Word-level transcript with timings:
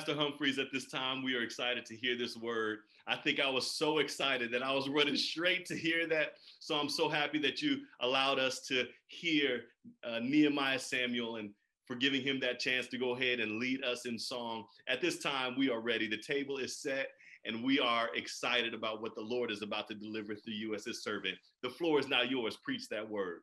Pastor 0.00 0.16
Humphreys, 0.16 0.58
at 0.58 0.72
this 0.72 0.86
time, 0.86 1.22
we 1.22 1.34
are 1.34 1.42
excited 1.42 1.84
to 1.84 1.94
hear 1.94 2.16
this 2.16 2.34
word. 2.34 2.78
I 3.06 3.16
think 3.16 3.38
I 3.38 3.50
was 3.50 3.70
so 3.70 3.98
excited 3.98 4.50
that 4.50 4.62
I 4.62 4.72
was 4.72 4.88
running 4.88 5.14
straight 5.30 5.66
to 5.66 5.76
hear 5.76 6.06
that. 6.06 6.36
So 6.58 6.74
I'm 6.74 6.88
so 6.88 7.06
happy 7.06 7.38
that 7.40 7.60
you 7.60 7.80
allowed 8.00 8.38
us 8.38 8.62
to 8.68 8.86
hear 9.08 9.64
uh, 10.02 10.20
Nehemiah 10.20 10.78
Samuel 10.78 11.36
and 11.36 11.50
for 11.84 11.96
giving 11.96 12.22
him 12.22 12.40
that 12.40 12.60
chance 12.60 12.86
to 12.86 12.96
go 12.96 13.14
ahead 13.14 13.40
and 13.40 13.58
lead 13.58 13.84
us 13.84 14.06
in 14.06 14.18
song. 14.18 14.64
At 14.88 15.02
this 15.02 15.18
time, 15.18 15.54
we 15.58 15.68
are 15.68 15.82
ready. 15.82 16.08
The 16.08 16.16
table 16.16 16.56
is 16.56 16.80
set, 16.80 17.08
and 17.44 17.62
we 17.62 17.78
are 17.78 18.08
excited 18.14 18.72
about 18.72 19.02
what 19.02 19.14
the 19.14 19.20
Lord 19.20 19.50
is 19.50 19.60
about 19.60 19.86
to 19.88 19.94
deliver 19.94 20.34
through 20.34 20.54
you 20.54 20.74
as 20.74 20.86
his 20.86 21.02
servant. 21.02 21.36
The 21.62 21.68
floor 21.68 22.00
is 22.00 22.08
now 22.08 22.22
yours. 22.22 22.56
Preach 22.64 22.88
that 22.88 23.06
word. 23.06 23.40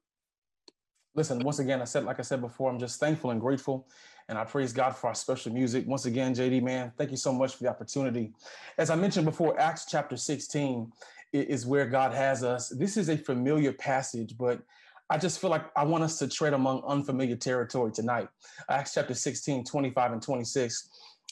Listen, 1.18 1.40
once 1.40 1.58
again, 1.58 1.82
I 1.82 1.86
said, 1.86 2.04
like 2.04 2.20
I 2.20 2.22
said 2.22 2.42
before, 2.42 2.70
I'm 2.70 2.78
just 2.78 3.00
thankful 3.00 3.32
and 3.32 3.42
grateful. 3.42 3.88
And 4.30 4.38
I 4.38 4.44
praise 4.44 4.74
God 4.74 4.96
for 4.96 5.08
our 5.08 5.16
special 5.16 5.54
music. 5.54 5.88
Once 5.88 6.06
again, 6.06 6.36
JD, 6.36 6.62
man, 6.62 6.92
thank 6.98 7.12
you 7.12 7.18
so 7.18 7.32
much 7.32 7.56
for 7.56 7.64
the 7.64 7.70
opportunity. 7.70 8.34
As 8.78 8.90
I 8.90 8.96
mentioned 8.96 9.26
before, 9.26 9.60
Acts 9.60 9.86
chapter 9.90 10.18
16 10.18 10.92
is 11.32 11.66
where 11.66 11.86
God 11.86 12.14
has 12.14 12.44
us. 12.44 12.70
This 12.70 12.98
is 12.98 13.10
a 13.10 13.18
familiar 13.18 13.72
passage, 13.72 14.38
but 14.38 14.62
I 15.10 15.18
just 15.18 15.40
feel 15.40 15.50
like 15.50 15.66
I 15.78 15.86
want 15.86 16.04
us 16.04 16.20
to 16.20 16.28
tread 16.28 16.54
among 16.54 16.84
unfamiliar 16.86 17.38
territory 17.38 17.92
tonight. 17.92 18.28
Acts 18.70 18.94
chapter 18.94 19.14
16, 19.14 19.64
25 19.64 20.12
and 20.12 20.22
26. 20.22 20.90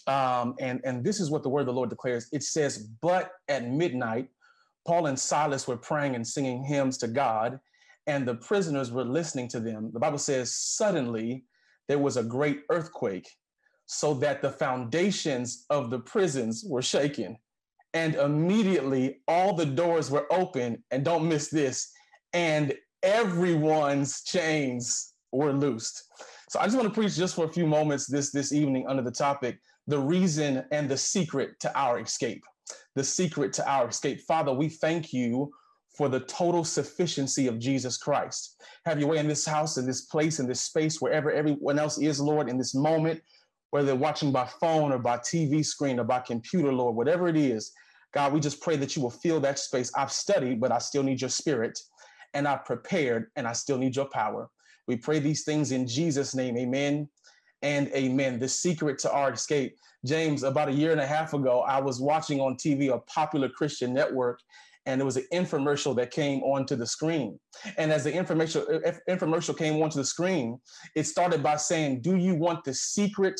Um, 0.07 0.55
and, 0.59 0.79
and 0.85 1.03
this 1.03 1.19
is 1.19 1.29
what 1.29 1.43
the 1.43 1.49
word 1.49 1.61
of 1.61 1.67
the 1.67 1.73
Lord 1.73 1.89
declares. 1.89 2.29
It 2.31 2.43
says, 2.43 2.87
But 3.01 3.31
at 3.49 3.67
midnight, 3.67 4.29
Paul 4.87 5.07
and 5.07 5.19
Silas 5.19 5.67
were 5.67 5.77
praying 5.77 6.15
and 6.15 6.25
singing 6.25 6.63
hymns 6.63 6.97
to 6.99 7.07
God 7.07 7.59
and 8.07 8.27
the 8.27 8.35
prisoners 8.35 8.91
were 8.91 9.03
listening 9.03 9.47
to 9.49 9.59
them. 9.59 9.89
The 9.91 9.99
Bible 9.99 10.17
says, 10.17 10.51
suddenly 10.51 11.43
there 11.87 11.99
was 11.99 12.17
a 12.17 12.23
great 12.23 12.61
earthquake, 12.69 13.29
so 13.85 14.13
that 14.15 14.41
the 14.41 14.49
foundations 14.49 15.65
of 15.69 15.89
the 15.89 15.99
prisons 15.99 16.63
were 16.67 16.81
shaken. 16.81 17.37
And 17.93 18.15
immediately 18.15 19.21
all 19.27 19.53
the 19.53 19.65
doors 19.65 20.11
were 20.11 20.31
open. 20.31 20.83
And 20.91 21.05
don't 21.05 21.29
miss 21.29 21.49
this, 21.49 21.91
and 22.33 22.73
everyone's 23.03 24.23
chains 24.23 25.13
were 25.31 25.53
loosed. 25.53 26.03
So 26.49 26.59
I 26.59 26.65
just 26.65 26.75
want 26.75 26.87
to 26.87 26.93
preach 26.93 27.15
just 27.15 27.35
for 27.35 27.45
a 27.45 27.53
few 27.53 27.67
moments 27.67 28.07
this, 28.07 28.31
this 28.31 28.51
evening 28.51 28.85
under 28.87 29.03
the 29.03 29.11
topic 29.11 29.59
the 29.87 29.99
reason 29.99 30.65
and 30.71 30.89
the 30.89 30.97
secret 30.97 31.59
to 31.59 31.77
our 31.77 31.99
escape. 31.99 32.43
The 32.95 33.03
secret 33.03 33.53
to 33.53 33.69
our 33.69 33.89
escape. 33.89 34.21
Father, 34.21 34.51
we 34.51 34.69
thank 34.69 35.13
you 35.13 35.51
for 35.97 36.09
the 36.09 36.19
total 36.21 36.63
sufficiency 36.63 37.47
of 37.47 37.59
Jesus 37.59 37.97
Christ. 37.97 38.61
Have 38.85 38.99
your 38.99 39.09
way 39.09 39.17
in 39.17 39.27
this 39.27 39.45
house, 39.45 39.77
in 39.77 39.85
this 39.85 40.01
place, 40.01 40.39
in 40.39 40.47
this 40.47 40.61
space, 40.61 41.01
wherever 41.01 41.31
everyone 41.31 41.79
else 41.79 41.97
is, 41.97 42.19
Lord, 42.19 42.49
in 42.49 42.57
this 42.57 42.75
moment, 42.75 43.21
whether 43.71 43.87
they're 43.87 43.95
watching 43.95 44.31
by 44.31 44.45
phone 44.45 44.91
or 44.91 44.99
by 44.99 45.17
TV 45.17 45.65
screen 45.65 45.99
or 45.99 46.03
by 46.03 46.19
computer, 46.19 46.71
Lord, 46.71 46.95
whatever 46.95 47.27
it 47.27 47.37
is. 47.37 47.71
God, 48.13 48.33
we 48.33 48.39
just 48.39 48.61
pray 48.61 48.77
that 48.77 48.95
you 48.95 49.01
will 49.01 49.09
fill 49.09 49.39
that 49.41 49.59
space. 49.59 49.91
I've 49.95 50.11
studied, 50.11 50.61
but 50.61 50.71
I 50.71 50.77
still 50.77 51.03
need 51.03 51.21
your 51.21 51.29
spirit, 51.29 51.77
and 52.33 52.47
I've 52.47 52.65
prepared, 52.65 53.27
and 53.35 53.47
I 53.47 53.53
still 53.53 53.77
need 53.77 53.95
your 53.95 54.05
power. 54.05 54.49
We 54.87 54.95
pray 54.97 55.19
these 55.19 55.43
things 55.43 55.71
in 55.71 55.87
Jesus' 55.87 56.35
name. 56.35 56.57
Amen 56.57 57.09
and 57.61 57.87
amen. 57.89 58.39
The 58.39 58.47
secret 58.47 58.99
to 58.99 59.11
our 59.11 59.31
escape. 59.31 59.75
James, 60.05 60.43
about 60.43 60.69
a 60.69 60.73
year 60.73 60.91
and 60.91 61.01
a 61.01 61.07
half 61.07 61.33
ago, 61.33 61.61
I 61.61 61.81
was 61.81 61.99
watching 61.99 62.39
on 62.39 62.55
TV 62.55 62.93
a 62.93 62.99
popular 62.99 63.49
Christian 63.49 63.93
network, 63.93 64.39
and 64.85 64.99
there 64.99 65.05
was 65.05 65.17
an 65.17 65.25
infomercial 65.33 65.95
that 65.95 66.11
came 66.11 66.43
onto 66.43 66.75
the 66.75 66.85
screen. 66.85 67.39
And 67.77 67.91
as 67.91 68.03
the 68.03 68.11
infomercial, 68.11 68.93
infomercial 69.09 69.57
came 69.57 69.81
onto 69.81 69.97
the 69.97 70.05
screen, 70.05 70.59
it 70.95 71.05
started 71.05 71.41
by 71.41 71.57
saying, 71.57 72.01
Do 72.01 72.15
you 72.15 72.35
want 72.35 72.63
the 72.63 72.73
secret 72.73 73.39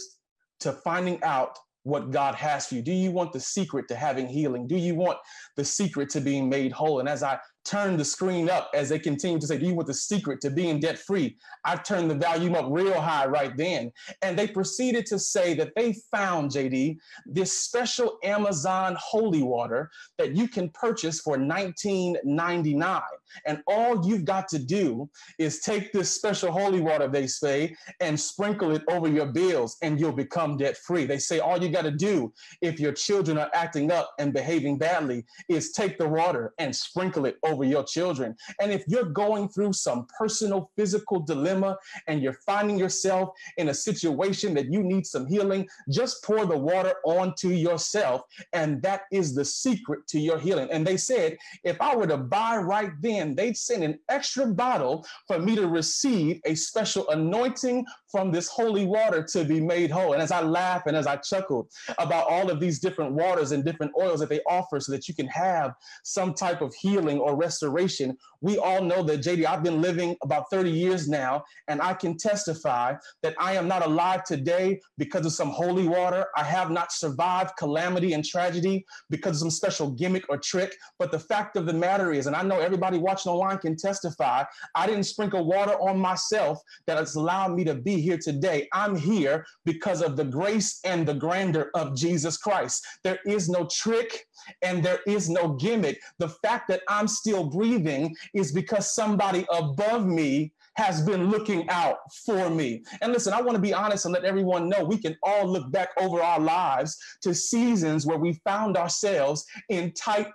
to 0.62 0.74
finding 0.74 1.22
out 1.24 1.58
what 1.84 2.10
God 2.10 2.34
has 2.36 2.68
for 2.68 2.76
you? 2.76 2.82
Do 2.82 2.92
you 2.92 3.12
want 3.12 3.32
the 3.32 3.40
secret 3.40 3.88
to 3.90 3.96
having 3.96 4.28
healing? 4.28 4.68
Do 4.68 4.76
you 4.76 4.96
want 4.96 5.20
the 5.56 5.64
secret 5.64 6.10
to 6.12 6.22
being 6.22 6.50
made 6.50 6.72
whole? 6.72 7.00
And 7.00 7.08
as 7.08 7.22
I 7.22 7.38
turn 7.66 7.98
the 7.98 8.06
screen 8.06 8.50
up 8.50 8.70
as 8.74 8.90
they 8.90 9.00
continue 9.00 9.40
to 9.40 9.48
say, 9.48 9.58
Do 9.58 9.66
you 9.66 9.74
want 9.74 9.88
the 9.88 9.94
secret 9.94 10.40
to 10.42 10.50
being 10.50 10.80
debt 10.80 11.00
free? 11.00 11.38
I 11.66 11.76
turned 11.76 12.10
the 12.10 12.16
volume 12.16 12.56
up 12.56 12.68
real 12.70 13.00
high 13.00 13.26
right 13.26 13.56
then. 13.58 13.92
And 14.22 14.38
they 14.38 14.48
proceeded 14.48 15.06
to 15.08 15.20
say 15.20 15.54
that 15.56 15.74
they 15.76 15.96
found, 16.12 16.52
JD, 16.52 16.98
this 17.26 17.58
special 17.58 18.18
Amazon 18.24 18.96
holy 19.00 19.44
water 19.44 19.90
that 20.18 20.36
you 20.36 20.48
can 20.48 20.70
purchase 20.70 21.20
for 21.20 21.38
$19.99. 21.38 23.02
And 23.46 23.62
all 23.68 24.08
you've 24.08 24.26
got 24.26 24.48
to 24.50 24.60
do 24.60 25.10
is 25.40 25.60
take 25.60 25.92
this 25.92 26.14
special 26.14 26.52
holy 26.52 26.82
water, 26.82 27.08
they 27.08 27.28
say, 27.28 27.76
and 28.00 28.20
sprinkle 28.20 28.72
it 28.72 28.84
over 28.88 29.08
your 29.08 29.26
bills, 29.26 29.78
and 29.82 30.00
you'll 30.00 30.12
become 30.12 30.58
debt 30.58 30.78
free. 30.78 31.06
They 31.06 31.18
say 31.18 31.40
all 31.40 31.62
you 31.62 31.70
got 31.70 31.84
to 31.84 31.92
do 31.92 32.32
if 32.62 32.80
your 32.80 32.94
children 32.94 33.38
are 33.38 33.50
acting 33.54 33.92
up 33.92 34.14
and 34.20 34.34
behaving 34.34 34.78
badly 34.78 35.26
is 35.50 35.72
take 35.72 35.98
the 35.98 36.08
water 36.08 36.54
and 36.60 36.76
sprinkle 36.76 37.26
it 37.26 37.38
over 37.44 37.55
over 37.56 37.64
your 37.64 37.84
children. 37.84 38.36
And 38.60 38.72
if 38.72 38.84
you're 38.88 39.06
going 39.06 39.48
through 39.48 39.74
some 39.74 40.08
personal 40.20 40.70
physical 40.76 41.22
dilemma 41.22 41.78
and 42.08 42.22
you're 42.22 42.40
finding 42.46 42.78
yourself 42.78 43.30
in 43.58 43.70
a 43.70 43.74
situation 43.74 44.54
that 44.56 44.72
you 44.72 44.84
need 44.84 45.06
some 45.06 45.26
healing, 45.26 45.68
just 45.90 46.22
pour 46.24 46.46
the 46.46 46.58
water 46.58 46.96
onto 47.06 47.50
yourself. 47.50 48.24
And 48.52 48.82
that 48.82 49.02
is 49.12 49.34
the 49.34 49.46
secret 49.46 50.06
to 50.08 50.20
your 50.20 50.38
healing. 50.38 50.68
And 50.70 50.86
they 50.86 50.98
said, 50.98 51.38
if 51.64 51.80
I 51.80 51.96
were 51.96 52.08
to 52.08 52.18
buy 52.18 52.58
right 52.58 52.92
then, 53.00 53.36
they'd 53.36 53.58
send 53.58 53.84
an 53.84 54.00
extra 54.10 54.48
bottle 54.48 55.06
for 55.28 55.40
me 55.40 55.56
to 55.56 55.68
receive 55.68 56.42
a 56.46 56.56
special 56.56 57.10
anointing 57.10 57.86
from 58.16 58.32
this 58.32 58.48
holy 58.48 58.86
water 58.86 59.22
to 59.22 59.44
be 59.44 59.60
made 59.60 59.92
whole. 59.92 60.14
And 60.14 60.22
as 60.22 60.32
I 60.32 60.42
laugh 60.42 60.84
and 60.86 60.96
as 60.96 61.06
I 61.06 61.18
chuckle 61.18 61.68
about 61.98 62.30
all 62.30 62.50
of 62.50 62.62
these 62.62 62.80
different 62.80 63.12
waters 63.12 63.52
and 63.52 63.66
different 63.66 63.92
oils 64.00 64.22
that 64.22 64.30
they 64.30 64.40
offer 64.50 64.80
so 64.80 64.94
that 64.94 65.10
you 65.10 65.14
can 65.14 65.28
have 65.28 65.74
some 66.06 66.34
type 66.34 66.62
of 66.62 66.74
healing 66.74 67.20
or 67.20 67.36
restoration, 67.36 68.18
we 68.40 68.58
all 68.58 68.82
know 68.82 69.04
that, 69.04 69.20
JD, 69.20 69.46
I've 69.46 69.64
been 69.64 69.82
living 69.82 70.16
about 70.24 70.46
30 70.50 70.72
years 70.72 71.10
now, 71.10 71.44
and 71.68 71.82
I 71.82 71.94
can 71.94 72.16
testify 72.16 72.94
that 73.22 73.36
I 73.38 73.56
am 73.56 73.68
not 73.68 73.86
alive 73.86 74.24
today 74.24 74.80
because 74.98 75.26
of 75.26 75.34
some 75.34 75.50
holy 75.50 75.86
water. 75.86 76.28
I 76.38 76.44
have 76.44 76.72
not 76.72 76.94
survived 76.94 77.58
calamity 77.58 78.14
and 78.14 78.24
tragedy 78.24 78.86
because 79.10 79.38
of 79.38 79.40
some 79.40 79.50
special 79.50 79.92
gimmick 79.92 80.24
or 80.30 80.38
trick. 80.38 80.74
But 81.00 81.12
the 81.12 81.20
fact 81.20 81.58
of 81.58 81.66
the 81.66 81.74
matter 81.74 82.14
is, 82.14 82.28
and 82.28 82.36
I 82.36 82.44
know 82.44 82.60
everybody 82.60 82.98
watching 82.98 83.34
online 83.34 83.58
can 83.58 83.76
testify, 83.76 84.46
I 84.74 84.88
didn't 84.88 85.04
sprinkle 85.04 85.44
water 85.44 85.74
on 85.82 86.00
myself 86.00 86.60
that 86.88 86.98
has 86.98 87.16
allowed 87.16 87.56
me 87.56 87.66
to 87.66 87.76
be 87.76 88.05
here 88.06 88.20
today. 88.22 88.68
I'm 88.74 88.96
here 88.96 89.46
because 89.66 90.02
of 90.02 90.16
the 90.16 90.26
grace 90.26 90.80
and 90.86 91.06
the 91.06 91.14
grandeur 91.14 91.72
of 91.74 91.96
Jesus 91.96 92.38
Christ. 92.38 92.86
There 93.04 93.20
is 93.26 93.50
no 93.50 93.68
trick 93.72 94.26
and 94.62 94.84
there 94.84 95.00
is 95.08 95.30
no 95.30 95.54
gimmick. 95.54 96.00
The 96.20 96.30
fact 96.30 96.68
that 96.70 96.82
I'm 96.88 97.08
still 97.08 97.50
breathing 97.50 98.16
is 98.34 98.52
because 98.52 98.94
somebody 98.94 99.46
above 99.50 100.06
me 100.06 100.54
has 100.76 101.02
been 101.02 101.30
looking 101.30 101.68
out 101.70 101.98
for 102.26 102.50
me. 102.50 102.84
And 103.02 103.14
listen, 103.14 103.34
I 103.34 103.42
want 103.42 103.56
to 103.56 103.62
be 103.62 103.74
honest 103.74 104.06
and 104.06 104.14
let 104.14 104.26
everyone 104.26 104.70
know 104.70 104.84
we 104.84 104.98
can 104.98 105.16
all 105.24 105.48
look 105.48 105.72
back 105.72 105.90
over 106.00 106.22
our 106.22 106.40
lives 106.40 106.98
to 107.22 107.34
seasons 107.34 108.06
where 108.06 108.18
we 108.18 108.42
found 108.44 108.78
ourselves 108.78 109.46
in 109.70 109.94
tight, 109.94 110.28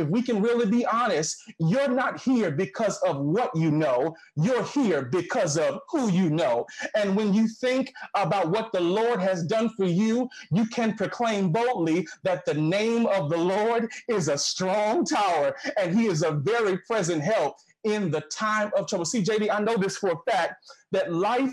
if 0.00 0.08
we 0.08 0.22
can 0.22 0.42
really 0.42 0.66
be 0.66 0.84
honest, 0.86 1.42
you're 1.58 1.88
not 1.88 2.20
here 2.20 2.50
because 2.50 2.98
of 2.98 3.20
what 3.20 3.50
you 3.54 3.70
know. 3.70 4.14
You're 4.36 4.64
here 4.64 5.02
because 5.02 5.56
of 5.58 5.80
who 5.88 6.10
you 6.10 6.30
know. 6.30 6.66
And 6.94 7.16
when 7.16 7.32
you 7.34 7.46
think 7.46 7.92
about 8.14 8.50
what 8.50 8.72
the 8.72 8.80
Lord 8.80 9.20
has 9.20 9.44
done 9.46 9.70
for 9.76 9.84
you, 9.84 10.28
you 10.50 10.66
can 10.66 10.96
proclaim 10.96 11.52
boldly 11.52 12.06
that 12.24 12.44
the 12.44 12.54
name 12.54 13.06
of 13.06 13.30
the 13.30 13.36
Lord 13.36 13.90
is 14.08 14.28
a 14.28 14.38
strong 14.38 15.04
tower 15.04 15.56
and 15.78 15.98
he 15.98 16.06
is 16.06 16.22
a 16.22 16.32
very 16.32 16.78
present 16.78 17.22
help 17.22 17.56
in 17.84 18.10
the 18.10 18.20
time 18.22 18.70
of 18.76 18.86
trouble. 18.86 19.04
See, 19.04 19.22
JD, 19.22 19.50
I 19.50 19.60
know 19.60 19.76
this 19.76 19.96
for 19.96 20.10
a 20.10 20.30
fact 20.30 20.54
that 20.92 21.12
life 21.12 21.52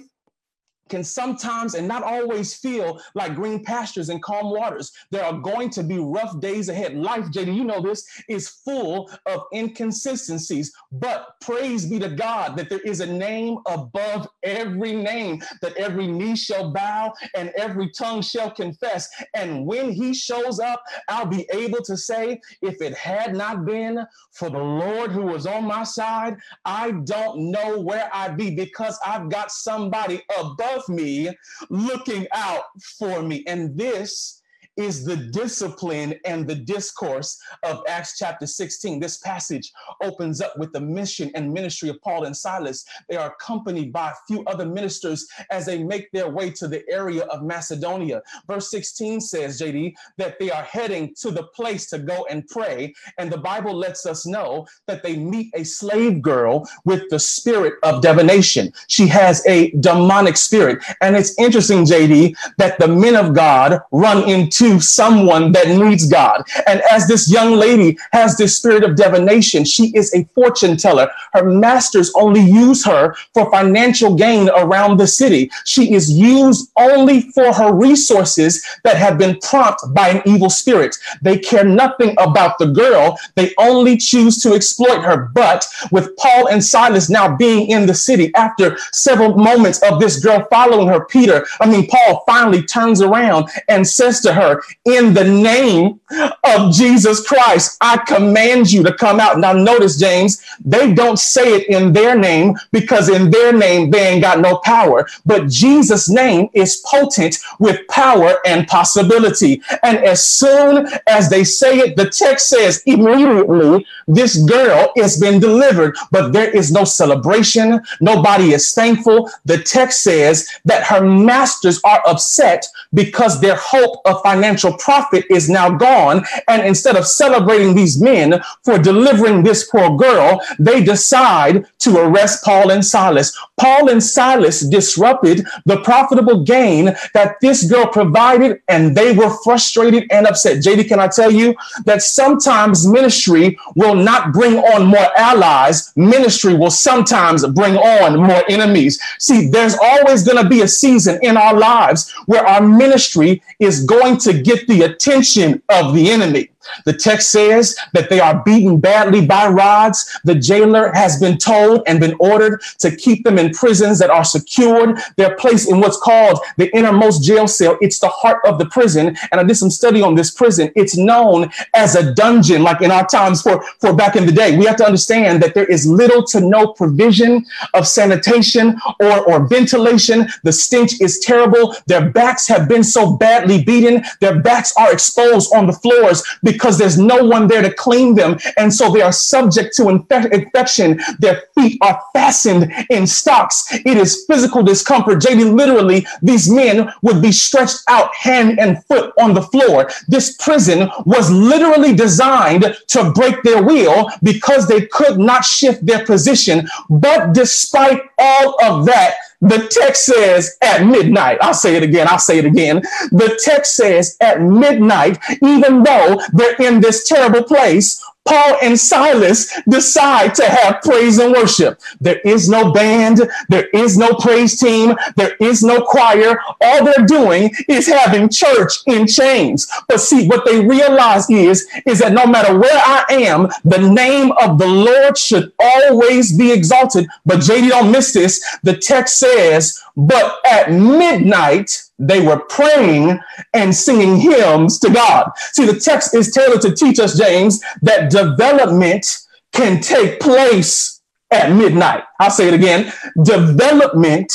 can 0.90 1.04
sometimes 1.04 1.76
and 1.76 1.88
not 1.88 2.04
always 2.04 2.56
feel 2.56 3.02
like 3.16 3.36
green 3.36 3.64
pastures 3.64 4.10
and 4.10 4.22
calm 4.22 4.52
waters. 4.52 4.92
There 5.12 5.24
are 5.24 5.38
going 5.38 5.70
to 5.72 5.84
be 5.84 6.00
rough 6.00 6.40
days 6.40 6.70
ahead. 6.70 6.96
Life, 6.96 7.26
JD, 7.26 7.56
you 7.56 7.64
know 7.64 7.82
this, 7.82 8.06
is 8.28 8.50
full 8.50 9.10
of 9.26 9.44
inconsistencies. 9.54 10.72
But 10.92 11.40
praise 11.42 11.86
be 11.86 12.00
to 12.00 12.10
God 12.10 12.58
that 12.58 12.70
there 12.70 12.80
is 12.80 13.02
a 13.02 13.06
name 13.06 13.58
above 13.68 14.28
every 14.44 14.94
name, 14.94 15.42
that 15.62 15.76
every 15.78 16.08
knee 16.08 16.36
shall 16.36 16.72
bow 16.72 17.14
and 17.36 17.50
every 17.58 17.90
tongue 17.92 18.22
shall 18.22 18.52
confess. 18.52 19.10
And 19.34 19.66
when 19.66 19.92
he 19.92 20.14
shows 20.14 20.60
up, 20.60 20.84
I'll 21.08 21.26
be 21.26 21.48
able 21.52 21.82
to 21.84 21.98
say, 21.98 22.40
if 22.62 22.82
it 22.82 22.96
had 22.96 23.36
not 23.36 23.66
been 23.66 24.06
for 24.32 24.50
the 24.50 24.60
Lord 24.60 25.12
who 25.12 25.24
was 25.24 25.46
on 25.46 25.66
my 25.66 25.84
side, 25.84 26.38
I 26.66 26.92
don't 26.92 27.52
know 27.52 27.80
where 27.80 28.10
I'd 28.14 28.38
be 28.38 28.56
because 28.56 29.00
I've 29.06 29.30
got 29.30 29.52
somebody 29.52 30.22
above 30.40 30.77
me, 30.90 31.30
looking 31.70 32.28
out 32.34 32.64
for 32.98 33.22
me. 33.22 33.44
And 33.48 33.78
this 33.78 34.37
is 34.78 35.04
the 35.04 35.18
discipline 35.18 36.14
and 36.24 36.48
the 36.48 36.56
discourse 36.56 37.40
of 37.64 37.84
Acts 37.88 38.18
chapter 38.18 38.46
16. 38.46 39.00
This 39.00 39.18
passage 39.18 39.74
opens 40.02 40.40
up 40.40 40.58
with 40.58 40.72
the 40.72 40.80
mission 40.80 41.32
and 41.36 41.52
ministry 41.52 41.90
of 41.90 42.00
Paul 42.02 42.26
and 42.26 42.38
Silas. 42.38 42.86
They 43.10 43.18
are 43.18 43.32
accompanied 43.32 43.92
by 43.92 44.12
a 44.12 44.16
few 44.28 44.44
other 44.46 44.66
ministers 44.66 45.28
as 45.50 45.66
they 45.66 45.84
make 45.84 46.12
their 46.12 46.30
way 46.30 46.52
to 46.52 46.68
the 46.68 46.88
area 46.90 47.24
of 47.26 47.44
Macedonia. 47.44 48.22
Verse 48.48 48.70
16 48.70 49.20
says, 49.22 49.60
JD, 49.60 49.96
that 50.18 50.38
they 50.40 50.52
are 50.52 50.64
heading 50.64 51.14
to 51.22 51.32
the 51.32 51.44
place 51.44 51.90
to 51.90 52.00
go 52.00 52.28
and 52.30 52.48
pray. 52.48 52.94
And 53.18 53.32
the 53.32 53.38
Bible 53.38 53.74
lets 53.74 54.06
us 54.06 54.26
know 54.26 54.68
that 54.86 55.02
they 55.02 55.18
meet 55.18 55.52
a 55.56 55.64
slave 55.64 56.22
girl 56.22 56.68
with 56.86 57.10
the 57.10 57.20
spirit 57.20 57.74
of 57.82 58.02
divination. 58.02 58.72
She 58.88 59.08
has 59.08 59.46
a 59.48 59.72
demonic 59.72 60.38
spirit. 60.38 60.84
And 61.02 61.16
it's 61.16 61.38
interesting, 61.40 61.84
JD, 61.86 62.36
that 62.58 62.78
the 62.78 62.88
men 62.88 63.16
of 63.16 63.34
God 63.34 63.80
run 63.92 64.30
into 64.30 64.67
to 64.68 64.80
someone 64.82 65.52
that 65.54 65.68
needs 65.68 66.08
God. 66.08 66.44
And 66.68 66.82
as 66.92 67.08
this 67.08 67.32
young 67.32 67.54
lady 67.54 67.98
has 68.12 68.36
this 68.36 68.58
spirit 68.58 68.84
of 68.84 68.96
divination, 68.96 69.64
she 69.64 69.96
is 69.96 70.14
a 70.14 70.26
fortune 70.36 70.76
teller. 70.76 71.10
Her 71.34 71.50
masters 71.50 72.12
only 72.16 72.42
use 72.42 72.86
her 72.86 73.16
for 73.34 73.50
financial 73.50 74.16
gain 74.16 74.50
around 74.50 74.98
the 74.98 75.08
city. 75.08 75.50
She 75.66 75.94
is 75.94 76.12
used 76.12 76.70
only 76.78 77.22
for 77.32 77.54
her 77.54 77.74
resources 77.74 78.66
that 78.84 78.98
have 78.98 79.18
been 79.18 79.40
prompted 79.40 79.94
by 79.94 80.10
an 80.10 80.22
evil 80.26 80.50
spirit. 80.50 80.96
They 81.22 81.38
care 81.38 81.64
nothing 81.64 82.14
about 82.18 82.60
the 82.60 82.68
girl, 82.68 83.18
they 83.36 83.54
only 83.58 83.98
choose 83.98 84.42
to 84.44 84.54
exploit 84.54 85.02
her. 85.02 85.30
But 85.34 85.66
with 85.92 86.16
Paul 86.18 86.48
and 86.48 86.64
Silas 86.64 87.10
now 87.10 87.36
being 87.36 87.70
in 87.70 87.86
the 87.86 87.96
city 87.96 88.34
after 88.36 88.78
several 88.92 89.36
moments 89.38 89.82
of 89.84 90.00
this 90.00 90.20
girl 90.24 90.46
following 90.50 90.88
her, 90.88 91.06
Peter, 91.06 91.46
I 91.62 91.70
mean, 91.70 91.88
Paul 91.88 92.24
finally 92.26 92.64
turns 92.64 93.02
around 93.02 93.50
and 93.70 93.88
says 93.88 94.20
to 94.22 94.34
her, 94.34 94.57
in 94.86 95.14
the 95.14 95.24
name 95.24 96.00
of 96.44 96.74
Jesus 96.74 97.26
Christ, 97.26 97.78
I 97.82 97.98
command 97.98 98.72
you 98.72 98.84
to 98.84 98.94
come 98.94 99.20
out. 99.20 99.40
Now, 99.40 99.54
notice, 99.54 99.98
James, 99.98 100.42
they 100.64 100.94
don't 100.94 101.20
say 101.20 101.54
it 101.54 101.68
in 101.68 101.94
their 101.94 102.18
name 102.18 102.56
because 102.72 103.10
in 103.10 103.30
their 103.30 103.54
name 103.54 103.92
they 103.92 104.08
ain't 104.08 104.22
got 104.22 104.40
no 104.40 104.58
power. 104.58 105.08
But 105.26 105.50
Jesus' 105.50 106.10
name 106.10 106.50
is 106.54 106.78
potent 106.86 107.38
with 107.60 107.88
power 107.88 108.36
and 108.46 108.68
possibility. 108.68 109.62
And 109.84 109.98
as 110.00 110.26
soon 110.26 110.88
as 111.08 111.30
they 111.30 111.44
say 111.44 111.80
it, 111.80 111.96
the 111.96 112.10
text 112.10 112.50
says 112.50 112.82
immediately 112.86 113.86
this 114.08 114.42
girl 114.44 114.92
has 114.98 115.20
been 115.20 115.40
delivered, 115.40 115.98
but 116.12 116.32
there 116.32 116.50
is 116.50 116.72
no 116.72 116.84
celebration. 116.84 117.82
Nobody 118.02 118.54
is 118.54 118.74
thankful. 118.74 119.30
The 119.46 119.62
text 119.62 120.04
says 120.04 120.48
that 120.66 120.86
her 120.86 121.02
masters 121.02 121.82
are 121.84 122.02
upset 122.08 122.66
because 122.94 123.40
their 123.40 123.56
hope 123.56 124.02
of 124.06 124.22
financial 124.24 124.47
profit 124.78 125.26
is 125.30 125.50
now 125.50 125.70
gone. 125.70 126.24
And 126.48 126.66
instead 126.66 126.96
of 126.96 127.08
celebrating 127.08 127.76
these 127.76 128.00
men 128.02 128.42
for 128.64 128.78
delivering 128.78 129.44
this 129.44 129.68
poor 129.70 129.98
girl, 129.98 130.42
they 130.60 130.84
decide 130.84 131.66
to 131.80 131.98
arrest 131.98 132.44
Paul 132.44 132.72
and 132.72 132.86
Silas. 132.86 133.36
Paul 133.58 133.90
and 133.90 134.04
Silas 134.04 134.62
disrupted 134.62 135.46
the 135.66 135.82
profitable 135.82 136.44
gain 136.44 136.86
that 137.14 137.38
this 137.42 137.70
girl 137.70 137.88
provided, 137.88 138.62
and 138.68 138.96
they 138.96 139.14
were 139.14 139.36
frustrated 139.44 140.06
and 140.12 140.28
upset. 140.28 140.64
JD, 140.64 140.88
can 140.88 141.00
I 141.00 141.08
tell 141.08 141.32
you 141.32 141.56
that 141.86 142.04
sometimes 142.04 142.88
ministry 142.88 143.58
will 143.76 143.96
not 143.96 144.32
bring 144.32 144.58
on 144.58 144.86
more 144.86 145.10
allies, 145.18 145.92
ministry 145.96 146.54
will 146.54 146.70
sometimes 146.70 147.46
bring 147.48 147.76
on 147.78 148.20
more 148.20 148.44
enemies. 148.50 149.02
See, 149.18 149.50
there's 149.50 149.76
always 149.82 150.24
going 150.24 150.42
to 150.42 150.48
be 150.48 150.62
a 150.62 150.68
season 150.68 151.20
in 151.24 151.38
our 151.38 151.58
lives 151.58 152.12
where 152.28 152.46
our 152.46 152.62
ministry 152.62 153.42
is 153.60 153.84
going 153.84 154.18
to 154.18 154.27
get 154.34 154.68
the 154.68 154.84
attention 154.84 155.62
of 155.70 155.94
the 155.94 156.10
enemy. 156.12 156.50
The 156.86 156.94
text 156.94 157.32
says 157.32 157.76
that 157.94 158.10
they 158.10 158.20
are 158.20 158.44
beaten 158.44 158.80
badly 158.80 159.26
by 159.26 159.48
rods. 159.48 160.20
The 160.24 160.36
jailer 160.36 160.92
has 160.94 161.20
been 161.20 161.38
told 161.38 161.84
and 161.88 162.00
been 162.00 162.16
ordered 162.20 162.62
to 162.80 162.96
keep 162.96 163.24
them 163.24 163.38
in 163.38 163.54
prisons 163.54 164.00
that 164.00 164.10
are 164.10 164.24
secured. 164.24 164.98
They're 165.16 165.36
placed 165.36 165.70
in 165.70 165.80
what's 165.80 166.00
called 166.00 166.40
the 166.58 166.76
innermost 166.76 167.24
jail 167.24 167.48
cell. 167.48 167.78
It's 167.82 168.00
the 168.00 168.10
heart 168.10 168.42
of 168.46 168.60
the 168.60 168.66
prison. 168.68 169.18
And 169.32 169.40
I 169.40 169.44
did 169.44 169.56
some 169.56 169.70
study 169.70 170.02
on 170.02 170.16
this 170.16 170.32
prison. 170.32 170.72
It's 170.76 170.98
known 170.98 171.50
as 171.74 171.96
a 171.96 172.14
dungeon, 172.14 172.64
like 172.64 172.82
in 172.82 172.92
our 172.92 173.08
times 173.08 173.42
for, 173.42 173.64
for 173.80 173.94
back 173.94 174.16
in 174.16 174.26
the 174.26 174.32
day. 174.32 174.58
We 174.58 174.66
have 174.66 174.78
to 174.78 174.86
understand 174.86 175.42
that 175.44 175.54
there 175.54 175.66
is 175.66 175.86
little 175.88 176.24
to 176.26 176.42
no 176.42 176.74
provision 176.74 177.46
of 177.74 177.88
sanitation 177.88 178.80
or, 179.00 179.32
or 179.32 179.48
ventilation. 179.48 180.28
The 180.44 180.52
stench 180.52 181.00
is 181.02 181.20
terrible. 181.20 181.76
Their 181.88 182.10
backs 182.10 182.48
have 182.48 182.68
been 182.68 182.84
so 182.84 183.16
badly 183.16 183.64
beaten. 183.64 184.04
Their 184.22 184.40
backs 184.42 184.74
are 184.78 184.92
exposed 184.92 185.54
on 185.54 185.68
the 185.68 185.74
floors 185.74 186.24
because 186.44 186.57
because 186.58 186.78
there's 186.78 186.98
no 186.98 187.24
one 187.24 187.48
there 187.48 187.62
to 187.62 187.72
clean 187.72 188.16
them. 188.16 188.38
And 188.58 188.74
so 188.74 188.92
they 188.92 189.02
are 189.02 189.12
subject 189.12 189.76
to 189.78 189.90
infection. 189.90 191.00
Their 191.20 191.44
feet 191.54 191.78
are 191.82 192.02
fastened 192.14 192.74
in 192.90 193.06
stocks. 193.06 193.68
It 193.72 193.98
is 193.98 194.26
physical 194.26 194.64
discomfort. 194.64 195.20
JD, 195.20 195.54
literally, 195.56 196.08
these 196.22 196.50
men 196.50 196.92
would 197.04 197.22
be 197.22 197.32
stretched 197.32 197.82
out 197.88 198.14
hand 198.16 198.60
and 198.60 198.84
foot 198.86 199.14
on 199.20 199.36
the 199.36 199.44
floor. 199.44 199.90
This 200.08 200.36
prison 200.38 200.90
was 201.06 201.30
literally 201.30 201.94
designed 201.96 202.66
to 202.88 203.12
break 203.12 203.44
their 203.44 203.64
will 203.64 204.10
because 204.24 204.68
they 204.68 204.88
could 204.88 205.20
not 205.20 205.46
shift 205.46 205.86
their 205.86 206.06
position. 206.06 206.68
But 206.90 207.34
despite 207.34 208.02
all 208.18 208.56
of 208.64 208.86
that, 208.88 209.14
the 209.42 209.68
text 209.70 210.06
says 210.06 210.58
at 210.62 210.86
midnight, 210.86 211.38
I'll 211.42 211.54
say 211.54 211.76
it 211.76 211.84
again, 211.84 212.08
I'll 212.10 212.20
say 212.20 212.40
it 212.40 212.46
again. 212.46 212.82
The 213.12 213.40
text 213.44 213.76
says 213.76 214.18
at 214.20 214.42
midnight, 214.42 215.20
even 215.44 215.84
though 215.84 216.22
they're 216.34 216.56
in 216.56 216.82
this 216.82 217.08
terrible 217.08 217.44
place, 217.44 218.04
Paul 218.28 218.58
and 218.62 218.80
Silas 218.80 219.54
decide 219.70 220.36
to 220.36 220.46
have 220.46 220.82
praise 220.82 221.18
and 221.20 221.34
worship. 221.34 221.82
There 222.00 222.20
is 222.20 222.50
no 222.50 222.72
band, 222.72 223.22
there 223.50 223.68
is 223.74 223.98
no 223.98 224.10
praise 224.16 224.60
team, 224.60 224.96
there 225.16 225.36
is 225.40 225.64
no 225.64 225.82
choir. 225.82 226.40
All 226.62 226.84
they're 226.86 227.06
doing 227.06 227.52
is 227.68 227.88
having 227.88 228.30
church 228.30 228.74
in 228.86 229.08
chains. 229.08 229.68
But 229.88 230.02
see, 230.02 230.28
what 230.28 230.46
they 230.46 230.66
realize 230.66 231.30
is, 231.30 231.68
is 231.86 232.00
that 232.00 232.14
no 232.14 232.26
matter 232.26 232.58
where 232.58 232.82
I 232.86 233.06
am, 233.10 233.48
the 233.64 233.90
name 233.90 234.32
of 234.42 234.58
the 234.58 234.68
Lord 234.68 235.18
should 235.18 235.54
always 235.60 236.38
be 236.38 236.52
exalted. 236.52 237.08
But 237.26 237.40
JD, 237.40 237.70
don't 237.70 237.92
miss 237.92 238.14
this. 238.14 238.44
The 238.64 238.78
text 238.78 239.18
says, 239.18 239.82
but 239.98 240.40
at 240.46 240.72
midnight, 240.72 241.84
they 241.98 242.22
were 242.22 242.40
praying 242.40 243.20
and 243.56 243.76
singing 243.76 244.18
hymns 244.18 244.78
to 244.80 244.92
God. 244.92 245.32
See, 245.54 245.66
the 245.66 245.80
text 245.80 246.14
is 246.14 246.32
tailored 246.32 246.62
to 246.62 246.76
teach 246.76 247.00
us, 247.00 247.18
James, 247.18 247.64
that 247.82 248.12
development 248.12 249.26
can 249.54 249.82
take 249.82 250.20
place 250.20 251.02
at 251.32 251.52
midnight. 251.52 252.04
I'll 252.20 252.30
say 252.30 252.48
it 252.48 252.54
again. 252.54 252.94
Development 253.24 254.32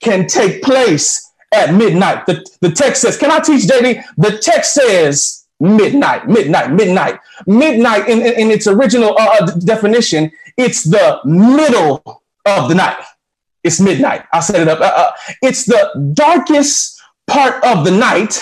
can 0.00 0.26
take 0.26 0.62
place 0.62 1.30
at 1.52 1.74
midnight. 1.74 2.24
The, 2.24 2.44
the 2.62 2.70
text 2.70 3.02
says, 3.02 3.18
can 3.18 3.30
I 3.30 3.40
teach 3.40 3.66
JD? 3.66 4.02
The 4.16 4.38
text 4.38 4.72
says 4.72 5.44
midnight, 5.60 6.26
midnight, 6.26 6.72
midnight. 6.72 7.20
Midnight 7.46 8.08
in, 8.08 8.22
in, 8.22 8.32
in 8.32 8.50
its 8.50 8.66
original 8.66 9.14
uh, 9.18 9.36
uh 9.40 9.46
definition, 9.58 10.32
it's 10.56 10.84
the 10.84 11.20
middle 11.26 12.22
of 12.46 12.68
the 12.70 12.74
night. 12.74 12.96
It's 13.64 13.80
midnight. 13.80 14.24
I'll 14.32 14.42
set 14.42 14.60
it 14.60 14.68
up. 14.68 14.80
Uh, 14.80 14.84
uh, 14.84 15.12
it's 15.40 15.64
the 15.64 16.12
darkest 16.14 17.00
part 17.26 17.62
of 17.64 17.84
the 17.84 17.90
night, 17.90 18.40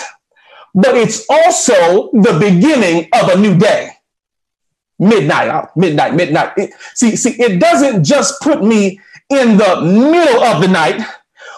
but 0.73 0.95
it's 0.95 1.25
also 1.29 2.09
the 2.11 2.37
beginning 2.39 3.07
of 3.13 3.29
a 3.29 3.39
new 3.39 3.57
day. 3.57 3.91
Midnight, 4.99 5.49
uh, 5.49 5.65
midnight, 5.75 6.13
midnight. 6.13 6.53
It, 6.57 6.71
see, 6.93 7.15
see, 7.15 7.41
it 7.41 7.59
doesn't 7.59 8.03
just 8.03 8.41
put 8.41 8.63
me 8.63 8.99
in 9.29 9.57
the 9.57 9.81
middle 9.81 10.43
of 10.43 10.61
the 10.61 10.67
night, 10.67 11.01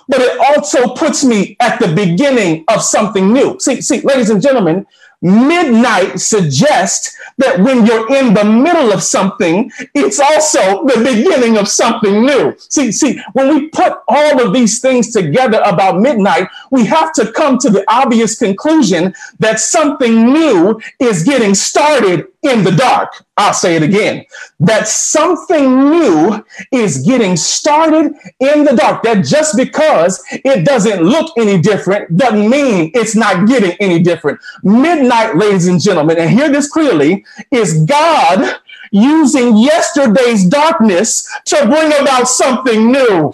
but 0.08 0.22
it 0.22 0.38
also 0.39 0.93
puts 0.93 1.24
me 1.24 1.58
at 1.60 1.79
the 1.79 1.93
beginning 1.93 2.65
of 2.70 2.82
something 2.82 3.34
new. 3.34 3.60
See, 3.60 3.82
see, 3.82 4.01
ladies 4.01 4.29
and 4.29 4.41
gentlemen, 4.41 4.86
midnight 5.23 6.19
suggests 6.19 7.17
that 7.37 7.59
when 7.59 7.85
you're 7.85 8.13
in 8.13 8.33
the 8.33 8.43
middle 8.43 8.91
of 8.91 9.01
something, 9.01 9.71
it's 9.95 10.19
also 10.19 10.85
the 10.85 11.01
beginning 11.03 11.57
of 11.57 11.67
something 11.67 12.25
new. 12.25 12.53
See, 12.59 12.91
see, 12.91 13.19
when 13.31 13.47
we 13.47 13.69
put 13.69 13.93
all 14.07 14.45
of 14.45 14.53
these 14.53 14.79
things 14.79 15.11
together 15.11 15.61
about 15.65 15.99
midnight, 15.99 16.47
we 16.71 16.85
have 16.85 17.13
to 17.13 17.31
come 17.31 17.57
to 17.59 17.69
the 17.69 17.83
obvious 17.87 18.37
conclusion 18.37 19.15
that 19.39 19.59
something 19.59 20.31
new 20.31 20.79
is 20.99 21.23
getting 21.23 21.55
started 21.55 22.27
in 22.43 22.63
the 22.63 22.71
dark. 22.71 23.23
I'll 23.38 23.53
say 23.53 23.75
it 23.75 23.83
again 23.83 24.25
that 24.59 24.88
something 24.88 25.89
new 25.89 26.45
is 26.71 27.00
getting 27.00 27.35
started 27.35 28.13
in 28.39 28.63
the 28.63 28.75
dark. 28.75 29.03
That 29.03 29.25
just 29.25 29.57
because 29.57 30.23
it 30.31 30.65
doesn't 30.65 31.01
look 31.01 31.31
any 31.38 31.59
different 31.59 32.15
doesn't 32.15 32.50
mean 32.50 32.91
it's 32.93 33.15
not 33.15 33.47
getting 33.47 33.71
any 33.79 34.01
different. 34.01 34.39
Midnight, 34.63 35.35
ladies 35.35 35.67
and 35.67 35.81
gentlemen, 35.81 36.17
and 36.17 36.29
hear 36.29 36.50
this 36.50 36.69
clearly, 36.69 37.25
is 37.51 37.83
God 37.85 38.59
using 38.91 39.57
yesterday's 39.57 40.45
darkness 40.45 41.27
to 41.45 41.65
bring 41.65 41.91
about 42.00 42.27
something 42.27 42.91
new. 42.91 43.33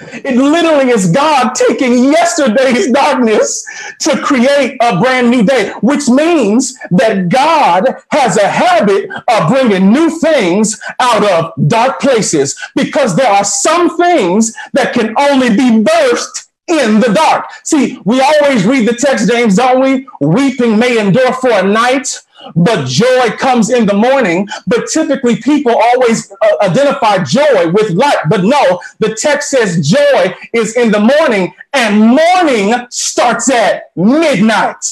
It 0.00 0.36
literally 0.36 0.90
is 0.90 1.10
God 1.10 1.54
taking 1.54 2.04
yesterday's 2.04 2.90
darkness 2.90 3.64
to 4.00 4.18
create 4.22 4.78
a 4.80 4.98
brand 4.98 5.30
new 5.30 5.44
day, 5.44 5.72
which 5.80 6.08
means 6.08 6.78
that 6.90 7.28
God 7.28 7.84
has 8.10 8.36
a 8.36 8.48
habit 8.48 9.10
of 9.28 9.48
bringing 9.48 9.92
new 9.92 10.10
things 10.20 10.80
out 11.00 11.24
of 11.30 11.68
dark 11.68 12.00
places 12.00 12.58
because 12.74 13.14
there 13.14 13.30
are 13.30 13.44
some 13.44 13.96
things 13.96 14.54
that 14.72 14.94
can 14.94 15.14
only 15.18 15.50
be 15.50 15.82
burst 15.82 16.50
in 16.66 17.00
the 17.00 17.12
dark. 17.12 17.46
See, 17.64 18.00
we 18.04 18.20
always 18.20 18.64
read 18.64 18.88
the 18.88 18.94
text, 18.94 19.28
James, 19.28 19.56
don't 19.56 19.80
we? 19.82 20.06
Weeping 20.20 20.78
may 20.78 20.98
endure 20.98 21.32
for 21.34 21.50
a 21.50 21.62
night, 21.62 22.22
but 22.54 22.86
joy 22.86 23.30
comes 23.38 23.70
in 23.70 23.86
the 23.86 23.94
morning. 23.94 24.48
But 24.66 24.88
typically, 24.88 25.36
people 25.36 25.72
always 25.72 26.32
uh, 26.32 26.56
identify 26.62 27.22
joy 27.24 27.70
with 27.72 27.90
light. 27.90 28.18
But 28.28 28.44
no, 28.44 28.80
the 28.98 29.14
text 29.14 29.50
says 29.50 29.88
joy 29.88 30.34
is 30.52 30.76
in 30.76 30.90
the 30.90 31.00
morning, 31.00 31.54
and 31.72 32.00
morning 32.00 32.74
starts 32.90 33.50
at 33.50 33.90
midnight. 33.96 34.84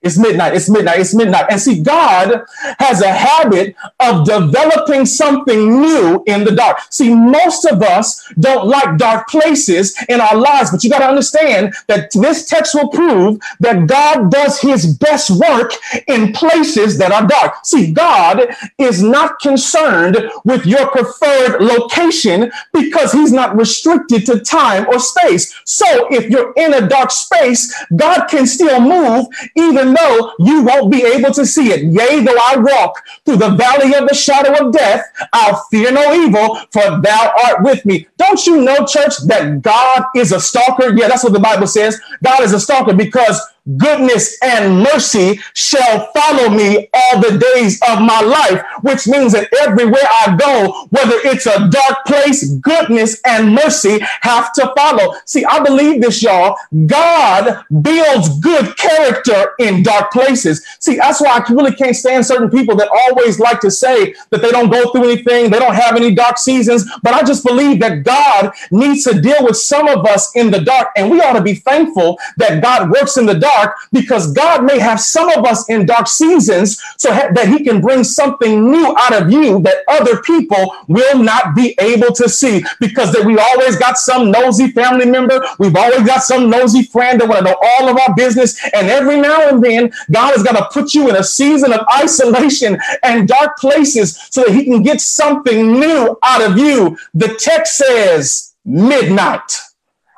It's 0.00 0.16
midnight. 0.16 0.54
It's 0.54 0.70
midnight. 0.70 1.00
It's 1.00 1.14
midnight. 1.14 1.46
And 1.50 1.60
see, 1.60 1.82
God 1.82 2.44
has 2.78 3.02
a 3.02 3.10
habit 3.12 3.74
of 3.98 4.24
developing 4.24 5.04
something 5.04 5.80
new 5.80 6.22
in 6.26 6.44
the 6.44 6.54
dark. 6.54 6.78
See, 6.90 7.12
most 7.12 7.64
of 7.64 7.82
us 7.82 8.32
don't 8.38 8.68
like 8.68 8.96
dark 8.96 9.28
places 9.28 9.96
in 10.08 10.20
our 10.20 10.36
lives, 10.36 10.70
but 10.70 10.84
you 10.84 10.90
got 10.90 11.00
to 11.00 11.08
understand 11.08 11.74
that 11.88 12.12
this 12.12 12.46
text 12.46 12.76
will 12.76 12.90
prove 12.90 13.40
that 13.58 13.88
God 13.88 14.30
does 14.30 14.60
his 14.60 14.86
best 14.98 15.30
work 15.30 15.72
in 16.06 16.32
places 16.32 16.96
that 16.98 17.10
are 17.10 17.26
dark. 17.26 17.66
See, 17.66 17.92
God 17.92 18.54
is 18.78 19.02
not 19.02 19.40
concerned 19.40 20.30
with 20.44 20.64
your 20.64 20.88
preferred 20.90 21.60
location 21.60 22.52
because 22.72 23.10
he's 23.10 23.32
not 23.32 23.56
restricted 23.56 24.26
to 24.26 24.38
time 24.40 24.86
or 24.88 25.00
space. 25.00 25.60
So 25.64 25.86
if 26.12 26.30
you're 26.30 26.52
in 26.56 26.74
a 26.74 26.88
dark 26.88 27.10
space, 27.10 27.74
God 27.96 28.26
can 28.28 28.46
still 28.46 28.80
move 28.80 29.26
even 29.56 29.87
though 29.94 30.32
you 30.38 30.62
won't 30.62 30.90
be 30.90 31.04
able 31.04 31.32
to 31.32 31.44
see 31.46 31.72
it. 31.72 31.84
Yea, 31.84 32.24
though 32.24 32.38
I 32.42 32.56
walk 32.56 33.02
through 33.24 33.36
the 33.36 33.50
valley 33.50 33.94
of 33.94 34.08
the 34.08 34.14
shadow 34.14 34.66
of 34.66 34.72
death, 34.72 35.04
I'll 35.32 35.64
fear 35.70 35.90
no 35.92 36.14
evil, 36.14 36.56
for 36.70 37.00
thou 37.00 37.34
art 37.46 37.62
with 37.62 37.84
me. 37.84 38.06
Don't 38.16 38.44
you 38.46 38.62
know, 38.62 38.84
church, 38.84 39.18
that 39.26 39.62
God 39.62 40.04
is 40.14 40.32
a 40.32 40.40
stalker? 40.40 40.94
Yeah, 40.96 41.08
that's 41.08 41.24
what 41.24 41.32
the 41.32 41.40
Bible 41.40 41.66
says. 41.66 42.00
God 42.22 42.42
is 42.42 42.52
a 42.52 42.60
stalker 42.60 42.94
because 42.94 43.40
goodness 43.76 44.38
and 44.42 44.82
mercy 44.82 45.40
shall 45.54 46.10
follow 46.12 46.48
me 46.48 46.88
all 46.92 47.20
the 47.20 47.38
days 47.54 47.80
of 47.88 48.00
my 48.00 48.20
life, 48.20 48.62
which 48.82 49.06
means 49.06 49.32
that 49.32 49.48
everywhere 49.60 50.02
I 50.04 50.36
go, 50.36 50.86
whether 50.90 51.16
it's 51.24 51.46
a 51.46 51.68
dark 51.68 52.06
place, 52.06 52.54
goodness 52.56 53.20
and 53.26 53.54
mercy 53.54 53.98
have 54.22 54.52
to 54.54 54.72
follow. 54.76 55.14
See, 55.24 55.44
I 55.44 55.60
believe 55.60 56.00
this, 56.00 56.22
y'all. 56.22 56.56
God 56.86 57.64
builds 57.82 58.38
good 58.40 58.76
character 58.76 59.52
in 59.58 59.82
dark 59.82 60.12
places. 60.12 60.64
See, 60.78 60.96
that's 60.96 61.20
why 61.20 61.38
I 61.38 61.52
really 61.52 61.74
can't 61.74 61.96
stand 61.96 62.24
certain 62.24 62.50
people 62.50 62.76
that 62.76 62.88
always 62.88 63.38
like 63.38 63.60
to 63.60 63.70
say 63.70 64.14
that 64.30 64.40
they 64.40 64.50
don't 64.50 64.70
go 64.70 64.90
through 64.90 65.10
anything, 65.10 65.50
they 65.50 65.58
don't 65.58 65.74
have 65.74 65.96
any 65.96 66.14
dark 66.14 66.38
seasons. 66.38 66.88
But 67.02 67.14
I 67.14 67.22
just 67.22 67.44
believe 67.44 67.80
that 67.80 68.04
God 68.04 68.52
needs 68.70 69.04
to 69.04 69.20
deal 69.20 69.44
with 69.44 69.56
some 69.56 69.88
of 69.88 70.06
us 70.06 70.34
in 70.36 70.50
the 70.50 70.60
dark, 70.60 70.88
and 70.96 71.10
we 71.10 71.20
ought 71.20 71.34
to 71.34 71.42
be 71.42 71.54
thankful 71.54 72.18
that 72.36 72.62
God 72.62 72.90
works 72.90 73.16
in 73.16 73.26
the 73.26 73.34
dark 73.34 73.57
dark 73.58 73.76
because 73.92 74.32
God 74.32 74.64
may 74.64 74.78
have 74.78 75.00
some 75.00 75.28
of 75.30 75.44
us 75.44 75.68
in 75.68 75.86
dark 75.86 76.08
seasons 76.08 76.80
so 76.96 77.10
that 77.10 77.48
He 77.48 77.64
can 77.64 77.80
bring 77.80 78.04
something 78.04 78.70
new 78.70 78.94
out 78.98 79.14
of 79.20 79.30
you 79.30 79.60
that 79.62 79.84
other 79.88 80.20
people 80.22 80.76
will 80.88 81.22
not 81.22 81.54
be 81.54 81.74
able 81.80 82.12
to 82.14 82.28
see. 82.28 82.64
Because 82.80 83.12
that 83.12 83.24
we 83.24 83.38
always 83.38 83.76
got 83.76 83.98
some 83.98 84.30
nosy 84.30 84.68
family 84.68 85.06
member, 85.06 85.44
we've 85.58 85.76
always 85.76 86.06
got 86.06 86.22
some 86.22 86.50
nosy 86.50 86.82
friend 86.84 87.20
that 87.20 87.28
want 87.28 87.44
to 87.44 87.52
know 87.52 87.56
all 87.62 87.88
of 87.88 87.98
our 87.98 88.14
business. 88.14 88.58
And 88.74 88.88
every 88.88 89.20
now 89.20 89.48
and 89.48 89.62
then, 89.62 89.92
God 90.10 90.36
is 90.36 90.42
going 90.42 90.56
to 90.56 90.68
put 90.72 90.94
you 90.94 91.08
in 91.08 91.16
a 91.16 91.24
season 91.24 91.72
of 91.72 91.86
isolation 91.96 92.78
and 93.02 93.28
dark 93.28 93.58
places 93.58 94.16
so 94.30 94.44
that 94.44 94.54
He 94.54 94.64
can 94.64 94.82
get 94.82 95.00
something 95.00 95.72
new 95.72 96.16
out 96.22 96.42
of 96.42 96.58
you. 96.58 96.96
The 97.14 97.34
text 97.38 97.76
says 97.76 98.54
midnight. 98.64 99.50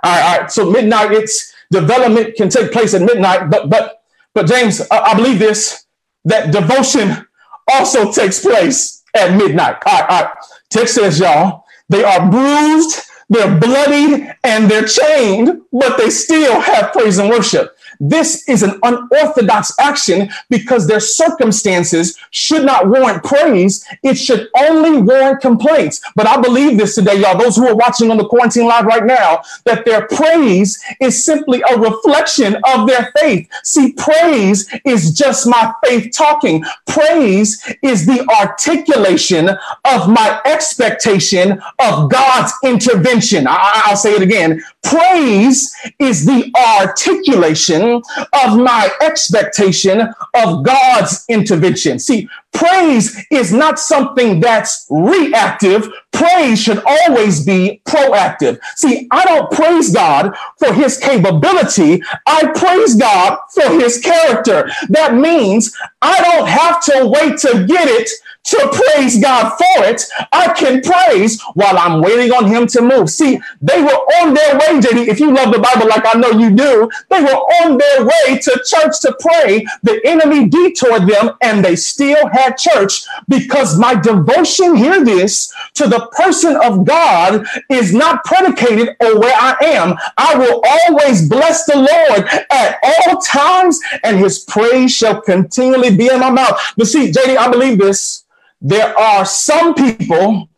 All 0.02 0.10
right, 0.10 0.22
all 0.22 0.40
right. 0.40 0.50
So 0.50 0.70
midnight, 0.70 1.12
it's 1.12 1.49
development 1.70 2.36
can 2.36 2.48
take 2.48 2.72
place 2.72 2.94
at 2.94 3.02
midnight. 3.02 3.50
But 3.50 3.70
but 3.70 4.02
but 4.34 4.46
James, 4.46 4.80
I, 4.90 4.98
I 4.98 5.14
believe 5.14 5.38
this 5.38 5.86
that 6.24 6.52
devotion 6.52 7.26
also 7.72 8.12
takes 8.12 8.40
place 8.40 9.02
at 9.14 9.36
midnight. 9.36 9.76
All 9.86 10.00
right, 10.00 10.10
all 10.10 10.24
right. 10.24 10.34
Text 10.68 10.94
says, 10.94 11.18
y'all, 11.18 11.64
they 11.88 12.04
are 12.04 12.30
bruised, 12.30 13.00
they're 13.28 13.58
bloodied, 13.58 14.32
and 14.44 14.70
they're 14.70 14.86
chained, 14.86 15.62
but 15.72 15.96
they 15.96 16.10
still 16.10 16.60
have 16.60 16.92
praise 16.92 17.18
and 17.18 17.28
worship. 17.30 17.76
This 18.00 18.48
is 18.48 18.62
an 18.62 18.80
unorthodox 18.82 19.72
action 19.78 20.30
because 20.48 20.86
their 20.86 21.00
circumstances 21.00 22.18
should 22.30 22.64
not 22.64 22.88
warrant 22.88 23.22
praise. 23.24 23.86
It 24.02 24.14
should 24.14 24.48
only 24.58 25.02
warrant 25.02 25.40
complaints. 25.42 26.00
But 26.16 26.26
I 26.26 26.40
believe 26.40 26.78
this 26.78 26.94
today, 26.94 27.20
y'all, 27.20 27.38
those 27.38 27.56
who 27.56 27.68
are 27.68 27.76
watching 27.76 28.10
on 28.10 28.16
the 28.16 28.26
quarantine 28.26 28.66
live 28.66 28.86
right 28.86 29.04
now, 29.04 29.42
that 29.66 29.84
their 29.84 30.06
praise 30.08 30.82
is 31.00 31.24
simply 31.24 31.62
a 31.70 31.78
reflection 31.78 32.56
of 32.74 32.88
their 32.88 33.12
faith. 33.20 33.48
See, 33.64 33.92
praise 33.92 34.72
is 34.86 35.12
just 35.12 35.46
my 35.46 35.72
faith 35.84 36.12
talking. 36.16 36.64
Praise 36.86 37.62
is 37.82 38.06
the 38.06 38.26
articulation 38.40 39.50
of 39.50 40.08
my 40.08 40.40
expectation 40.46 41.60
of 41.80 42.10
God's 42.10 42.52
intervention. 42.64 43.46
I- 43.46 43.82
will 43.90 43.96
say 43.96 44.14
it 44.14 44.22
again. 44.22 44.62
Praise 44.82 45.74
is 45.98 46.24
the 46.24 46.50
articulation 46.80 47.89
of 47.96 48.58
my 48.58 48.90
expectation 49.00 50.00
of 50.34 50.64
God's 50.64 51.24
intervention. 51.28 51.98
See, 51.98 52.28
praise 52.52 53.16
is 53.30 53.52
not 53.52 53.78
something 53.78 54.40
that's 54.40 54.86
reactive. 54.90 55.88
Praise 56.12 56.60
should 56.60 56.82
always 56.84 57.44
be 57.44 57.80
proactive. 57.86 58.58
See, 58.76 59.08
I 59.10 59.24
don't 59.24 59.50
praise 59.50 59.92
God 59.92 60.34
for 60.58 60.72
his 60.72 60.98
capability. 60.98 62.02
I 62.26 62.46
praise 62.54 62.94
God 62.96 63.38
for 63.52 63.68
his 63.80 64.00
character. 64.00 64.70
That 64.88 65.14
means 65.14 65.76
I 66.02 66.20
don't 66.20 66.48
have 66.48 66.82
to 66.84 67.06
wait 67.06 67.38
to 67.38 67.66
get 67.66 67.88
it 67.88 68.10
to 68.44 68.70
praise 68.72 69.20
God 69.20 69.50
for 69.50 69.84
it, 69.84 70.02
I 70.32 70.52
can 70.54 70.80
praise 70.82 71.40
while 71.54 71.78
I'm 71.78 72.00
waiting 72.00 72.32
on 72.32 72.46
Him 72.46 72.66
to 72.68 72.82
move. 72.82 73.10
See, 73.10 73.38
they 73.60 73.80
were 73.82 73.88
on 73.88 74.34
their 74.34 74.54
way, 74.54 74.80
JD. 74.80 75.08
If 75.08 75.20
you 75.20 75.32
love 75.32 75.52
the 75.52 75.60
Bible 75.60 75.88
like 75.88 76.04
I 76.06 76.18
know 76.18 76.30
you 76.30 76.50
do, 76.50 76.90
they 77.10 77.20
were 77.20 77.28
on 77.28 77.78
their 77.78 78.04
way 78.04 78.38
to 78.38 78.62
church 78.66 79.00
to 79.02 79.16
pray. 79.20 79.64
The 79.82 80.00
enemy 80.04 80.48
detoured 80.48 81.06
them 81.06 81.36
and 81.42 81.64
they 81.64 81.76
still 81.76 82.28
had 82.28 82.56
church 82.56 83.04
because 83.28 83.78
my 83.78 83.94
devotion, 83.94 84.74
hear 84.74 85.04
this, 85.04 85.52
to 85.74 85.86
the 85.86 86.08
person 86.12 86.56
of 86.56 86.84
God 86.84 87.46
is 87.68 87.92
not 87.92 88.24
predicated 88.24 88.96
on 89.00 89.20
where 89.20 89.36
I 89.36 89.56
am. 89.62 89.96
I 90.16 90.36
will 90.36 90.62
always 90.88 91.28
bless 91.28 91.66
the 91.66 91.76
Lord 91.76 92.28
at 92.50 92.78
all 92.82 93.20
times, 93.20 93.78
and 94.02 94.18
his 94.18 94.40
praise 94.40 94.92
shall 94.92 95.20
continually 95.20 95.96
be 95.96 96.08
in 96.08 96.20
my 96.20 96.30
mouth. 96.30 96.58
But 96.76 96.86
see, 96.86 97.12
JD, 97.12 97.36
I 97.36 97.50
believe 97.50 97.78
this 97.78 98.24
there 98.60 98.96
are 98.98 99.24
some 99.24 99.74
people 99.74 100.48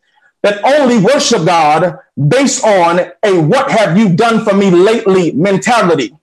that 0.42 0.62
only 0.64 0.99
worship 0.99 1.47
God 1.47 1.99
based 2.28 2.64
on 2.64 3.00
a 3.23 3.40
what 3.40 3.71
have 3.71 3.97
you 3.97 4.14
done 4.14 4.44
for 4.44 4.54
me 4.54 4.71
lately 4.71 5.32
mentality. 5.32 6.14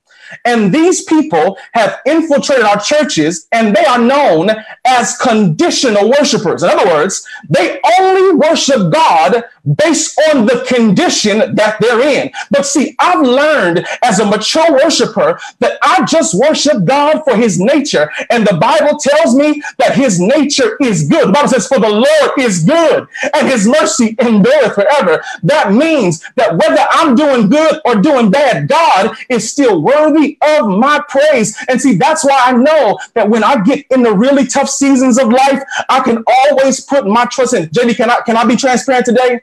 And 0.46 0.74
these 0.74 1.04
people 1.04 1.58
have 1.74 2.00
infiltrated 2.06 2.66
our 2.66 2.80
churches 2.80 3.48
and 3.52 3.76
they 3.76 3.86
are 3.86 4.00
known 4.00 4.50
as 4.86 5.18
conditional 5.18 6.10
worshipers. 6.10 6.64
In 6.64 6.70
other 6.70 6.86
words, 6.86 7.28
they 7.50 7.80
only 8.00 8.36
worship 8.36 8.92
God 8.92 9.44
based 9.76 10.20
on 10.32 10.46
the 10.46 10.66
condition 10.68 11.56
that 11.56 11.78
they're 11.80 12.02
in. 12.02 12.32
But 12.50 12.66
see, 12.66 12.96
I've 13.00 13.26
learned 13.26 13.86
as 14.04 14.20
a 14.20 14.26
mature 14.26 14.72
worshiper 14.72 15.40
that 15.60 15.78
I 15.82 16.06
just 16.06 16.34
worship 16.34 16.86
God 16.86 17.24
for 17.24 17.36
his 17.36 17.60
nature. 17.60 18.10
And 18.30 18.46
the 18.46 18.58
Bible 18.58 18.98
tells 18.98 19.36
me 19.36 19.62
that 19.78 19.96
his 19.96 20.20
nature 20.20 20.78
is 20.82 21.08
good. 21.08 21.30
The 21.30 21.34
Bible 21.34 21.50
says, 21.50 21.68
For 21.68 21.80
the 21.80 21.90
Lord 21.90 22.32
is 22.40 22.64
good 22.64 23.08
and 23.34 23.48
his 23.48 23.68
mercy 23.68 24.16
endureth 24.20 24.76
forever. 24.76 25.24
That 25.44 25.74
means 25.74 26.24
that 26.36 26.58
whether 26.58 26.86
I'm 26.92 27.16
doing 27.16 27.50
good 27.50 27.82
or 27.86 27.96
doing 27.96 28.32
bad, 28.32 28.68
God 28.68 29.16
is 29.30 29.50
still 29.50 29.82
worthy 29.82 30.19
of 30.42 30.68
my 30.68 31.02
praise. 31.08 31.58
And 31.68 31.82
see, 31.82 31.96
that's 31.96 32.24
why 32.24 32.40
I 32.46 32.52
know 32.52 32.98
that 33.14 33.30
when 33.30 33.44
I 33.44 33.62
get 33.64 33.86
in 33.92 34.04
the 34.04 34.14
really 34.14 34.46
tough 34.46 34.70
seasons 34.70 35.18
of 35.18 35.30
life, 35.30 35.62
I 35.90 36.00
can 36.02 36.24
always 36.28 36.82
put 36.82 37.08
my 37.08 37.26
trust 37.26 37.54
in. 37.54 37.68
JD, 37.70 37.98
can 37.98 38.10
I 38.10 38.22
can 38.26 38.38
I 38.38 38.46
be 38.46 38.56
transparent 38.56 39.06
today? 39.06 39.42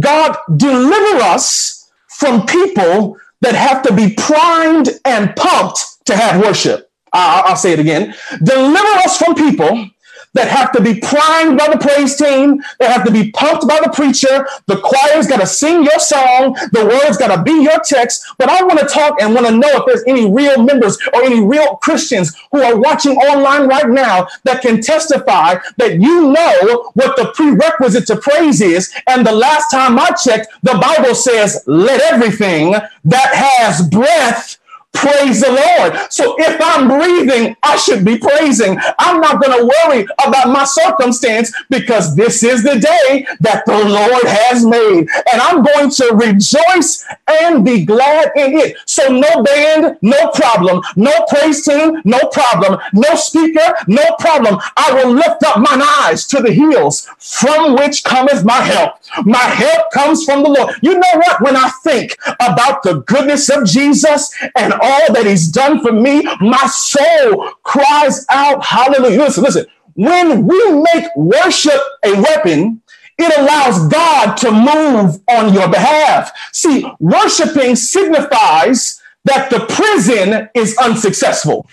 God 0.00 0.36
deliver 0.56 1.22
us 1.22 1.90
from 2.08 2.46
people 2.46 3.16
that 3.40 3.54
have 3.54 3.82
to 3.82 3.92
be 3.92 4.14
primed 4.14 4.88
and 5.04 5.34
pumped 5.36 6.06
to 6.06 6.16
have 6.16 6.40
worship. 6.40 6.90
I'll 7.12 7.56
say 7.56 7.72
it 7.72 7.78
again. 7.78 8.14
Deliver 8.42 8.98
us 9.04 9.16
from 9.18 9.34
people 9.34 9.88
that 10.34 10.48
have 10.48 10.72
to 10.72 10.82
be 10.82 11.00
primed 11.00 11.58
by 11.58 11.68
the 11.68 11.78
praise 11.78 12.16
team, 12.16 12.62
that 12.78 12.92
have 12.92 13.04
to 13.04 13.10
be 13.10 13.30
pumped 13.32 13.66
by 13.66 13.80
the 13.82 13.90
preacher. 13.90 14.46
The 14.66 14.76
choir's 14.76 15.26
got 15.26 15.40
to 15.40 15.46
sing 15.46 15.84
your 15.84 15.98
song, 15.98 16.54
the 16.72 16.84
words 16.84 17.16
got 17.16 17.34
to 17.34 17.42
be 17.42 17.62
your 17.62 17.80
text. 17.84 18.24
But 18.38 18.48
I 18.48 18.62
want 18.62 18.80
to 18.80 18.86
talk 18.86 19.20
and 19.20 19.34
want 19.34 19.46
to 19.46 19.56
know 19.56 19.70
if 19.72 19.86
there's 19.86 20.04
any 20.06 20.30
real 20.30 20.62
members 20.62 20.98
or 21.14 21.22
any 21.22 21.40
real 21.40 21.76
Christians 21.76 22.36
who 22.52 22.62
are 22.62 22.78
watching 22.78 23.16
online 23.16 23.68
right 23.68 23.88
now 23.88 24.28
that 24.44 24.62
can 24.62 24.80
testify 24.80 25.56
that 25.78 26.00
you 26.00 26.32
know 26.32 26.90
what 26.94 27.16
the 27.16 27.32
prerequisite 27.34 28.06
to 28.08 28.16
praise 28.16 28.60
is. 28.60 28.92
And 29.06 29.26
the 29.26 29.32
last 29.32 29.70
time 29.70 29.98
I 29.98 30.10
checked, 30.10 30.48
the 30.62 30.78
Bible 30.78 31.14
says, 31.14 31.62
let 31.66 32.00
everything 32.12 32.72
that 32.72 33.34
has 33.34 33.86
breath 33.88 34.58
Praise 34.94 35.40
the 35.40 35.50
Lord. 35.50 36.12
So 36.12 36.36
if 36.38 36.60
I'm 36.62 36.88
breathing, 36.88 37.56
I 37.62 37.76
should 37.76 38.04
be 38.04 38.16
praising. 38.16 38.78
I'm 38.98 39.20
not 39.20 39.42
going 39.42 39.58
to 39.58 39.66
worry 39.66 40.06
about 40.24 40.48
my 40.48 40.64
circumstance 40.64 41.52
because 41.68 42.14
this 42.14 42.42
is 42.42 42.62
the 42.62 42.78
day 42.78 43.26
that 43.40 43.66
the 43.66 43.72
Lord 43.72 44.24
has 44.24 44.64
made. 44.64 45.08
And 45.32 45.42
I'm 45.42 45.62
going 45.62 45.90
to 45.90 46.14
rejoice 46.14 47.04
and 47.26 47.64
be 47.64 47.84
glad 47.84 48.30
in 48.36 48.54
it. 48.54 48.76
So 48.86 49.08
no 49.08 49.42
band, 49.42 49.98
no 50.00 50.30
problem. 50.30 50.82
No 50.96 51.12
praise 51.28 51.64
team, 51.64 52.00
no 52.04 52.20
problem. 52.32 52.78
No 52.92 53.14
speaker, 53.16 53.74
no 53.88 54.04
problem. 54.20 54.58
I 54.76 54.92
will 54.94 55.12
lift 55.12 55.42
up 55.44 55.58
mine 55.58 55.82
eyes 56.02 56.26
to 56.28 56.40
the 56.40 56.52
hills 56.52 57.08
from 57.18 57.74
which 57.74 58.04
cometh 58.04 58.44
my 58.44 58.60
help. 58.60 58.94
My 59.24 59.38
help 59.38 59.90
comes 59.92 60.24
from 60.24 60.44
the 60.44 60.50
Lord. 60.50 60.74
You 60.82 60.94
know 60.94 61.14
what? 61.14 61.42
When 61.42 61.56
I 61.56 61.68
think 61.82 62.16
about 62.40 62.82
the 62.82 63.00
goodness 63.00 63.48
of 63.50 63.64
Jesus 63.64 64.32
and 64.56 64.72
all 64.84 65.12
that 65.14 65.26
he's 65.26 65.48
done 65.48 65.80
for 65.80 65.92
me, 65.92 66.22
my 66.40 66.66
soul 66.66 67.50
cries 67.62 68.26
out, 68.30 68.64
hallelujah. 68.64 69.20
Listen, 69.20 69.44
listen. 69.44 69.66
When 69.94 70.46
we 70.46 70.72
make 70.72 71.04
worship 71.16 71.80
a 72.04 72.14
weapon, 72.20 72.82
it 73.16 73.38
allows 73.38 73.88
God 73.88 74.36
to 74.38 74.50
move 74.50 75.20
on 75.28 75.54
your 75.54 75.68
behalf. 75.68 76.32
See, 76.52 76.84
worshiping 76.98 77.76
signifies 77.76 79.00
that 79.24 79.50
the 79.50 79.60
prison 79.66 80.48
is 80.54 80.76
unsuccessful 80.78 81.66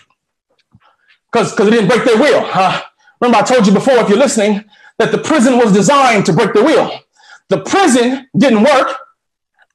because 1.31 1.51
because 1.51 1.67
it 1.67 1.71
didn't 1.71 1.87
break 1.87 2.05
their 2.05 2.17
will. 2.17 2.43
Huh? 2.43 2.81
Remember, 3.19 3.39
I 3.39 3.43
told 3.43 3.67
you 3.67 3.73
before, 3.73 3.95
if 3.95 4.09
you're 4.09 4.17
listening, 4.17 4.63
that 4.97 5.11
the 5.11 5.17
prison 5.17 5.57
was 5.57 5.73
designed 5.73 6.25
to 6.27 6.33
break 6.33 6.53
the 6.53 6.63
will. 6.63 6.91
The 7.49 7.59
prison 7.59 8.27
didn't 8.37 8.63
work 8.63 8.97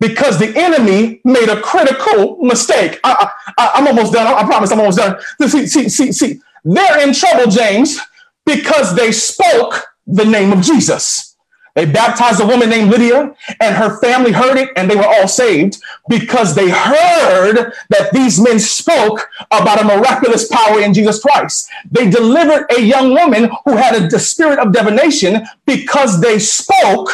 because 0.01 0.39
the 0.39 0.53
enemy 0.57 1.21
made 1.25 1.49
a 1.49 1.61
critical 1.61 2.37
mistake. 2.39 3.01
I, 3.05 3.31
am 3.77 3.87
almost 3.87 4.13
done. 4.13 4.27
I, 4.27 4.41
I 4.41 4.45
promise 4.45 4.71
I'm 4.71 4.81
almost 4.81 4.99
done. 4.99 5.21
See, 5.49 5.67
see, 5.67 5.89
see, 5.89 6.13
see, 6.13 6.41
they're 6.65 7.07
in 7.07 7.15
trouble, 7.15 7.51
James, 7.51 7.99
because 8.45 8.95
they 8.95 9.13
spoke 9.13 9.87
the 10.07 10.25
name 10.25 10.53
of 10.53 10.63
Jesus. 10.63 11.37
They 11.77 11.85
baptized 11.85 12.41
a 12.41 12.47
woman 12.47 12.71
named 12.71 12.91
Lydia, 12.91 13.35
and 13.61 13.77
her 13.77 14.01
family 14.01 14.33
heard 14.33 14.57
it, 14.57 14.71
and 14.77 14.91
they 14.91 14.97
were 14.97 15.07
all 15.07 15.29
saved 15.29 15.77
because 16.09 16.55
they 16.55 16.71
heard 16.71 17.75
that 17.91 18.13
these 18.15 18.41
men 18.41 18.59
spoke 18.59 19.29
about 19.51 19.83
a 19.83 19.85
miraculous 19.85 20.49
power 20.49 20.81
in 20.81 20.95
Jesus 20.95 21.21
Christ. 21.21 21.69
They 21.91 22.09
delivered 22.09 22.67
a 22.71 22.81
young 22.81 23.11
woman 23.11 23.51
who 23.67 23.77
had 23.77 23.95
a, 23.95 24.17
a 24.17 24.19
spirit 24.19 24.59
of 24.59 24.73
divination 24.73 25.45
because 25.67 26.19
they 26.23 26.39
spoke 26.39 27.11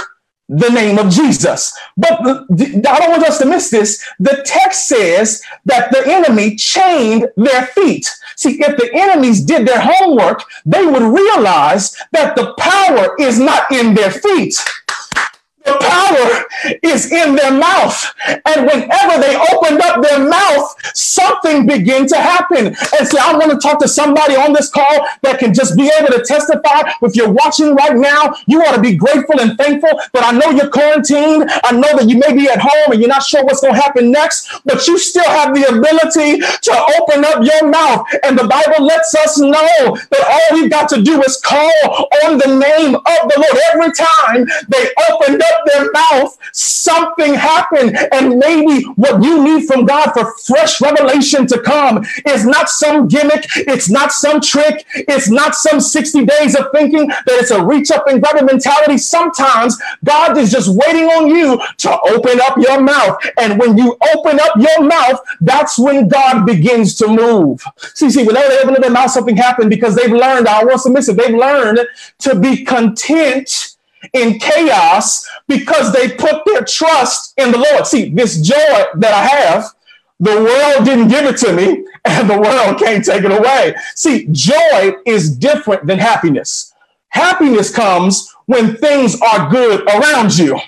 the 0.48 0.68
name 0.68 0.98
of 0.98 1.10
Jesus. 1.10 1.76
But 1.96 2.22
the, 2.22 2.84
I 2.88 2.98
don't 2.98 3.10
want 3.10 3.24
us 3.24 3.38
to 3.38 3.46
miss 3.46 3.70
this. 3.70 4.06
The 4.18 4.42
text 4.44 4.88
says 4.88 5.42
that 5.64 5.90
the 5.90 6.02
enemy 6.06 6.56
chained 6.56 7.28
their 7.36 7.66
feet. 7.66 8.10
See, 8.36 8.60
if 8.60 8.76
the 8.76 8.90
enemies 8.94 9.42
did 9.42 9.66
their 9.66 9.80
homework, 9.80 10.42
they 10.66 10.84
would 10.84 11.02
realize 11.02 11.96
that 12.12 12.36
the 12.36 12.54
power 12.58 13.14
is 13.18 13.38
not 13.38 13.70
in 13.70 13.94
their 13.94 14.10
feet. 14.10 14.54
The 15.64 15.76
power 15.80 16.78
is 16.82 17.10
in 17.12 17.34
their 17.36 17.52
mouth. 17.52 18.14
And 18.26 18.66
whenever 18.66 19.20
they 19.20 19.36
opened 19.52 19.80
up 19.82 20.02
their 20.02 20.18
mouth, 20.18 20.74
something 20.96 21.66
began 21.66 22.06
to 22.08 22.16
happen. 22.16 22.66
And 22.66 23.08
so 23.08 23.18
I 23.20 23.36
want 23.36 23.50
to 23.52 23.58
talk 23.58 23.80
to 23.80 23.88
somebody 23.88 24.34
on 24.36 24.52
this 24.52 24.70
call 24.70 25.06
that 25.22 25.38
can 25.38 25.54
just 25.54 25.76
be 25.76 25.90
able 25.98 26.08
to 26.08 26.24
testify. 26.24 26.90
If 27.02 27.16
you're 27.16 27.30
watching 27.30 27.74
right 27.74 27.96
now, 27.96 28.34
you 28.46 28.62
ought 28.62 28.74
to 28.74 28.80
be 28.80 28.96
grateful 28.96 29.40
and 29.40 29.56
thankful 29.56 29.90
But 30.12 30.24
I 30.24 30.32
know 30.32 30.50
you're 30.50 30.70
quarantined. 30.70 31.50
I 31.64 31.72
know 31.72 31.96
that 31.96 32.08
you 32.08 32.18
may 32.18 32.32
be 32.34 32.48
at 32.48 32.60
home 32.60 32.92
and 32.92 33.00
you're 33.00 33.08
not 33.08 33.22
sure 33.22 33.44
what's 33.44 33.60
going 33.60 33.74
to 33.74 33.80
happen 33.80 34.10
next, 34.10 34.60
but 34.64 34.86
you 34.86 34.98
still 34.98 35.28
have 35.28 35.54
the 35.54 35.64
ability 35.68 36.40
to 36.40 36.72
open 37.00 37.24
up 37.24 37.44
your 37.44 37.68
mouth. 37.70 38.06
And 38.24 38.38
the 38.38 38.46
Bible 38.46 38.84
lets 38.84 39.14
us 39.14 39.38
know 39.38 39.96
that 40.10 40.24
all 40.26 40.58
we've 40.58 40.70
got 40.70 40.88
to 40.90 41.02
do 41.02 41.22
is 41.22 41.38
call 41.38 42.08
on 42.24 42.38
the 42.38 42.48
name 42.48 42.94
of 42.94 43.20
the 43.28 43.36
Lord. 43.36 43.58
Every 43.72 43.92
time 43.92 44.46
they 44.68 44.90
opened 45.10 45.42
up 45.42 45.51
their 45.66 45.90
mouth, 45.92 46.38
something 46.52 47.34
happened. 47.34 47.96
And 48.12 48.38
maybe 48.38 48.84
what 48.96 49.22
you 49.22 49.42
need 49.42 49.66
from 49.66 49.84
God 49.84 50.12
for 50.12 50.32
fresh 50.44 50.80
revelation 50.80 51.46
to 51.48 51.60
come 51.60 52.04
is 52.26 52.44
not 52.44 52.68
some 52.68 53.08
gimmick, 53.08 53.46
it's 53.56 53.90
not 53.90 54.12
some 54.12 54.40
trick, 54.40 54.86
it's 54.94 55.30
not 55.30 55.54
some 55.54 55.80
60 55.80 56.24
days 56.26 56.54
of 56.54 56.66
thinking 56.72 57.08
that 57.08 57.24
it's 57.28 57.50
a 57.50 57.64
reach 57.64 57.90
up 57.90 58.06
and 58.06 58.22
grab 58.22 58.44
mentality. 58.44 58.98
Sometimes 58.98 59.78
God 60.04 60.36
is 60.38 60.50
just 60.50 60.68
waiting 60.68 61.04
on 61.04 61.28
you 61.28 61.60
to 61.78 62.00
open 62.02 62.40
up 62.40 62.56
your 62.58 62.80
mouth. 62.80 63.18
And 63.38 63.58
when 63.58 63.76
you 63.76 63.96
open 64.14 64.40
up 64.40 64.56
your 64.56 64.82
mouth, 64.82 65.20
that's 65.40 65.78
when 65.78 66.08
God 66.08 66.46
begins 66.46 66.94
to 66.96 67.08
move. 67.08 67.62
See, 67.94 68.10
see, 68.10 68.24
whenever 68.24 68.48
they 68.48 68.58
open 68.60 68.74
up 68.74 68.82
their 68.82 68.90
mouth, 68.90 69.10
something 69.10 69.36
happened 69.36 69.70
because 69.70 69.94
they've 69.94 70.12
learned, 70.12 70.48
I 70.48 70.64
want 70.64 70.82
to 70.82 70.90
miss 70.90 71.08
it, 71.08 71.16
they've 71.16 71.34
learned 71.34 71.80
to 72.20 72.38
be 72.38 72.64
content 72.64 73.71
in 74.12 74.38
chaos 74.38 75.28
because 75.48 75.92
they 75.92 76.10
put 76.10 76.44
their 76.44 76.64
trust 76.64 77.34
in 77.36 77.52
the 77.52 77.58
Lord. 77.58 77.86
See, 77.86 78.10
this 78.10 78.40
joy 78.40 78.84
that 78.94 79.12
I 79.12 79.26
have, 79.26 79.66
the 80.20 80.36
world 80.36 80.84
didn't 80.84 81.08
give 81.08 81.24
it 81.24 81.36
to 81.38 81.52
me, 81.52 81.84
and 82.04 82.28
the 82.28 82.40
world 82.40 82.78
can't 82.78 83.04
take 83.04 83.24
it 83.24 83.32
away. 83.32 83.74
See, 83.94 84.26
joy 84.30 84.94
is 85.06 85.36
different 85.36 85.86
than 85.86 85.98
happiness. 85.98 86.72
Happiness 87.08 87.74
comes 87.74 88.32
when 88.46 88.76
things 88.76 89.20
are 89.20 89.50
good 89.50 89.86
around 89.88 90.36
you. 90.36 90.58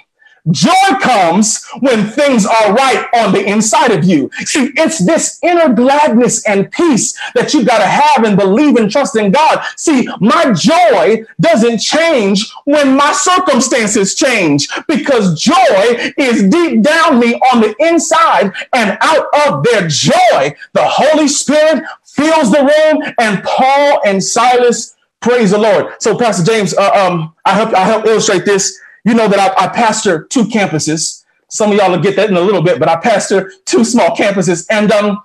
Joy 0.50 0.98
comes 1.00 1.64
when 1.80 2.06
things 2.06 2.44
are 2.44 2.74
right 2.74 3.06
on 3.14 3.32
the 3.32 3.42
inside 3.44 3.92
of 3.92 4.04
you. 4.04 4.30
See, 4.44 4.72
it's 4.76 4.98
this 4.98 5.38
inner 5.42 5.72
gladness 5.72 6.46
and 6.46 6.70
peace 6.70 7.18
that 7.34 7.54
you 7.54 7.64
got 7.64 7.78
to 7.78 7.86
have 7.86 8.24
and 8.24 8.36
believe 8.36 8.76
and 8.76 8.90
trust 8.90 9.16
in 9.16 9.32
God. 9.32 9.64
See, 9.76 10.06
my 10.20 10.52
joy 10.52 11.24
doesn't 11.40 11.78
change 11.78 12.52
when 12.64 12.94
my 12.94 13.12
circumstances 13.12 14.14
change 14.14 14.68
because 14.86 15.40
joy 15.40 16.12
is 16.18 16.42
deep 16.50 16.82
down 16.82 17.18
me 17.18 17.34
on 17.52 17.62
the 17.62 17.74
inside 17.78 18.52
and 18.74 18.98
out 19.00 19.26
of 19.46 19.64
their 19.64 19.88
joy, 19.88 20.54
the 20.74 20.84
Holy 20.84 21.28
Spirit 21.28 21.84
fills 22.04 22.52
the 22.52 22.60
room 22.60 23.14
and 23.18 23.42
Paul 23.44 24.02
and 24.04 24.22
Silas 24.22 24.94
praise 25.20 25.52
the 25.52 25.58
Lord. 25.58 25.94
So 26.00 26.18
Pastor 26.18 26.44
James, 26.44 26.74
uh, 26.74 26.90
um, 26.90 27.34
I 27.46 27.54
hope 27.54 27.74
I 27.74 27.84
help 27.84 28.04
illustrate 28.04 28.44
this 28.44 28.78
you 29.04 29.14
know 29.14 29.28
that 29.28 29.38
I, 29.38 29.66
I 29.66 29.68
pastor 29.68 30.24
two 30.24 30.44
campuses. 30.44 31.24
Some 31.48 31.70
of 31.70 31.76
y'all 31.76 31.90
will 31.90 32.00
get 32.00 32.16
that 32.16 32.30
in 32.30 32.36
a 32.36 32.40
little 32.40 32.62
bit, 32.62 32.78
but 32.78 32.88
I 32.88 32.96
pastor 32.96 33.52
two 33.64 33.84
small 33.84 34.16
campuses. 34.16 34.66
And 34.70 34.90
um, 34.90 35.22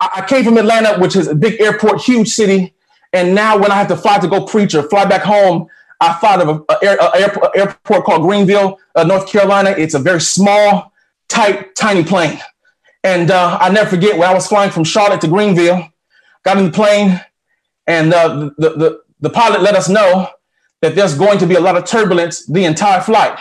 I, 0.00 0.10
I 0.16 0.26
came 0.26 0.44
from 0.44 0.56
Atlanta, 0.56 0.98
which 0.98 1.14
is 1.14 1.28
a 1.28 1.34
big 1.34 1.60
airport, 1.60 2.00
huge 2.00 2.28
city. 2.28 2.74
And 3.12 3.34
now 3.34 3.56
when 3.58 3.70
I 3.70 3.76
have 3.76 3.88
to 3.88 3.96
fly 3.96 4.18
to 4.18 4.26
go 4.26 4.44
preach 4.44 4.74
or 4.74 4.82
fly 4.88 5.04
back 5.04 5.22
home, 5.22 5.68
I 6.00 6.14
fly 6.14 6.36
to 6.36 6.50
an 6.50 6.64
air, 6.82 6.98
airport, 7.14 7.56
airport 7.56 8.04
called 8.04 8.22
Greenville, 8.22 8.78
uh, 8.94 9.04
North 9.04 9.28
Carolina. 9.28 9.70
It's 9.70 9.94
a 9.94 9.98
very 9.98 10.20
small, 10.20 10.92
tight, 11.28 11.76
tiny 11.76 12.02
plane. 12.02 12.40
And 13.04 13.30
uh, 13.30 13.58
I 13.60 13.68
never 13.70 13.90
forget 13.90 14.18
when 14.18 14.28
I 14.28 14.34
was 14.34 14.46
flying 14.46 14.70
from 14.70 14.82
Charlotte 14.82 15.20
to 15.20 15.28
Greenville, 15.28 15.86
got 16.42 16.56
in 16.56 16.64
the 16.64 16.72
plane, 16.72 17.20
and 17.86 18.12
uh, 18.12 18.50
the, 18.56 18.70
the, 18.70 19.02
the 19.20 19.30
pilot 19.30 19.60
let 19.60 19.74
us 19.74 19.88
know 19.88 20.28
that 20.84 20.94
there's 20.94 21.16
going 21.16 21.38
to 21.38 21.46
be 21.46 21.54
a 21.54 21.60
lot 21.60 21.78
of 21.78 21.86
turbulence 21.86 22.44
the 22.44 22.66
entire 22.66 23.00
flight. 23.00 23.38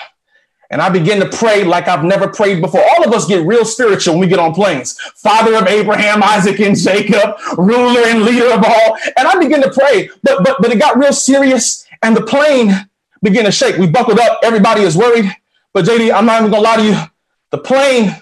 And 0.70 0.82
I 0.82 0.88
begin 0.88 1.20
to 1.20 1.28
pray 1.28 1.66
like 1.66 1.90
I've 1.90 2.06
never 2.06 2.30
prayed 2.30 2.62
before. 2.62 2.82
All 2.82 3.04
of 3.04 3.14
us 3.14 3.28
get 3.28 3.46
real 3.46 3.66
spiritual 3.66 4.14
when 4.14 4.22
we 4.22 4.28
get 4.28 4.40
on 4.40 4.54
planes. 4.54 4.98
Father 5.18 5.54
of 5.56 5.68
Abraham, 5.68 6.24
Isaac, 6.24 6.62
and 6.62 6.76
Jacob, 6.76 7.36
ruler 7.58 8.00
and 8.08 8.24
leader 8.24 8.50
of 8.50 8.64
all. 8.64 8.98
And 9.18 9.28
I 9.28 9.38
begin 9.38 9.62
to 9.62 9.70
pray, 9.70 10.10
but 10.24 10.42
but 10.42 10.62
but 10.62 10.72
it 10.72 10.80
got 10.80 10.98
real 10.98 11.12
serious, 11.12 11.86
and 12.02 12.16
the 12.16 12.24
plane 12.24 12.72
began 13.22 13.44
to 13.44 13.52
shake. 13.52 13.78
We 13.78 13.88
buckled 13.88 14.20
up. 14.20 14.40
Everybody 14.42 14.84
is 14.84 14.96
worried. 14.96 15.30
But 15.74 15.84
JD, 15.84 16.14
I'm 16.14 16.26
not 16.26 16.40
even 16.40 16.52
gonna 16.52 16.64
lie 16.64 16.78
to 16.78 16.84
you. 16.84 16.98
The 17.52 17.58
plane 17.58 18.16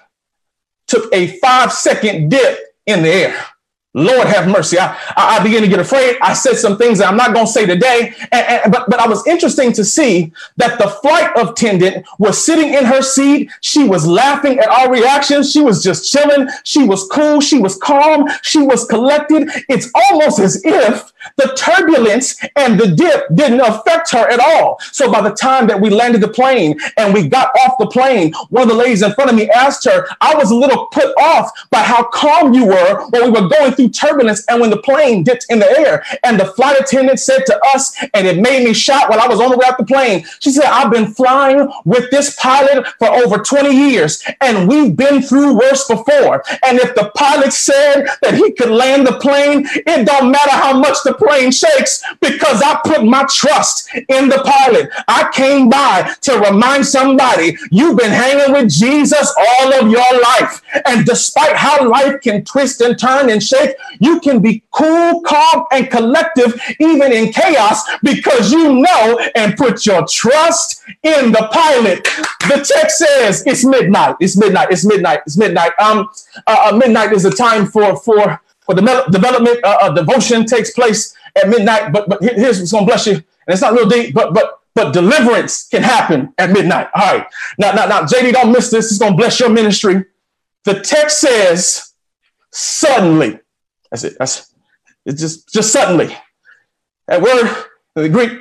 took 0.88 1.14
a 1.14 1.38
five 1.38 1.72
second 1.72 2.30
dip 2.30 2.60
in 2.88 3.04
the 3.04 3.10
air. 3.10 3.46
Lord 3.94 4.28
have 4.28 4.48
mercy. 4.48 4.80
I, 4.80 4.96
I, 5.18 5.38
I 5.38 5.44
began 5.44 5.62
to 5.62 5.68
get 5.68 5.80
afraid. 5.80 6.18
I 6.22 6.34
said 6.34 6.56
some 6.56 6.78
things 6.78 7.00
that 7.00 7.08
I'm 7.08 7.18
not 7.18 7.34
going 7.34 7.46
to 7.46 7.52
say 7.52 7.66
today. 7.66 8.14
And, 8.32 8.48
and, 8.48 8.72
but, 8.72 8.90
but 8.90 9.00
I 9.00 9.08
was 9.08 9.26
interesting 9.28 9.74
to 9.74 9.84
see 9.84 10.32
that 10.58 10.80
the 10.80 10.88
flight 10.88 11.32
attendant 11.36 12.06
was 12.18 12.44
sitting 12.44 12.74
in 12.74 12.86
her 12.86 13.02
seat. 13.02 13.52
She 13.62 13.84
was 13.84 14.08
laughing 14.08 14.60
at 14.60 14.70
our 14.70 14.90
reactions. 14.90 15.52
She 15.52 15.62
was 15.62 15.84
just 15.84 16.10
chilling. 16.12 16.48
She 16.64 16.84
was 16.84 17.08
cool. 17.12 17.42
She 17.42 17.60
was 17.60 17.78
calm. 17.78 18.28
She 18.44 18.60
was 18.60 18.86
collected. 18.86 19.50
It's 19.68 19.92
almost 19.94 20.40
as 20.40 20.62
if 20.64 21.12
the 21.38 21.54
turbulence 21.58 22.40
and 22.56 22.80
the 22.80 22.88
dip 22.88 23.26
didn't 23.36 23.62
affect 23.62 24.12
her 24.12 24.30
at 24.30 24.40
all. 24.40 24.80
So 24.92 25.12
by 25.12 25.22
the 25.22 25.32
time 25.32 25.68
that 25.68 25.80
we 25.80 25.90
landed 25.90 26.22
the 26.22 26.28
plane 26.28 26.80
and 26.98 27.14
we 27.14 27.28
got 27.28 27.52
off 27.66 27.78
the 27.80 27.88
plane, 27.88 28.34
one 28.50 28.64
of 28.64 28.70
the 28.70 28.76
ladies 28.76 29.02
in 29.02 29.14
front 29.14 29.30
of 29.30 29.36
me 29.36 29.50
asked 29.50 29.86
her, 29.86 30.08
I 30.20 30.36
was 30.36 30.52
a 30.52 30.56
little 30.56 30.88
put 30.88 31.14
off 31.18 31.52
by 31.70 31.80
how 31.80 32.04
calm 32.10 32.54
you 32.54 32.66
were 32.66 33.08
when 33.10 33.26
we 33.26 33.42
were 33.42 33.48
going 33.48 33.74
through 33.74 33.90
turbulence 33.90 34.46
and 34.48 34.60
when 34.60 34.70
the 34.70 34.82
plane 34.82 35.24
dipped 35.24 35.46
in 35.50 35.60
the 35.60 35.80
air. 35.80 36.04
And 36.24 36.40
the 36.40 36.46
flight 36.46 36.80
attendant 36.80 37.20
said 37.20 37.46
to 37.48 37.60
us, 37.74 37.96
and 38.14 38.28
it 38.28 38.40
made 38.40 38.66
me 38.66 38.74
shout 38.74 39.10
while 39.10 39.20
I 39.20 39.28
was 39.28 39.40
on 39.40 39.52
the 39.52 39.58
way 39.58 39.66
out 39.68 39.78
the 39.78 39.86
plane. 39.86 40.26
She 40.40 40.52
said, 40.52 40.66
I've 40.66 40.92
been 40.92 41.14
flying 41.14 41.72
with 41.86 42.10
this 42.12 42.36
pilot 42.36 42.88
for 43.00 43.10
over 43.10 43.38
20 43.38 43.70
years, 43.70 44.24
and 44.42 44.68
we've 44.68 44.96
been 44.96 45.22
through 45.22 45.58
worse 45.58 45.88
before. 45.88 46.44
And 46.64 46.80
if 46.80 46.96
the 46.96 47.12
pilot 47.16 47.54
said 47.54 48.08
that 48.22 48.34
he 48.34 48.52
could 48.54 48.70
land 48.70 49.08
the 49.08 49.20
plane, 49.20 49.66
it 49.66 50.06
don't 50.06 50.32
matter 50.32 50.52
how 50.52 50.78
much 50.78 50.98
the 51.04 51.11
plane 51.14 51.52
shakes 51.52 52.04
because 52.20 52.62
I 52.62 52.80
put 52.84 53.04
my 53.04 53.26
trust 53.30 53.90
in 53.96 54.30
the 54.30 54.42
pilot. 54.44 54.90
I 55.08 55.30
came 55.34 55.70
by 55.70 56.14
to 56.22 56.40
remind 56.40 56.86
somebody 56.86 57.58
you've 57.72 57.98
been 57.98 58.12
hanging 58.12 58.54
with 58.54 58.70
Jesus 58.70 59.34
all 59.38 59.74
of 59.74 59.90
your 59.90 60.22
life. 60.22 60.62
And 60.86 61.06
despite 61.06 61.56
how 61.56 61.90
life 61.90 62.22
can 62.22 62.44
twist 62.44 62.82
and 62.82 62.98
turn 62.98 63.30
and 63.30 63.42
shake, 63.42 63.76
you 64.00 64.20
can 64.20 64.42
be 64.42 64.64
cool, 64.72 65.22
calm, 65.22 65.66
and 65.72 65.90
collective 65.90 66.60
even 66.80 67.12
in 67.12 67.32
chaos 67.32 67.82
because 68.04 68.52
you 68.52 68.82
know 68.82 69.20
and 69.36 69.58
put 69.58 69.86
your 69.86 70.06
trust 70.08 70.84
in 71.04 71.32
the 71.32 71.50
pilot. 71.52 72.04
The 72.48 72.66
text 72.68 72.98
says 72.98 73.44
it's 73.46 73.64
midnight. 73.64 74.16
It's 74.20 74.38
midnight. 74.38 74.72
It's 74.72 74.86
midnight. 74.86 75.22
It's 75.26 75.38
midnight. 75.38 75.72
Um, 75.80 76.10
uh, 76.48 76.70
uh 76.72 76.76
midnight 76.76 77.14
is 77.14 77.26
a 77.26 77.32
time 77.32 77.68
for 77.68 77.96
for 77.98 78.42
the 78.76 79.06
development. 79.12 79.60
Uh, 79.64 79.78
uh, 79.82 79.90
devotion 79.90 80.46
takes 80.46 80.72
place 80.72 81.16
at 81.36 81.50
midnight. 81.50 81.92
But 81.92 82.10
but 82.10 82.22
here's 82.22 82.60
what's 82.60 82.72
gonna 82.72 82.86
bless 82.86 83.08
you, 83.08 83.14
and 83.14 83.24
it's 83.48 83.62
not 83.62 83.74
real 83.74 83.88
deep, 83.88 84.14
but 84.14 84.34
but 84.34 84.60
but 84.74 84.94
deliverance 84.94 85.68
can 85.68 85.84
happen 85.84 86.34
at 86.38 86.52
midnight. 86.52 86.88
All 86.96 87.18
right. 87.18 87.28
Now, 87.58 87.74
now, 87.74 87.86
now, 87.86 88.02
JD, 88.04 88.34
don't 88.34 88.52
miss 88.52 88.70
this. 88.70 88.90
It's 88.90 89.00
gonna 89.00 89.16
bless 89.16 89.40
your 89.40 89.50
ministry. 89.50 90.06
The 90.64 90.80
text 90.80 91.20
says, 91.20 91.94
suddenly. 92.52 93.40
That's 93.90 94.04
it. 94.04 94.16
That's 94.18 94.54
it's 95.06 95.20
just 95.20 95.52
just 95.52 95.74
suddenly. 95.74 96.16
That 97.08 97.22
word, 97.22 97.66
the 97.96 98.08
Greek, 98.08 98.32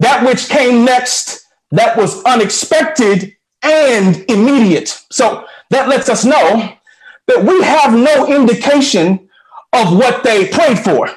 that 0.00 0.26
which 0.26 0.48
came 0.48 0.84
next, 0.84 1.46
that 1.70 1.96
was 1.96 2.22
unexpected 2.24 3.36
and 3.62 4.24
immediate. 4.30 4.88
So 5.10 5.46
that 5.70 5.88
lets 5.88 6.08
us 6.08 6.24
know 6.24 6.74
that 7.26 7.44
we 7.44 7.62
have 7.62 7.94
no 7.94 8.26
indication 8.26 9.29
of 9.72 9.96
what 9.96 10.24
they 10.24 10.48
prayed 10.48 10.78
for. 10.78 11.08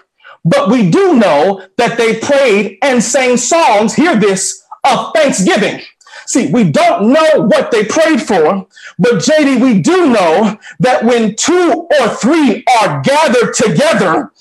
But 0.45 0.69
we 0.69 0.89
do 0.89 1.15
know 1.15 1.65
that 1.77 1.97
they 1.97 2.19
prayed 2.19 2.77
and 2.81 3.01
sang 3.01 3.37
songs, 3.37 3.95
hear 3.95 4.19
this, 4.19 4.63
of 4.83 5.11
thanksgiving. 5.15 5.81
See, 6.25 6.47
we 6.51 6.69
don't 6.69 7.11
know 7.11 7.47
what 7.47 7.71
they 7.71 7.85
prayed 7.85 8.21
for, 8.21 8.67
but 8.97 9.15
JD, 9.15 9.61
we 9.61 9.81
do 9.81 10.09
know 10.09 10.57
that 10.79 11.03
when 11.03 11.35
two 11.35 11.87
or 11.99 12.09
three 12.09 12.63
are 12.79 13.01
gathered 13.01 13.53
together, 13.53 14.31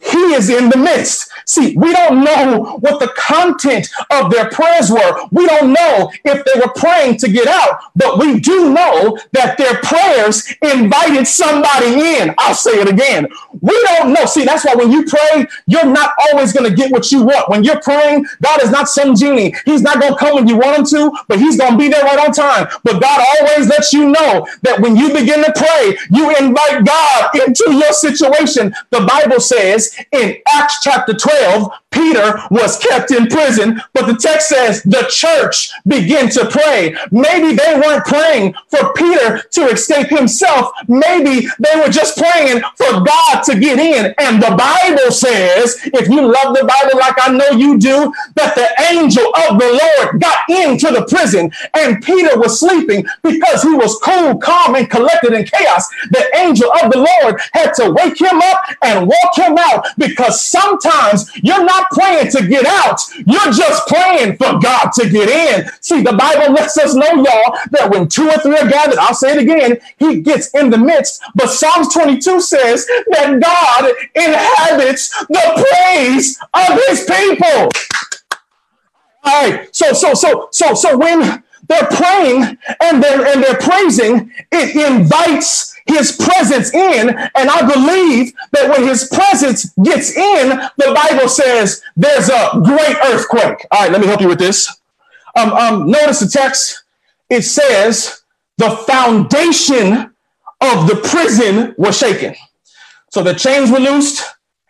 he 0.00 0.34
is 0.34 0.48
in 0.50 0.68
the 0.68 0.78
midst. 0.78 1.25
See, 1.46 1.76
we 1.76 1.92
don't 1.92 2.24
know 2.24 2.76
what 2.80 2.98
the 2.98 3.06
content 3.16 3.88
of 4.10 4.32
their 4.32 4.50
prayers 4.50 4.90
were. 4.90 5.20
We 5.30 5.46
don't 5.46 5.72
know 5.72 6.10
if 6.24 6.44
they 6.44 6.60
were 6.60 6.72
praying 6.74 7.18
to 7.18 7.28
get 7.28 7.46
out, 7.46 7.78
but 7.94 8.18
we 8.18 8.40
do 8.40 8.74
know 8.74 9.16
that 9.30 9.56
their 9.56 9.80
prayers 9.82 10.52
invited 10.60 11.24
somebody 11.26 12.18
in. 12.18 12.34
I'll 12.36 12.54
say 12.54 12.72
it 12.72 12.88
again. 12.88 13.28
We 13.60 13.80
don't 13.84 14.12
know. 14.12 14.26
See, 14.26 14.44
that's 14.44 14.64
why 14.64 14.74
when 14.74 14.90
you 14.90 15.04
pray, 15.04 15.46
you're 15.68 15.86
not 15.86 16.14
always 16.30 16.52
going 16.52 16.68
to 16.68 16.76
get 16.76 16.90
what 16.90 17.12
you 17.12 17.22
want. 17.22 17.48
When 17.48 17.62
you're 17.62 17.80
praying, 17.80 18.26
God 18.42 18.62
is 18.62 18.72
not 18.72 18.88
some 18.88 19.14
genie. 19.14 19.54
He's 19.64 19.82
not 19.82 20.00
going 20.00 20.14
to 20.14 20.18
come 20.18 20.34
when 20.34 20.48
you 20.48 20.56
want 20.56 20.78
him 20.78 20.84
to, 20.86 21.16
but 21.28 21.38
he's 21.38 21.56
going 21.56 21.72
to 21.72 21.78
be 21.78 21.88
there 21.88 22.02
right 22.02 22.26
on 22.26 22.32
time. 22.32 22.66
But 22.82 23.00
God 23.00 23.24
always 23.38 23.68
lets 23.68 23.92
you 23.92 24.10
know 24.10 24.48
that 24.62 24.80
when 24.80 24.96
you 24.96 25.12
begin 25.12 25.44
to 25.44 25.52
pray, 25.54 25.96
you 26.10 26.36
invite 26.36 26.84
God 26.84 27.30
into 27.46 27.72
your 27.72 27.92
situation. 27.92 28.74
The 28.90 29.06
Bible 29.06 29.40
says 29.40 29.96
in 30.10 30.38
Acts 30.48 30.80
chapter 30.82 31.14
12, 31.14 31.35
12, 31.38 31.70
Peter 31.90 32.38
was 32.50 32.78
kept 32.78 33.10
in 33.10 33.26
prison, 33.26 33.80
but 33.94 34.06
the 34.06 34.16
text 34.16 34.50
says 34.50 34.82
the 34.82 35.06
church 35.08 35.70
began 35.86 36.28
to 36.28 36.46
pray. 36.46 36.94
Maybe 37.10 37.56
they 37.56 37.80
weren't 37.80 38.04
praying 38.04 38.54
for 38.68 38.92
Peter 38.92 39.42
to 39.52 39.68
escape 39.68 40.08
himself. 40.08 40.72
Maybe 40.88 41.48
they 41.58 41.80
were 41.80 41.88
just 41.88 42.18
praying 42.18 42.60
for 42.76 43.00
God 43.00 43.42
to 43.44 43.58
get 43.58 43.78
in. 43.78 44.14
And 44.18 44.42
the 44.42 44.54
Bible 44.56 45.10
says, 45.10 45.80
if 45.84 46.08
you 46.08 46.20
love 46.20 46.54
the 46.54 46.64
Bible 46.64 46.98
like 46.98 47.16
I 47.18 47.32
know 47.32 47.56
you 47.56 47.78
do, 47.78 48.12
that 48.34 48.54
the 48.54 48.68
angel 48.92 49.26
of 49.48 49.58
the 49.58 49.80
Lord 49.80 50.20
got 50.20 50.38
into 50.50 50.92
the 50.92 51.06
prison 51.08 51.50
and 51.74 52.02
Peter 52.04 52.38
was 52.38 52.60
sleeping 52.60 53.06
because 53.22 53.62
he 53.62 53.74
was 53.74 53.98
cool, 54.02 54.36
calm, 54.36 54.74
and 54.74 54.90
collected 54.90 55.32
in 55.32 55.44
chaos. 55.44 55.88
The 56.10 56.24
angel 56.36 56.70
of 56.82 56.92
the 56.92 56.98
Lord 56.98 57.40
had 57.52 57.72
to 57.74 57.90
wake 57.90 58.20
him 58.20 58.38
up 58.42 58.60
and 58.82 59.06
walk 59.06 59.36
him 59.36 59.56
out 59.58 59.86
because 59.96 60.42
sometimes 60.42 61.25
you're 61.42 61.64
not 61.64 61.90
praying 61.90 62.30
to 62.32 62.46
get 62.46 62.66
out. 62.66 63.00
You're 63.26 63.52
just 63.52 63.86
praying 63.88 64.36
for 64.36 64.58
God 64.58 64.90
to 64.94 65.08
get 65.08 65.28
in. 65.28 65.70
See, 65.80 66.02
the 66.02 66.12
Bible 66.12 66.54
lets 66.54 66.76
us 66.78 66.94
know, 66.94 67.06
y'all, 67.06 67.58
that 67.70 67.90
when 67.90 68.08
two 68.08 68.28
or 68.28 68.38
three 68.38 68.56
are 68.58 68.68
gathered, 68.68 68.98
I'll 68.98 69.14
say 69.14 69.32
it 69.36 69.42
again, 69.42 69.78
he 69.98 70.20
gets 70.20 70.54
in 70.54 70.70
the 70.70 70.78
midst. 70.78 71.22
But 71.34 71.48
Psalms 71.48 71.92
22 71.92 72.40
says 72.40 72.86
that 72.86 73.40
God 73.40 73.92
inhabits 74.14 75.08
the 75.26 75.66
praise 75.66 76.38
of 76.54 76.80
his 76.88 77.04
people. 77.04 77.68
All 79.24 79.50
right. 79.50 79.74
So, 79.74 79.92
so, 79.92 80.14
so, 80.14 80.48
so, 80.52 80.74
so 80.74 80.96
when 80.96 81.42
they're 81.68 81.86
praying 81.86 82.58
and 82.80 83.02
they're 83.02 83.26
and 83.26 83.42
they're 83.42 83.58
praising, 83.58 84.32
it 84.52 84.76
invites 84.76 85.75
his 85.86 86.12
presence 86.12 86.72
in. 86.74 87.08
And 87.10 87.50
I 87.50 87.62
believe 87.62 88.32
that 88.52 88.70
when 88.70 88.86
his 88.86 89.08
presence 89.08 89.70
gets 89.82 90.16
in, 90.16 90.48
the 90.76 90.92
Bible 90.94 91.28
says 91.28 91.82
there's 91.96 92.28
a 92.28 92.60
great 92.64 92.96
earthquake. 93.04 93.66
All 93.70 93.80
right, 93.80 93.92
let 93.92 94.00
me 94.00 94.06
help 94.06 94.20
you 94.20 94.28
with 94.28 94.38
this. 94.38 94.74
Um, 95.36 95.52
um, 95.52 95.90
notice 95.90 96.20
the 96.20 96.28
text. 96.28 96.84
It 97.28 97.42
says 97.42 98.22
the 98.58 98.70
foundation 98.70 100.14
of 100.60 100.88
the 100.88 101.00
prison 101.04 101.74
was 101.76 101.98
shaken. 101.98 102.34
So 103.10 103.22
the 103.22 103.34
chains 103.34 103.70
were 103.70 103.78
loosed 103.78 104.24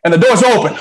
and 0.04 0.12
the 0.12 0.18
doors 0.18 0.42
open. 0.42 0.76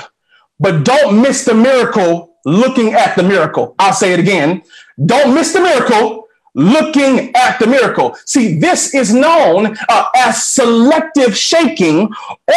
But 0.58 0.84
don't 0.84 1.20
miss 1.20 1.44
the 1.44 1.54
miracle 1.54 2.36
looking 2.44 2.94
at 2.94 3.16
the 3.16 3.22
miracle. 3.22 3.74
I'll 3.78 3.92
say 3.92 4.12
it 4.12 4.20
again. 4.20 4.62
Don't 5.04 5.34
miss 5.34 5.52
the 5.52 5.60
miracle 5.60 6.25
looking 6.56 7.34
at 7.36 7.58
the 7.58 7.66
miracle. 7.66 8.16
See, 8.24 8.58
this 8.58 8.94
is 8.94 9.14
known 9.14 9.76
uh, 9.88 10.04
as 10.16 10.44
selective 10.44 11.36
shaking, 11.36 12.12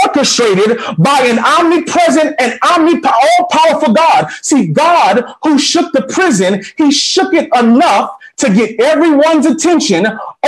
orchestrated 0.05 0.79
by 0.97 1.19
an 1.25 1.37
omnipresent 1.37 2.35
and 2.39 2.59
omnip- 2.61 3.05
all 3.05 3.47
powerful 3.51 3.93
God. 3.93 4.29
See, 4.41 4.67
God 4.67 5.35
who 5.43 5.59
shook 5.59 5.91
the 5.91 6.03
prison, 6.03 6.63
he 6.77 6.91
shook 6.91 7.33
it 7.33 7.49
enough 7.55 8.15
to 8.37 8.53
get 8.53 8.79
everyone's 8.79 9.45
attention 9.45 10.07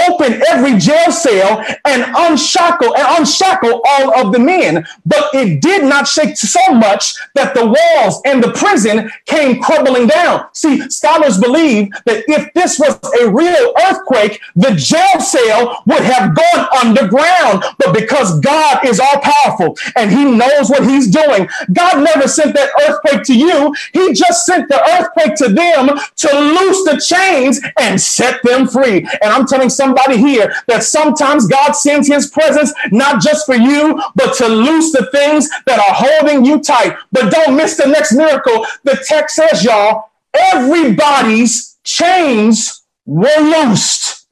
open 0.09 0.41
every 0.47 0.77
jail 0.77 1.11
cell 1.11 1.63
and 1.85 2.05
unshackle 2.15 2.95
and 2.95 3.19
unshackle 3.19 3.81
all 3.85 4.19
of 4.19 4.31
the 4.31 4.39
men. 4.39 4.85
But 5.05 5.33
it 5.33 5.61
did 5.61 5.83
not 5.83 6.07
shake 6.07 6.37
so 6.37 6.73
much 6.73 7.15
that 7.35 7.53
the 7.53 7.65
walls 7.65 8.21
and 8.25 8.43
the 8.43 8.51
prison 8.53 9.11
came 9.25 9.61
crumbling 9.61 10.07
down. 10.07 10.45
See, 10.53 10.89
scholars 10.89 11.39
believe 11.39 11.89
that 12.05 12.23
if 12.27 12.53
this 12.53 12.79
was 12.79 12.99
a 13.21 13.29
real 13.29 13.73
earthquake, 13.85 14.41
the 14.55 14.75
jail 14.75 15.19
cell 15.19 15.83
would 15.85 16.01
have 16.01 16.35
gone 16.35 16.67
underground. 16.81 17.63
But 17.77 17.93
because 17.93 18.39
God 18.39 18.85
is 18.85 18.99
all 18.99 19.19
powerful 19.19 19.77
and 19.95 20.11
he 20.11 20.23
knows 20.23 20.69
what 20.69 20.87
he's 20.87 21.07
doing, 21.07 21.47
God 21.73 22.03
never 22.03 22.27
sent 22.27 22.55
that 22.55 22.71
earthquake 22.87 23.23
to 23.23 23.37
you. 23.37 23.73
He 23.93 24.13
just 24.13 24.45
sent 24.45 24.69
the 24.69 24.81
earthquake 24.99 25.35
to 25.35 25.49
them 25.49 25.97
to 26.17 26.39
loose 26.39 26.83
the 26.85 27.01
chains 27.05 27.59
and 27.79 27.99
set 27.99 28.41
them 28.43 28.67
free. 28.67 28.99
And 29.21 29.31
I'm 29.31 29.45
telling 29.45 29.69
somebody 29.81 30.17
here 30.17 30.53
that 30.67 30.83
sometimes 30.83 31.47
God 31.47 31.71
sends 31.71 32.07
his 32.07 32.29
presence 32.29 32.71
not 32.91 33.21
just 33.21 33.47
for 33.47 33.55
you, 33.55 33.99
but 34.15 34.35
to 34.35 34.47
loose 34.47 34.91
the 34.91 35.09
things 35.11 35.49
that 35.65 35.79
are 35.79 35.95
holding 36.05 36.45
you 36.45 36.61
tight. 36.61 36.95
But 37.11 37.31
don't 37.31 37.57
miss 37.57 37.77
the 37.77 37.87
next 37.87 38.13
miracle. 38.13 38.65
The 38.83 39.03
text 39.07 39.35
says, 39.35 39.63
y'all, 39.63 40.11
everybody's 40.33 41.77
chains 41.83 42.83
were 43.05 43.39
loosed. 43.39 44.27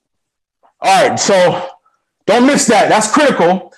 All 0.81 1.09
right, 1.09 1.19
so 1.19 1.69
don't 2.27 2.45
miss 2.45 2.67
that. 2.67 2.89
That's 2.89 3.11
critical 3.11 3.73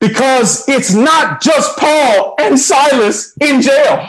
because 0.00 0.66
it's 0.68 0.94
not 0.94 1.42
just 1.42 1.76
Paul 1.76 2.34
and 2.38 2.58
Silas 2.58 3.36
in 3.40 3.60
jail. 3.60 4.08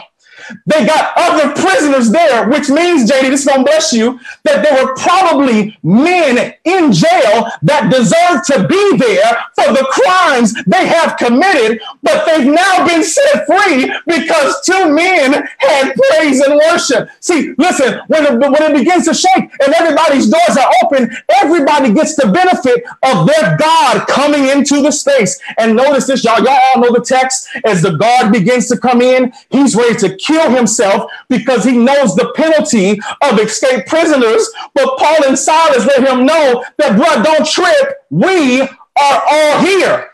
They 0.66 0.86
got 0.86 1.12
other 1.16 1.52
prisoners 1.60 2.10
there, 2.10 2.48
which 2.48 2.68
means, 2.68 3.10
JD, 3.10 3.30
this 3.30 3.40
is 3.40 3.46
going 3.46 3.64
to 3.64 3.64
bless 3.64 3.92
you, 3.92 4.20
that 4.44 4.62
there 4.62 4.84
were 4.84 4.94
probably 4.94 5.76
men 5.82 6.54
in 6.64 6.92
jail 6.92 7.50
that 7.62 7.90
deserve 7.90 8.44
to 8.46 8.66
be 8.68 8.96
there 8.96 9.44
for 9.54 9.72
the 9.72 9.86
crimes 9.90 10.54
they 10.64 10.86
have 10.86 11.16
committed, 11.16 11.80
but 12.02 12.24
they've 12.26 12.46
now 12.46 12.86
been 12.86 13.02
set 13.02 13.46
free 13.46 13.92
because 14.06 14.60
two 14.64 14.92
men 14.92 15.32
had 15.58 15.94
praise 15.94 16.40
and 16.40 16.56
worship. 16.56 17.08
See, 17.20 17.54
listen, 17.58 18.00
when 18.08 18.24
it, 18.26 18.38
when 18.38 18.62
it 18.62 18.74
begins 18.74 19.06
to 19.06 19.14
shake 19.14 19.50
and 19.60 19.74
everybody's 19.74 20.28
doors 20.28 20.56
are 20.56 20.72
open, 20.84 21.10
everybody 21.42 21.92
gets 21.92 22.16
the 22.16 22.30
benefit 22.30 22.84
of 23.02 23.26
their 23.26 23.56
God 23.56 24.06
coming 24.08 24.48
into 24.48 24.82
the 24.82 24.90
space. 24.90 25.40
And 25.58 25.76
notice 25.76 26.06
this, 26.06 26.24
y'all. 26.24 26.42
Y'all 26.42 26.58
all 26.74 26.82
know 26.82 26.92
the 26.92 27.04
text. 27.04 27.48
As 27.64 27.82
the 27.82 27.92
guard 27.92 28.32
begins 28.32 28.68
to 28.68 28.76
come 28.76 29.00
in, 29.00 29.32
he's 29.50 29.74
ready 29.74 29.96
to 29.96 30.16
kill 30.16 30.35
kill 30.36 30.50
himself 30.50 31.10
because 31.28 31.64
he 31.64 31.76
knows 31.76 32.14
the 32.14 32.32
penalty 32.36 33.00
of 33.22 33.38
escaped 33.38 33.88
prisoners. 33.88 34.48
But 34.74 34.98
Paul 34.98 35.28
and 35.28 35.38
Silas 35.38 35.86
let 35.86 36.06
him 36.06 36.26
know 36.26 36.64
that, 36.78 36.96
bro, 36.96 37.22
don't 37.22 37.46
trip. 37.46 37.98
We 38.10 38.62
are 38.62 39.22
all 39.30 39.60
here. 39.60 40.10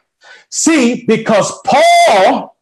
See, 0.51 1.05
because 1.07 1.53
Paul 1.65 2.57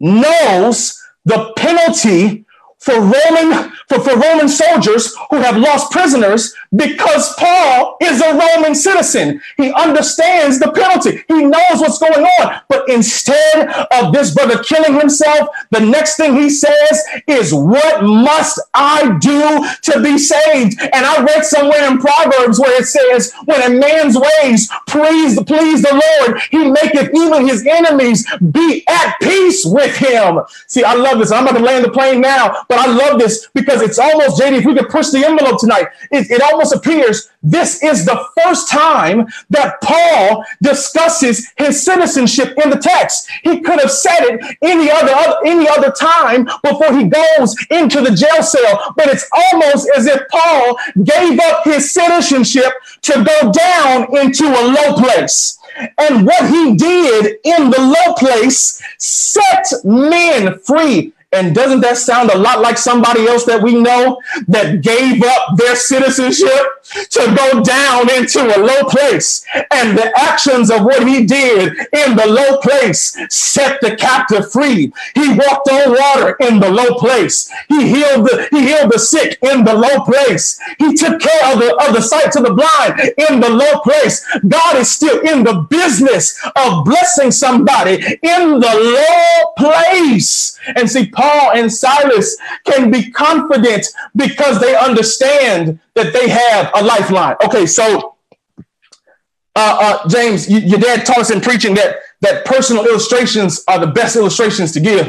knows 0.00 1.00
the 1.24 1.52
penalty 1.56 2.44
for 2.78 2.94
Roman 2.94 3.72
for, 3.88 4.00
for 4.00 4.18
Roman 4.18 4.48
soldiers 4.48 5.14
who 5.28 5.36
have 5.36 5.56
lost 5.56 5.92
prisoners 5.92 6.54
because 6.74 7.34
Paul 7.34 7.96
is 8.00 8.20
a 8.20 8.34
Roman 8.34 8.74
citizen. 8.74 9.40
He 9.56 9.72
understands 9.72 10.58
the 10.58 10.70
penalty. 10.72 11.24
He 11.28 11.44
knows 11.44 11.80
what's 11.80 11.98
going 11.98 12.24
on. 12.24 12.60
But 12.68 12.88
instead 12.88 13.68
of 13.92 14.12
this 14.12 14.34
brother 14.34 14.62
killing 14.62 14.98
himself, 14.98 15.48
the 15.70 15.80
next 15.80 16.16
thing 16.16 16.36
he 16.36 16.48
says 16.48 17.02
is, 17.26 17.52
What 17.52 18.04
must 18.04 18.60
I 18.74 19.18
do 19.20 19.92
to 19.92 20.02
be 20.02 20.18
saved? 20.18 20.80
And 20.80 21.04
I 21.04 21.22
read 21.24 21.44
somewhere 21.44 21.90
in 21.90 21.98
Proverbs 21.98 22.60
where 22.60 22.80
it 22.80 22.86
says, 22.86 23.32
When 23.44 23.62
a 23.62 23.78
man's 23.78 24.16
ways 24.16 24.70
please, 24.86 25.42
please 25.44 25.82
the 25.82 26.02
Lord, 26.20 26.40
he 26.50 26.70
maketh 26.70 27.10
even 27.14 27.46
his 27.46 27.66
enemies 27.66 28.26
be 28.52 28.84
at 28.88 29.16
peace 29.20 29.64
with 29.64 29.96
him. 29.96 30.40
See, 30.66 30.84
I 30.84 30.94
love 30.94 31.18
this. 31.18 31.32
I'm 31.32 31.46
about 31.46 31.58
to 31.58 31.64
land 31.64 31.84
the 31.84 31.90
plane 31.90 32.20
now, 32.20 32.64
but 32.68 32.78
I 32.78 32.86
love 32.86 33.18
this 33.18 33.48
because 33.54 33.82
it's 33.82 33.98
almost, 33.98 34.40
JD, 34.40 34.58
if 34.58 34.64
we 34.64 34.74
could 34.74 34.88
push 34.88 35.08
the 35.10 35.24
envelope 35.24 35.60
tonight, 35.60 35.86
it, 36.10 36.30
it 36.30 36.42
almost 36.42 36.59
appears 36.72 37.30
this 37.42 37.82
is 37.82 38.04
the 38.04 38.24
first 38.42 38.68
time 38.68 39.26
that 39.48 39.80
Paul 39.80 40.44
discusses 40.62 41.50
his 41.56 41.82
citizenship 41.82 42.54
in 42.62 42.70
the 42.70 42.76
text. 42.76 43.28
He 43.42 43.60
could 43.60 43.80
have 43.80 43.90
said 43.90 44.20
it 44.20 44.56
any 44.62 44.90
other, 44.90 45.36
any 45.46 45.68
other 45.68 45.90
time 45.90 46.44
before 46.62 46.96
he 46.96 47.04
goes 47.04 47.56
into 47.70 48.02
the 48.02 48.14
jail 48.14 48.42
cell, 48.42 48.92
but 48.96 49.08
it's 49.08 49.28
almost 49.32 49.88
as 49.96 50.06
if 50.06 50.20
Paul 50.30 50.78
gave 51.02 51.40
up 51.40 51.64
his 51.64 51.90
citizenship 51.90 52.72
to 53.02 53.24
go 53.24 53.52
down 53.52 54.16
into 54.16 54.44
a 54.44 54.68
low 54.68 54.96
place. 54.96 55.58
And 55.98 56.26
what 56.26 56.50
he 56.50 56.74
did 56.74 57.38
in 57.44 57.70
the 57.70 57.80
low 57.80 58.14
place 58.14 58.82
set 58.98 59.72
men 59.84 60.58
free. 60.58 61.12
And 61.32 61.54
doesn't 61.54 61.80
that 61.80 61.96
sound 61.96 62.30
a 62.30 62.38
lot 62.38 62.60
like 62.60 62.76
somebody 62.76 63.26
else 63.28 63.44
that 63.44 63.62
we 63.62 63.74
know 63.74 64.20
that 64.48 64.82
gave 64.82 65.22
up 65.22 65.56
their 65.56 65.76
citizenship 65.76 66.82
to 66.92 67.34
go 67.36 67.62
down 67.62 68.10
into 68.10 68.40
a 68.40 68.58
low 68.58 68.82
place? 68.88 69.44
And 69.70 69.96
the 69.96 70.12
actions 70.18 70.70
of 70.72 70.84
what 70.84 71.06
he 71.06 71.24
did 71.24 71.72
in 71.92 72.16
the 72.16 72.26
low 72.26 72.58
place 72.58 73.16
set 73.28 73.80
the 73.80 73.94
captive 73.94 74.50
free. 74.50 74.92
He 75.14 75.38
walked 75.38 75.68
on 75.68 75.92
water 75.92 76.36
in 76.40 76.58
the 76.58 76.68
low 76.70 76.98
place. 76.98 77.48
He 77.68 77.86
healed 77.86 78.26
the, 78.26 78.48
he 78.50 78.66
healed 78.66 78.90
the 78.90 78.98
sick 78.98 79.38
in 79.42 79.64
the 79.64 79.74
low 79.74 80.04
place. 80.04 80.58
He 80.78 80.94
took 80.94 81.20
care 81.20 81.52
of 81.52 81.60
the, 81.60 81.76
of 81.86 81.94
the 81.94 82.02
sight 82.02 82.32
to 82.32 82.40
the 82.40 82.54
blind 82.54 83.12
in 83.28 83.38
the 83.38 83.50
low 83.50 83.78
place. 83.80 84.26
God 84.48 84.76
is 84.76 84.90
still 84.90 85.20
in 85.20 85.44
the 85.44 85.66
business 85.70 86.40
of 86.56 86.84
blessing 86.84 87.30
somebody 87.30 87.94
in 88.22 88.58
the 88.58 88.74
low 88.96 89.52
place. 89.56 90.58
And 90.76 90.90
see, 90.90 91.06
Paul 91.20 91.52
and 91.54 91.70
Silas 91.70 92.36
can 92.64 92.90
be 92.90 93.10
confident 93.10 93.86
because 94.16 94.58
they 94.58 94.74
understand 94.74 95.78
that 95.94 96.14
they 96.14 96.28
have 96.28 96.70
a 96.74 96.82
lifeline. 96.82 97.36
Okay, 97.44 97.66
so 97.66 98.16
uh, 99.54 99.78
uh, 100.02 100.08
James, 100.08 100.48
you, 100.48 100.60
your 100.60 100.78
dad 100.78 101.04
taught 101.04 101.18
us 101.18 101.30
in 101.30 101.40
preaching 101.40 101.74
that 101.74 101.96
that 102.22 102.46
personal 102.46 102.86
illustrations 102.86 103.62
are 103.68 103.78
the 103.78 103.86
best 103.86 104.16
illustrations 104.16 104.72
to 104.72 104.80
give. 104.80 105.08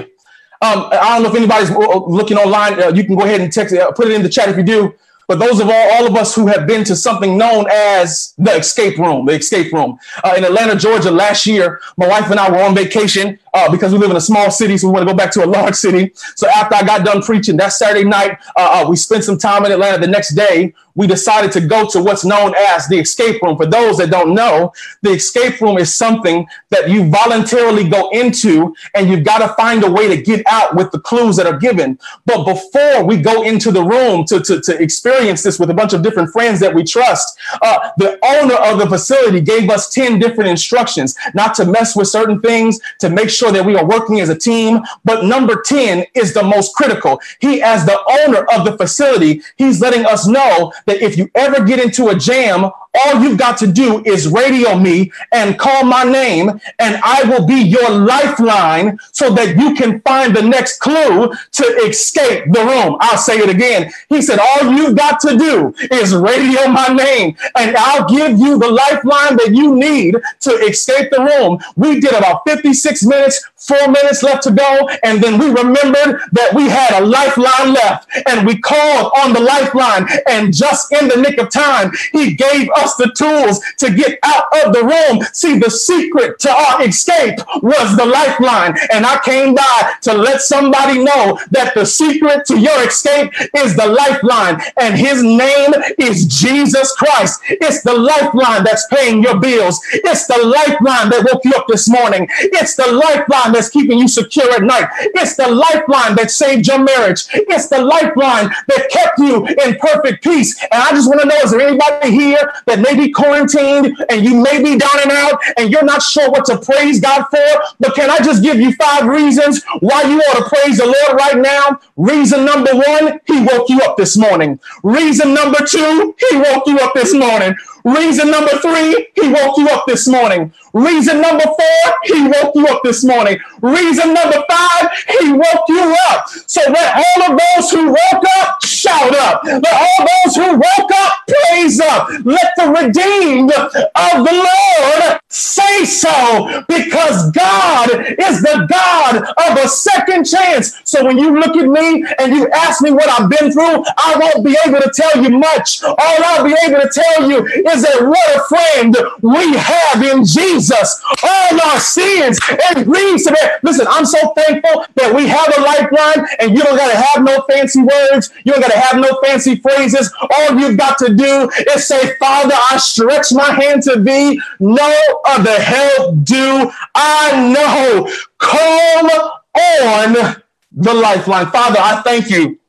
Um, 0.64 0.90
I 0.92 1.14
don't 1.14 1.24
know 1.24 1.30
if 1.30 1.36
anybody's 1.36 1.72
looking 1.72 2.38
online. 2.38 2.82
Uh, 2.82 2.90
you 2.90 3.04
can 3.06 3.16
go 3.16 3.24
ahead 3.24 3.42
and 3.42 3.52
text 3.52 3.74
uh, 3.74 3.92
put 3.92 4.08
it 4.08 4.14
in 4.14 4.22
the 4.22 4.30
chat 4.30 4.50
if 4.50 4.58
you 4.58 4.64
do. 4.64 4.94
But 5.32 5.40
those 5.40 5.62
of 5.62 5.70
all, 5.70 5.92
all 5.94 6.08
of 6.08 6.16
us 6.18 6.36
who 6.36 6.48
have 6.48 6.68
been 6.68 6.84
to 6.84 6.94
something 6.94 7.38
known 7.38 7.66
as 7.72 8.34
the 8.38 8.58
escape 8.58 8.98
room, 8.98 9.26
the 9.26 9.34
escape 9.34 9.72
room 9.72 9.98
uh, 10.26 10.34
in 10.36 10.44
Atlanta, 10.44 10.76
Georgia, 10.76 11.10
last 11.10 11.46
year, 11.48 11.80
my 11.96 12.06
wife 12.06 12.30
and 12.30 12.38
I 12.38 12.52
were 12.52 12.62
on 12.62 12.76
vacation 12.76 13.40
uh, 13.54 13.72
because 13.72 13.92
we 13.92 14.00
live 14.00 14.12
in 14.12 14.18
a 14.18 14.22
small 14.22 14.50
city, 14.50 14.78
so 14.78 14.88
we 14.88 14.94
want 14.94 15.08
to 15.08 15.14
go 15.14 15.18
back 15.18 15.32
to 15.32 15.44
a 15.44 15.48
large 15.48 15.76
city. 15.76 16.12
So 16.36 16.48
after 16.48 16.76
I 16.76 16.84
got 16.84 17.06
done 17.06 17.22
preaching 17.22 17.58
that 17.58 17.74
Saturday 17.74 18.08
night, 18.08 18.38
uh, 18.56 18.84
uh, 18.86 18.90
we 18.90 18.96
spent 18.96 19.24
some 19.24 19.38
time 19.38 19.66
in 19.66 19.72
Atlanta. 19.72 20.00
The 20.00 20.08
next 20.08 20.34
day, 20.36 20.74
we 20.96 21.08
decided 21.08 21.52
to 21.54 21.62
go 21.62 21.88
to 21.88 22.02
what's 22.02 22.26
known 22.26 22.54
as 22.56 22.88
the 22.88 23.00
escape 23.00 23.42
room. 23.42 23.58
For 23.58 23.66
those 23.66 23.98
that 23.98 24.10
don't 24.10 24.34
know, 24.34 24.74
the 25.02 25.12
escape 25.12 25.62
room 25.62 25.78
is 25.78 25.96
something 25.96 26.48
that 26.70 26.90
you 26.90 27.10
voluntarily 27.10 27.88
go 27.88 28.10
into, 28.10 28.76
and 28.94 29.10
you've 29.10 29.24
got 29.24 29.40
to 29.40 29.54
find 29.56 29.84
a 29.84 29.92
way 29.92 30.08
to 30.08 30.22
get 30.22 30.46
out 30.48 30.76
with 30.76 30.92
the 30.92 31.00
clues 31.00 31.36
that 31.38 31.46
are 31.46 31.58
given. 31.58 31.98
But 32.26 32.46
before 32.46 33.04
we 33.06 33.18
go 33.18 33.44
into 33.44 33.72
the 33.72 33.84
room 33.84 34.26
to, 34.26 34.40
to, 34.42 34.62
to 34.62 34.82
experience 34.82 35.44
this 35.44 35.60
with 35.60 35.70
a 35.70 35.74
bunch 35.74 35.94
of 35.94 36.02
different 36.02 36.32
friends 36.32 36.60
that 36.60 36.74
we 36.74 36.84
trust, 36.84 37.38
uh, 37.62 37.92
the 37.98 38.20
owner 38.24 38.56
of 38.56 38.80
the 38.80 38.88
facility 38.88 39.42
gave 39.42 39.70
us 39.70 39.90
10 39.90 40.20
different 40.20 40.50
instructions 40.50 41.16
not 41.34 41.54
to 41.56 41.66
mess 41.66 41.96
with 41.96 42.08
certain 42.08 42.42
things, 42.42 42.80
to 43.00 43.10
make 43.10 43.30
sure 43.30 43.41
sure 43.42 43.52
that 43.52 43.66
we 43.66 43.76
are 43.76 43.86
working 43.86 44.20
as 44.20 44.30
a 44.30 44.38
team. 44.38 44.82
But 45.04 45.26
number 45.26 45.62
10 45.66 46.06
is 46.14 46.34
the 46.34 46.44
most 46.44 46.76
critical. 46.76 47.20
He, 47.40 47.62
as 47.62 47.86
the 47.86 48.00
owner 48.22 48.46
of 48.54 48.66
the 48.66 48.78
facility, 48.78 49.42
he's 49.56 49.82
letting 49.82 50.06
us 50.06 50.28
know 50.28 50.72
that 50.86 51.02
if 51.02 51.18
you 51.18 51.30
ever 51.36 51.66
get 51.66 51.80
into 51.80 52.10
a 52.10 52.16
jam 52.16 52.70
all 52.94 53.22
you've 53.22 53.38
got 53.38 53.58
to 53.60 53.68
do 53.68 54.04
is 54.06 54.28
radio 54.28 54.78
me 54.78 55.12
and 55.32 55.58
call 55.58 55.84
my 55.86 56.04
name, 56.04 56.50
and 56.80 57.00
I 57.04 57.24
will 57.24 57.46
be 57.46 57.62
your 57.62 57.90
lifeline 57.90 59.00
so 59.12 59.34
that 59.34 59.58
you 59.58 59.74
can 59.76 60.02
find 60.02 60.36
the 60.36 60.42
next 60.42 60.80
clue 60.80 61.32
to 61.52 61.64
escape 61.88 62.52
the 62.52 62.60
room. 62.60 62.98
I'll 63.00 63.18
say 63.18 63.38
it 63.38 63.50
again. 63.50 63.92
He 64.10 64.22
said, 64.22 64.40
All 64.40 64.74
you've 64.74 64.98
got 64.98 65.20
to 65.22 65.38
do 65.38 65.74
is 65.92 66.14
radio 66.14 66.68
my 66.68 66.88
name, 66.88 67.36
and 67.56 67.76
I'll 67.78 68.08
give 68.10 68.38
you 68.38 68.58
the 68.58 68.70
lifeline 68.70 69.38
that 69.38 69.54
you 69.54 69.76
need 69.76 70.18
to 70.42 70.52
escape 70.52 71.12
the 71.12 71.22
room. 71.22 71.60
We 71.76 72.00
did 72.00 72.14
about 72.14 72.42
56 72.46 73.06
minutes, 73.06 73.42
four 73.56 73.88
minutes 73.88 74.24
left 74.24 74.44
to 74.44 74.52
go, 74.52 74.90
and 75.04 75.22
then 75.24 75.40
we 75.40 75.48
remembered 75.48 76.22
that 76.34 76.54
we 76.54 76.68
had 76.68 77.02
a 77.02 77.06
lifeline 77.06 77.74
left, 77.74 78.10
and 78.28 78.46
we 78.46 78.58
called 78.58 79.14
on 79.18 79.34
the 79.34 79.40
lifeline, 79.40 80.08
and 80.28 80.54
just 80.54 80.92
in 80.92 81.08
the 81.08 81.18
nick 81.18 81.38
of 81.38 81.50
time, 81.50 81.92
he 82.12 82.34
gave 82.34 82.70
us 82.82 82.96
the 82.96 83.12
tools 83.16 83.60
to 83.78 83.94
get 83.94 84.20
out 84.24 84.46
of 84.66 84.74
the 84.74 84.84
room. 84.84 85.24
See, 85.34 85.58
the 85.60 85.70
secret 85.70 86.40
to 86.40 86.52
our 86.52 86.84
escape 86.84 87.40
was 87.62 87.98
the 87.98 88.06
lifeline. 88.06 88.76
And 88.94 89.06
I 89.06 89.20
came 89.24 89.56
by 89.56 89.94
to 90.02 90.14
let 90.14 90.42
somebody 90.42 91.04
know 91.04 91.40
that 91.52 91.74
the 91.76 91.86
secret 91.86 92.46
to 92.48 92.60
your 92.60 92.84
escape 92.84 93.32
is 93.56 93.76
the 93.76 93.88
lifeline. 93.88 94.62
And 94.78 94.98
his 94.98 95.24
name 95.24 95.74
is 95.98 96.26
Jesus 96.26 96.92
Christ. 96.96 97.42
It's 97.50 97.84
the 97.84 97.94
lifeline 97.94 98.64
that's 98.64 98.88
paying 98.88 99.24
your 99.24 99.40
bills. 99.40 99.80
It's 99.94 100.28
the 100.28 100.38
lifeline 100.38 101.10
that 101.10 101.28
woke 101.32 101.44
you 101.46 101.54
up 101.54 101.68
this 101.68 101.90
morning. 101.90 102.28
It's 102.40 102.76
the 102.76 102.92
lifeline 102.92 103.54
that's 103.54 103.70
keeping 103.70 104.00
you 104.00 104.08
secure 104.08 104.52
at 104.54 104.64
night. 104.64 104.88
It's 105.16 105.36
the 105.36 105.48
lifeline 105.48 106.16
that 106.16 106.32
saved 106.32 106.68
your 106.68 106.84
marriage. 106.84 107.26
It's 107.34 107.68
the 107.68 107.82
lifeline 107.82 108.50
that 108.68 108.90
kept 108.90 109.20
you 109.20 109.46
in 109.46 109.78
perfect 109.78 110.24
peace. 110.24 110.60
And 110.64 110.82
I 110.82 110.90
just 110.92 111.08
want 111.08 111.22
to 111.22 111.28
know 111.28 111.36
is 111.36 111.52
there 111.52 111.62
anybody 111.62 112.12
here 112.12 112.52
that 112.72 112.80
may 112.80 112.96
be 112.96 113.12
quarantined 113.12 113.98
and 114.10 114.24
you 114.24 114.36
may 114.42 114.64
be 114.64 114.78
down 114.78 114.98
and 115.04 115.12
out 115.12 115.40
and 115.58 115.72
you're 115.72 115.84
not 115.84 116.02
sure 116.02 116.30
what 116.32 116.46
to 116.46 116.58
praise 116.58 117.02
God 117.02 117.26
for? 117.30 117.76
But 117.80 117.96
can 117.96 118.10
I 118.10 118.20
just 118.20 118.42
give 118.42 118.60
you 118.60 118.72
five 118.74 119.06
reasons 119.08 119.64
why 119.82 120.04
you 120.04 120.20
ought 120.20 120.44
to 120.44 120.50
praise 120.56 120.78
the 120.78 120.86
Lord 120.86 121.20
right 121.20 121.38
now? 121.38 121.80
Reason 121.98 122.46
number 122.46 122.72
one, 122.74 123.20
He 123.26 123.42
woke 123.42 123.70
you 123.70 123.82
up 123.82 123.98
this 123.98 124.18
morning. 124.18 124.60
Reason 124.84 125.34
number 125.34 125.60
two, 125.66 126.16
He 126.30 126.38
woke 126.38 126.66
you 126.68 126.80
up 126.80 126.94
this 126.94 127.14
morning. 127.14 127.56
Reason 127.84 128.30
number 128.30 128.52
three, 128.60 129.08
he 129.16 129.30
woke 129.30 129.58
you 129.58 129.68
up 129.70 129.86
this 129.88 130.08
morning. 130.08 130.54
Reason 130.74 131.22
number 131.22 131.44
four, 131.44 131.94
he 132.06 132.28
woke 132.28 132.56
you 132.56 132.68
up 132.68 132.82
this 132.84 133.04
morning. 133.04 133.38
Reason 133.62 134.14
number 134.14 134.44
five, 134.50 134.90
he 135.20 135.34
woke 135.34 135.66
you 135.68 135.96
up. 136.10 136.28
So 136.30 136.62
let 136.70 136.96
all 136.96 137.32
of 137.32 137.40
those 137.40 137.72
who 137.72 137.88
woke 137.90 138.26
up 138.40 138.64
shout 138.64 139.16
up. 139.16 139.44
Let 139.44 139.74
all 139.74 140.08
those 140.26 140.36
who 140.36 140.54
woke 140.54 140.92
up 140.94 141.14
praise 141.28 141.80
up. 141.80 142.10
Let 142.24 142.52
the 142.58 142.70
redeemed 142.70 143.52
of 143.52 144.26
the 144.26 144.34
Lord 144.34 145.20
say 145.30 145.86
so 145.86 146.64
because 146.68 147.32
God 147.32 147.90
is 147.90 148.42
the 148.42 148.68
God 148.70 149.18
of 149.18 149.64
a 149.64 149.68
second 149.68 150.26
chance. 150.26 150.80
So 150.84 151.06
when 151.06 151.18
you 151.18 151.40
look 151.40 151.56
at 151.56 151.68
me 151.68 152.06
and 152.20 152.34
you 152.34 152.50
ask 152.50 152.82
me 152.82 152.92
what 152.92 153.10
I've 153.10 153.30
been 153.30 153.52
through, 153.52 153.84
I 153.98 154.16
won't 154.20 154.46
be 154.46 154.58
able 154.66 154.80
to 154.80 154.92
tell 154.94 155.24
you 155.24 155.30
much. 155.38 155.84
All 155.84 155.98
I'll 155.98 156.44
be 156.44 156.56
able 156.68 156.82
to 156.82 156.90
tell 156.90 157.30
you 157.30 157.64
is 157.76 157.84
that 157.84 158.06
what 158.06 158.36
a 158.36 158.44
friend 158.48 158.96
we 159.22 159.56
have 159.58 160.04
in 160.04 160.26
Jesus. 160.26 161.02
All 161.24 161.62
our 161.62 161.80
sins 161.80 162.40
and 162.50 162.86
griefs 162.86 163.26
to 163.26 163.32
that. 163.32 163.60
Listen, 163.64 163.88
I'm 163.90 164.06
so 164.06 164.34
thankful 164.34 164.86
that 164.96 165.14
we 165.14 165.28
have 165.28 165.58
a 165.58 165.62
lifeline 165.62 166.28
and 166.40 166.58
you 166.58 166.64
don't 166.64 166.78
got 166.78 166.92
to 166.92 166.98
have 166.98 167.24
no 167.24 167.46
fancy 167.50 167.82
words. 167.82 168.32
You 168.44 168.54
don't 168.54 168.62
got 168.62 168.72
to 168.72 168.80
have 168.80 169.00
no 169.00 169.20
fancy 169.24 169.56
phrases. 169.58 170.14
All 170.22 170.60
you've 170.60 170.78
got 170.78 170.98
to 171.00 171.14
do 171.14 171.50
is 171.74 171.88
say, 171.88 172.16
Father, 172.18 172.56
I 172.72 172.78
stretch 172.78 173.32
my 173.32 173.52
hand 173.52 173.84
to 173.84 174.00
thee. 174.00 174.40
No 174.60 175.22
other 175.28 175.60
help 175.60 176.24
do 176.24 176.72
I 176.96 177.52
know. 177.54 178.12
Call 178.38 179.12
on 179.56 180.42
the 180.72 180.94
lifeline. 180.94 181.48
Father, 181.48 181.80
I 181.80 182.02
thank 182.04 182.30
you 182.30 182.60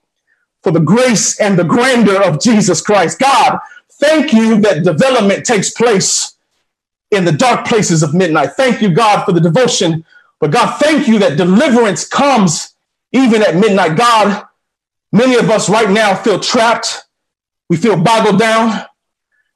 for 0.62 0.71
the 0.71 0.81
grace 0.81 1.41
and 1.41 1.59
the 1.59 1.65
grandeur 1.65 2.23
of 2.23 2.41
Jesus 2.41 2.81
Christ. 2.81 3.19
God, 3.19 3.59
thank 4.03 4.33
you 4.33 4.61
that 4.61 4.83
development 4.83 5.47
takes 5.47 5.71
place 5.71 6.35
in 7.12 7.25
the 7.25 7.33
dark 7.33 7.67
places 7.67 8.03
of 8.03 8.15
midnight. 8.15 8.53
Thank 8.57 8.83
you, 8.83 8.91
God, 8.91 9.25
for 9.25 9.33
the 9.33 9.41
devotion. 9.41 10.05
But 10.41 10.51
God, 10.51 10.79
thank 10.79 11.07
you 11.07 11.19
that 11.21 11.37
deliverance 11.37 12.07
comes 12.07 12.75
even 13.12 13.43
at 13.43 13.55
midnight. 13.55 13.97
God, 13.97 14.45
many 15.12 15.37
of 15.37 15.49
us 15.51 15.69
right 15.69 15.88
now 15.88 16.15
feel 16.17 16.41
trapped. 16.41 17.05
We 17.69 17.77
feel 17.77 17.97
boggled 18.03 18.38
down. 18.38 18.85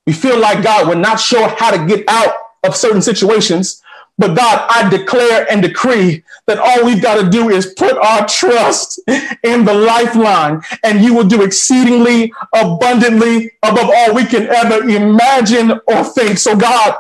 We 0.07 0.13
feel 0.13 0.39
like, 0.39 0.63
God, 0.63 0.87
we're 0.87 0.95
not 0.95 1.19
sure 1.19 1.49
how 1.49 1.73
to 1.73 1.85
get 1.87 2.05
out 2.09 2.35
of 2.63 2.77
certain 2.77 3.03
situations. 3.03 3.83
But 4.19 4.35
God, 4.37 4.67
I 4.71 4.89
declare 4.89 5.47
and 5.51 5.61
decree 5.61 6.23
that 6.47 6.59
all 6.59 6.87
we've 6.87 7.03
got 7.03 7.23
to 7.23 7.29
do 7.29 7.51
is 7.51 7.75
put 7.75 7.97
our 7.99 8.27
trust 8.27 8.99
in 9.43 9.65
the 9.65 9.75
lifeline, 9.75 10.63
and 10.83 11.03
you 11.05 11.15
will 11.15 11.27
do 11.27 11.43
exceedingly 11.43 12.33
abundantly 12.55 13.53
above 13.63 13.91
all 13.95 14.15
we 14.15 14.25
can 14.25 14.49
ever 14.49 14.89
imagine 14.89 15.73
or 15.87 16.05
think. 16.05 16.39
So, 16.39 16.57
God, 16.57 16.97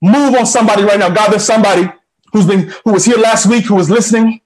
move 0.00 0.34
on 0.34 0.46
somebody 0.46 0.84
right 0.84 0.98
now. 0.98 1.10
God, 1.10 1.30
there's 1.32 1.44
somebody 1.44 1.88
who's 2.32 2.46
been 2.46 2.72
who 2.84 2.92
was 2.92 3.04
here 3.04 3.18
last 3.18 3.46
week 3.46 3.64
who 3.64 3.74
was 3.74 3.90
listening, 3.90 4.40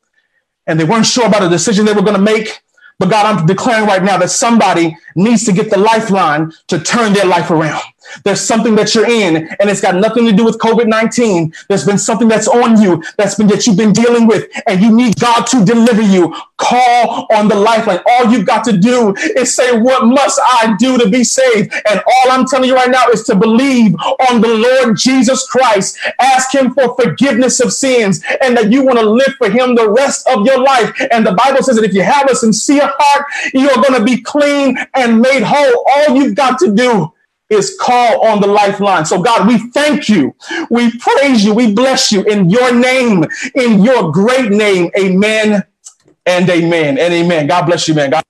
and 0.66 0.80
they 0.80 0.84
weren't 0.84 1.06
sure 1.06 1.26
about 1.26 1.42
a 1.42 1.50
decision 1.50 1.84
they 1.84 1.92
were 1.92 2.02
going 2.02 2.16
to 2.16 2.22
make. 2.22 2.62
But 2.98 3.10
God, 3.10 3.26
I'm 3.26 3.46
declaring 3.46 3.86
right 3.86 4.02
now 4.02 4.18
that 4.18 4.30
somebody 4.30 4.96
needs 5.16 5.44
to 5.44 5.52
get 5.52 5.70
the 5.70 5.78
lifeline 5.78 6.52
to 6.68 6.80
turn 6.80 7.12
their 7.12 7.26
life 7.26 7.50
around. 7.50 7.82
There's 8.24 8.40
something 8.40 8.74
that 8.76 8.94
you're 8.94 9.08
in, 9.08 9.36
and 9.36 9.70
it's 9.70 9.80
got 9.80 9.94
nothing 9.96 10.26
to 10.26 10.32
do 10.32 10.44
with 10.44 10.58
COVID 10.58 10.86
19. 10.86 11.52
There's 11.68 11.84
been 11.84 11.98
something 11.98 12.28
that's 12.28 12.48
on 12.48 12.80
you 12.80 13.02
that's 13.16 13.34
been 13.34 13.46
that 13.48 13.66
you've 13.66 13.76
been 13.76 13.92
dealing 13.92 14.26
with, 14.26 14.50
and 14.66 14.80
you 14.80 14.94
need 14.94 15.18
God 15.18 15.46
to 15.48 15.64
deliver 15.64 16.02
you. 16.02 16.34
Call 16.56 17.26
on 17.32 17.48
the 17.48 17.54
lifeline. 17.54 18.00
All 18.06 18.30
you've 18.30 18.46
got 18.46 18.64
to 18.64 18.76
do 18.76 19.14
is 19.36 19.54
say, 19.54 19.78
What 19.78 20.06
must 20.06 20.40
I 20.44 20.76
do 20.78 20.98
to 20.98 21.08
be 21.08 21.24
saved? 21.24 21.74
And 21.88 22.00
all 22.00 22.30
I'm 22.30 22.46
telling 22.46 22.68
you 22.68 22.74
right 22.74 22.90
now 22.90 23.08
is 23.08 23.24
to 23.24 23.34
believe 23.34 23.94
on 24.30 24.40
the 24.40 24.48
Lord 24.48 24.96
Jesus 24.96 25.46
Christ. 25.48 25.98
Ask 26.20 26.54
Him 26.54 26.72
for 26.72 26.94
forgiveness 26.94 27.60
of 27.60 27.72
sins, 27.72 28.24
and 28.42 28.56
that 28.56 28.70
you 28.70 28.84
want 28.84 28.98
to 28.98 29.08
live 29.08 29.34
for 29.38 29.50
Him 29.50 29.74
the 29.74 29.90
rest 29.90 30.26
of 30.28 30.46
your 30.46 30.58
life. 30.58 30.92
And 31.10 31.26
the 31.26 31.34
Bible 31.34 31.62
says 31.62 31.76
that 31.76 31.84
if 31.84 31.94
you 31.94 32.02
have 32.02 32.30
a 32.30 32.34
sincere 32.34 32.92
heart, 32.98 33.26
you 33.52 33.68
are 33.70 33.82
going 33.82 33.98
to 33.98 34.04
be 34.04 34.20
clean 34.20 34.76
and 34.94 35.20
made 35.20 35.42
whole. 35.42 35.84
All 35.86 36.16
you've 36.16 36.34
got 36.34 36.58
to 36.60 36.72
do 36.72 37.12
is 37.54 37.76
call 37.80 38.26
on 38.26 38.40
the 38.40 38.46
lifeline. 38.46 39.04
So, 39.04 39.22
God, 39.22 39.46
we 39.46 39.58
thank 39.70 40.08
you. 40.08 40.34
We 40.70 40.96
praise 40.98 41.44
you. 41.44 41.54
We 41.54 41.72
bless 41.72 42.12
you 42.12 42.22
in 42.24 42.50
your 42.50 42.74
name, 42.74 43.24
in 43.54 43.82
your 43.82 44.12
great 44.12 44.50
name. 44.50 44.90
Amen 44.98 45.64
and 46.26 46.50
amen 46.50 46.98
and 46.98 47.14
amen. 47.14 47.46
God 47.46 47.66
bless 47.66 47.88
you, 47.88 47.94
man. 47.94 48.10
God. 48.10 48.24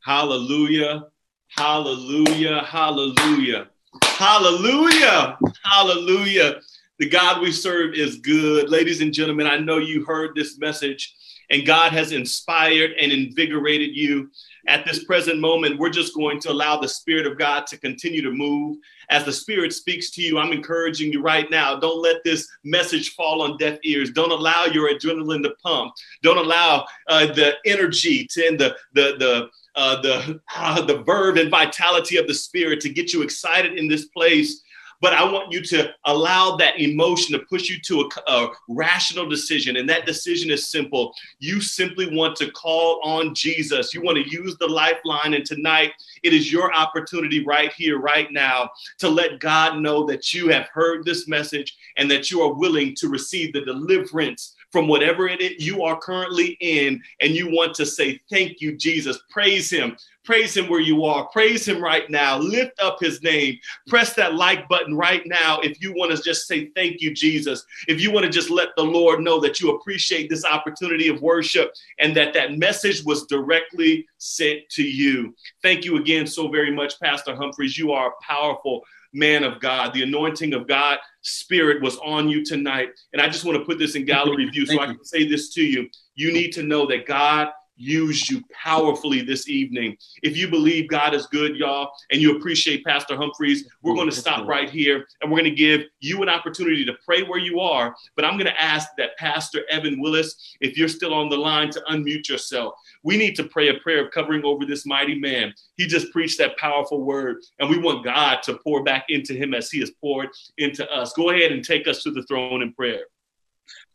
Hallelujah. 0.00 1.06
Hallelujah. 1.48 2.62
Hallelujah. 2.62 3.68
Hallelujah. 4.02 5.38
Hallelujah. 5.64 6.60
The 6.98 7.08
God 7.08 7.42
we 7.42 7.52
serve 7.52 7.94
is 7.94 8.18
good. 8.18 8.70
Ladies 8.70 9.00
and 9.00 9.12
gentlemen, 9.12 9.46
I 9.46 9.58
know 9.58 9.78
you 9.78 10.04
heard 10.04 10.34
this 10.34 10.58
message 10.58 11.14
and 11.50 11.66
God 11.66 11.92
has 11.92 12.12
inspired 12.12 12.92
and 13.00 13.12
invigorated 13.12 13.96
you 13.96 14.30
at 14.66 14.84
this 14.84 15.04
present 15.04 15.40
moment, 15.40 15.78
we're 15.78 15.90
just 15.90 16.14
going 16.14 16.40
to 16.40 16.50
allow 16.50 16.76
the 16.76 16.88
Spirit 16.88 17.26
of 17.26 17.38
God 17.38 17.66
to 17.68 17.78
continue 17.78 18.22
to 18.22 18.30
move. 18.30 18.78
As 19.10 19.24
the 19.24 19.32
Spirit 19.32 19.72
speaks 19.72 20.10
to 20.10 20.22
you, 20.22 20.38
I'm 20.38 20.52
encouraging 20.52 21.12
you 21.12 21.22
right 21.22 21.50
now. 21.50 21.78
Don't 21.78 22.02
let 22.02 22.24
this 22.24 22.48
message 22.64 23.14
fall 23.14 23.42
on 23.42 23.56
deaf 23.58 23.78
ears. 23.84 24.10
Don't 24.10 24.32
allow 24.32 24.64
your 24.64 24.92
adrenaline 24.92 25.42
to 25.44 25.54
pump. 25.62 25.92
Don't 26.22 26.38
allow 26.38 26.86
uh, 27.08 27.26
the 27.26 27.54
energy 27.64 28.26
to 28.30 28.46
and 28.46 28.58
the 28.58 28.76
the 28.94 29.16
the 29.18 29.48
uh, 29.76 30.00
the 30.02 30.40
uh, 30.56 30.80
the 30.86 31.02
verve 31.02 31.36
and 31.36 31.50
vitality 31.50 32.16
of 32.16 32.26
the 32.26 32.34
Spirit 32.34 32.80
to 32.80 32.88
get 32.88 33.12
you 33.12 33.22
excited 33.22 33.78
in 33.78 33.88
this 33.88 34.06
place 34.06 34.62
but 35.06 35.14
I 35.14 35.22
want 35.22 35.52
you 35.52 35.62
to 35.62 35.94
allow 36.06 36.56
that 36.56 36.80
emotion 36.80 37.38
to 37.38 37.46
push 37.46 37.70
you 37.70 37.80
to 37.82 38.00
a, 38.00 38.32
a, 38.32 38.48
rational 38.68 39.28
decision. 39.28 39.76
And 39.76 39.88
that 39.88 40.04
decision 40.04 40.50
is 40.50 40.66
simple. 40.66 41.14
You 41.38 41.60
simply 41.60 42.12
want 42.16 42.34
to 42.38 42.50
call 42.50 43.00
on 43.04 43.32
Jesus. 43.32 43.94
You 43.94 44.02
want 44.02 44.18
to 44.18 44.28
use 44.28 44.56
the 44.58 44.66
lifeline. 44.66 45.34
And 45.34 45.46
tonight, 45.46 45.92
it 46.24 46.32
is 46.32 46.50
your 46.50 46.74
opportunity 46.74 47.44
right 47.44 47.72
here, 47.72 48.00
right 48.00 48.32
now, 48.32 48.68
to 48.98 49.08
let 49.08 49.38
God 49.38 49.78
know 49.78 50.04
that 50.06 50.34
you 50.34 50.48
have 50.48 50.66
heard 50.74 51.04
this 51.04 51.28
message 51.28 51.76
and 51.96 52.10
that 52.10 52.32
you 52.32 52.42
are 52.42 52.52
willing 52.52 52.96
to 52.96 53.08
receive 53.08 53.52
the 53.52 53.60
deliverance 53.60 54.55
from 54.76 54.88
whatever 54.88 55.26
it 55.26 55.40
is 55.40 55.66
you 55.66 55.84
are 55.84 55.98
currently 55.98 56.58
in. 56.60 57.02
And 57.22 57.32
you 57.32 57.50
want 57.50 57.72
to 57.76 57.86
say, 57.86 58.20
Thank 58.28 58.60
you, 58.60 58.76
Jesus. 58.76 59.18
Praise 59.30 59.70
Him 59.70 59.96
Praise 60.26 60.56
him 60.56 60.68
where 60.68 60.80
you 60.80 61.04
are. 61.04 61.28
Praise 61.28 61.66
him 61.66 61.80
right 61.80 62.10
now. 62.10 62.36
Lift 62.36 62.80
up 62.80 62.98
his 62.98 63.22
name. 63.22 63.56
Press 63.86 64.12
that 64.14 64.34
like 64.34 64.68
button 64.68 64.92
right 64.92 65.22
now 65.24 65.60
if 65.60 65.80
you 65.80 65.94
want 65.94 66.14
to 66.14 66.20
just 66.20 66.48
say 66.48 66.66
thank 66.74 67.00
you, 67.00 67.14
Jesus. 67.14 67.64
If 67.86 68.00
you 68.00 68.10
want 68.10 68.26
to 68.26 68.32
just 68.32 68.50
let 68.50 68.70
the 68.76 68.82
Lord 68.82 69.20
know 69.20 69.38
that 69.40 69.60
you 69.60 69.70
appreciate 69.70 70.28
this 70.28 70.44
opportunity 70.44 71.06
of 71.06 71.22
worship 71.22 71.72
and 72.00 72.14
that 72.16 72.34
that 72.34 72.58
message 72.58 73.04
was 73.04 73.26
directly 73.26 74.04
sent 74.18 74.68
to 74.70 74.82
you. 74.82 75.32
Thank 75.62 75.84
you 75.84 75.96
again 75.96 76.26
so 76.26 76.48
very 76.48 76.72
much, 76.72 76.98
Pastor 76.98 77.36
Humphreys. 77.36 77.78
You 77.78 77.92
are 77.92 78.14
powerful 78.20 78.82
man 79.12 79.44
of 79.44 79.60
God. 79.60 79.92
The 79.92 80.02
anointing 80.02 80.54
of 80.54 80.66
God 80.66 80.98
spirit 81.22 81.82
was 81.82 81.96
on 81.98 82.28
you 82.28 82.44
tonight. 82.44 82.88
And 83.12 83.20
I 83.20 83.28
just 83.28 83.44
want 83.44 83.58
to 83.58 83.64
put 83.64 83.78
this 83.78 83.94
in 83.94 84.04
gallery 84.04 84.46
view 84.46 84.66
so 84.66 84.80
I 84.80 84.86
can 84.86 85.04
say 85.04 85.28
this 85.28 85.52
to 85.54 85.62
you. 85.62 85.88
You 86.14 86.32
need 86.32 86.52
to 86.52 86.62
know 86.62 86.86
that 86.86 87.06
God 87.06 87.48
use 87.76 88.28
you 88.30 88.42
powerfully 88.52 89.22
this 89.22 89.48
evening. 89.48 89.96
If 90.22 90.36
you 90.36 90.48
believe 90.48 90.88
God 90.88 91.14
is 91.14 91.26
good, 91.26 91.56
y'all, 91.56 91.92
and 92.10 92.20
you 92.20 92.36
appreciate 92.36 92.84
Pastor 92.84 93.16
Humphreys, 93.16 93.68
we're 93.82 93.92
oh, 93.92 93.96
going 93.96 94.10
to 94.10 94.16
stop 94.16 94.46
right 94.46 94.68
here 94.68 95.06
and 95.20 95.30
we're 95.30 95.38
going 95.38 95.50
to 95.50 95.56
give 95.56 95.82
you 96.00 96.22
an 96.22 96.28
opportunity 96.28 96.84
to 96.84 96.94
pray 97.04 97.22
where 97.22 97.38
you 97.38 97.60
are. 97.60 97.94
But 98.14 98.24
I'm 98.24 98.34
going 98.34 98.46
to 98.46 98.62
ask 98.62 98.88
that 98.98 99.16
Pastor 99.18 99.62
Evan 99.70 100.00
Willis, 100.00 100.56
if 100.60 100.76
you're 100.76 100.88
still 100.88 101.14
on 101.14 101.28
the 101.28 101.36
line, 101.36 101.70
to 101.70 101.82
unmute 101.90 102.28
yourself. 102.28 102.74
We 103.02 103.16
need 103.16 103.36
to 103.36 103.44
pray 103.44 103.68
a 103.68 103.74
prayer 103.74 104.04
of 104.04 104.12
covering 104.12 104.44
over 104.44 104.64
this 104.64 104.86
mighty 104.86 105.18
man. 105.18 105.52
He 105.76 105.86
just 105.86 106.12
preached 106.12 106.38
that 106.38 106.56
powerful 106.56 107.02
word, 107.02 107.38
and 107.58 107.68
we 107.68 107.78
want 107.78 108.04
God 108.04 108.42
to 108.44 108.54
pour 108.54 108.82
back 108.82 109.06
into 109.08 109.34
him 109.34 109.54
as 109.54 109.70
he 109.70 109.80
has 109.80 109.90
poured 109.90 110.28
into 110.58 110.90
us. 110.90 111.12
Go 111.12 111.30
ahead 111.30 111.52
and 111.52 111.64
take 111.64 111.86
us 111.86 112.02
to 112.02 112.10
the 112.10 112.22
throne 112.24 112.62
in 112.62 112.72
prayer. 112.72 113.06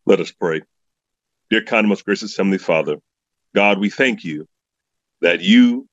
Let 0.06 0.20
us 0.20 0.32
pray. 0.32 0.62
Dear 1.50 1.64
kind 1.64 1.80
and 1.80 1.90
most 1.90 2.06
gracious 2.06 2.36
Heavenly 2.36 2.58
Father, 2.58 2.98
God, 3.54 3.80
we 3.80 3.90
thank 3.90 4.24
you 4.24 4.48
that 5.22 5.42
you 5.42 5.88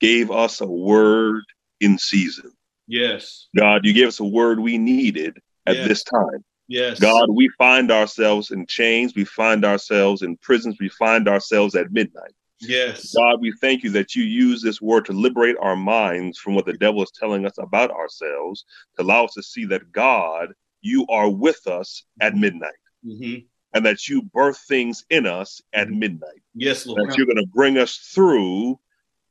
gave 0.00 0.30
us 0.30 0.60
a 0.60 0.66
word 0.66 1.42
in 1.80 1.98
season. 1.98 2.50
Yes. 2.86 3.48
God, 3.56 3.84
you 3.84 3.92
gave 3.92 4.08
us 4.08 4.20
a 4.20 4.24
word 4.24 4.60
we 4.60 4.78
needed 4.78 5.38
at 5.66 5.76
Yes. 5.76 5.88
this 5.88 6.02
time. 6.04 6.44
Yes. 6.68 6.98
God, 6.98 7.28
we 7.30 7.48
find 7.56 7.90
ourselves 7.90 8.50
in 8.50 8.66
chains, 8.66 9.14
we 9.14 9.24
find 9.24 9.64
ourselves 9.64 10.22
in 10.22 10.36
prisons, 10.38 10.76
we 10.80 10.88
find 10.88 11.28
ourselves 11.28 11.74
at 11.74 11.92
midnight. 11.92 12.32
Yes. 12.60 13.14
God, 13.14 13.40
we 13.40 13.52
thank 13.60 13.82
you 13.82 13.90
that 13.90 14.14
you 14.14 14.24
use 14.24 14.62
this 14.62 14.80
word 14.80 15.04
to 15.06 15.12
liberate 15.12 15.56
our 15.60 15.76
minds 15.76 16.38
from 16.38 16.54
what 16.54 16.66
the 16.66 16.72
devil 16.74 17.02
is 17.02 17.10
telling 17.10 17.44
us 17.46 17.58
about 17.58 17.90
ourselves, 17.90 18.64
to 18.96 19.02
allow 19.02 19.24
us 19.24 19.34
to 19.34 19.42
see 19.42 19.64
that 19.66 19.92
God, 19.92 20.52
you 20.80 21.06
are 21.08 21.28
with 21.30 21.66
us 21.66 22.04
at 22.20 22.34
midnight, 22.34 22.72
hmm 23.02 23.36
and 23.74 23.84
that 23.84 24.08
you 24.08 24.22
birth 24.22 24.58
things 24.68 25.04
in 25.10 25.26
us 25.26 25.60
at 25.72 25.90
midnight. 25.90 26.40
Yes, 26.54 26.86
Lord. 26.86 27.08
that 27.10 27.16
you're 27.16 27.26
going 27.26 27.36
to 27.36 27.46
bring 27.52 27.76
us 27.76 27.96
through 27.96 28.78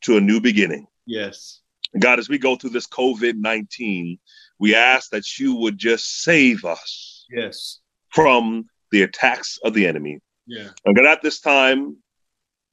to 0.01 0.17
a 0.17 0.21
new 0.21 0.39
beginning. 0.41 0.85
Yes. 1.05 1.61
God, 1.99 2.19
as 2.19 2.27
we 2.27 2.37
go 2.37 2.55
through 2.55 2.71
this 2.71 2.87
COVID 2.87 3.35
19, 3.35 4.17
we 4.59 4.75
ask 4.75 5.09
that 5.11 5.39
you 5.39 5.55
would 5.55 5.77
just 5.77 6.23
save 6.23 6.65
us 6.65 7.25
Yes. 7.31 7.79
from 8.09 8.65
the 8.91 9.03
attacks 9.03 9.57
of 9.63 9.73
the 9.73 9.87
enemy. 9.87 10.19
Yeah. 10.45 10.69
And 10.85 10.95
God, 10.95 11.05
at 11.05 11.21
this 11.21 11.39
time, 11.39 11.97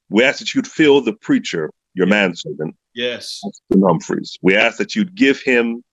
we 0.08 0.24
ask 0.24 0.40
that 0.40 0.54
you'd 0.54 0.66
fill 0.66 1.00
the 1.00 1.12
preacher, 1.12 1.70
your 1.94 2.06
manservant, 2.06 2.74
Yes. 2.94 3.40
Austin 3.44 3.82
Humphreys. 3.86 4.38
We 4.42 4.56
ask 4.56 4.78
that 4.78 4.96
you'd 4.96 5.14
give 5.14 5.40
him 5.40 5.84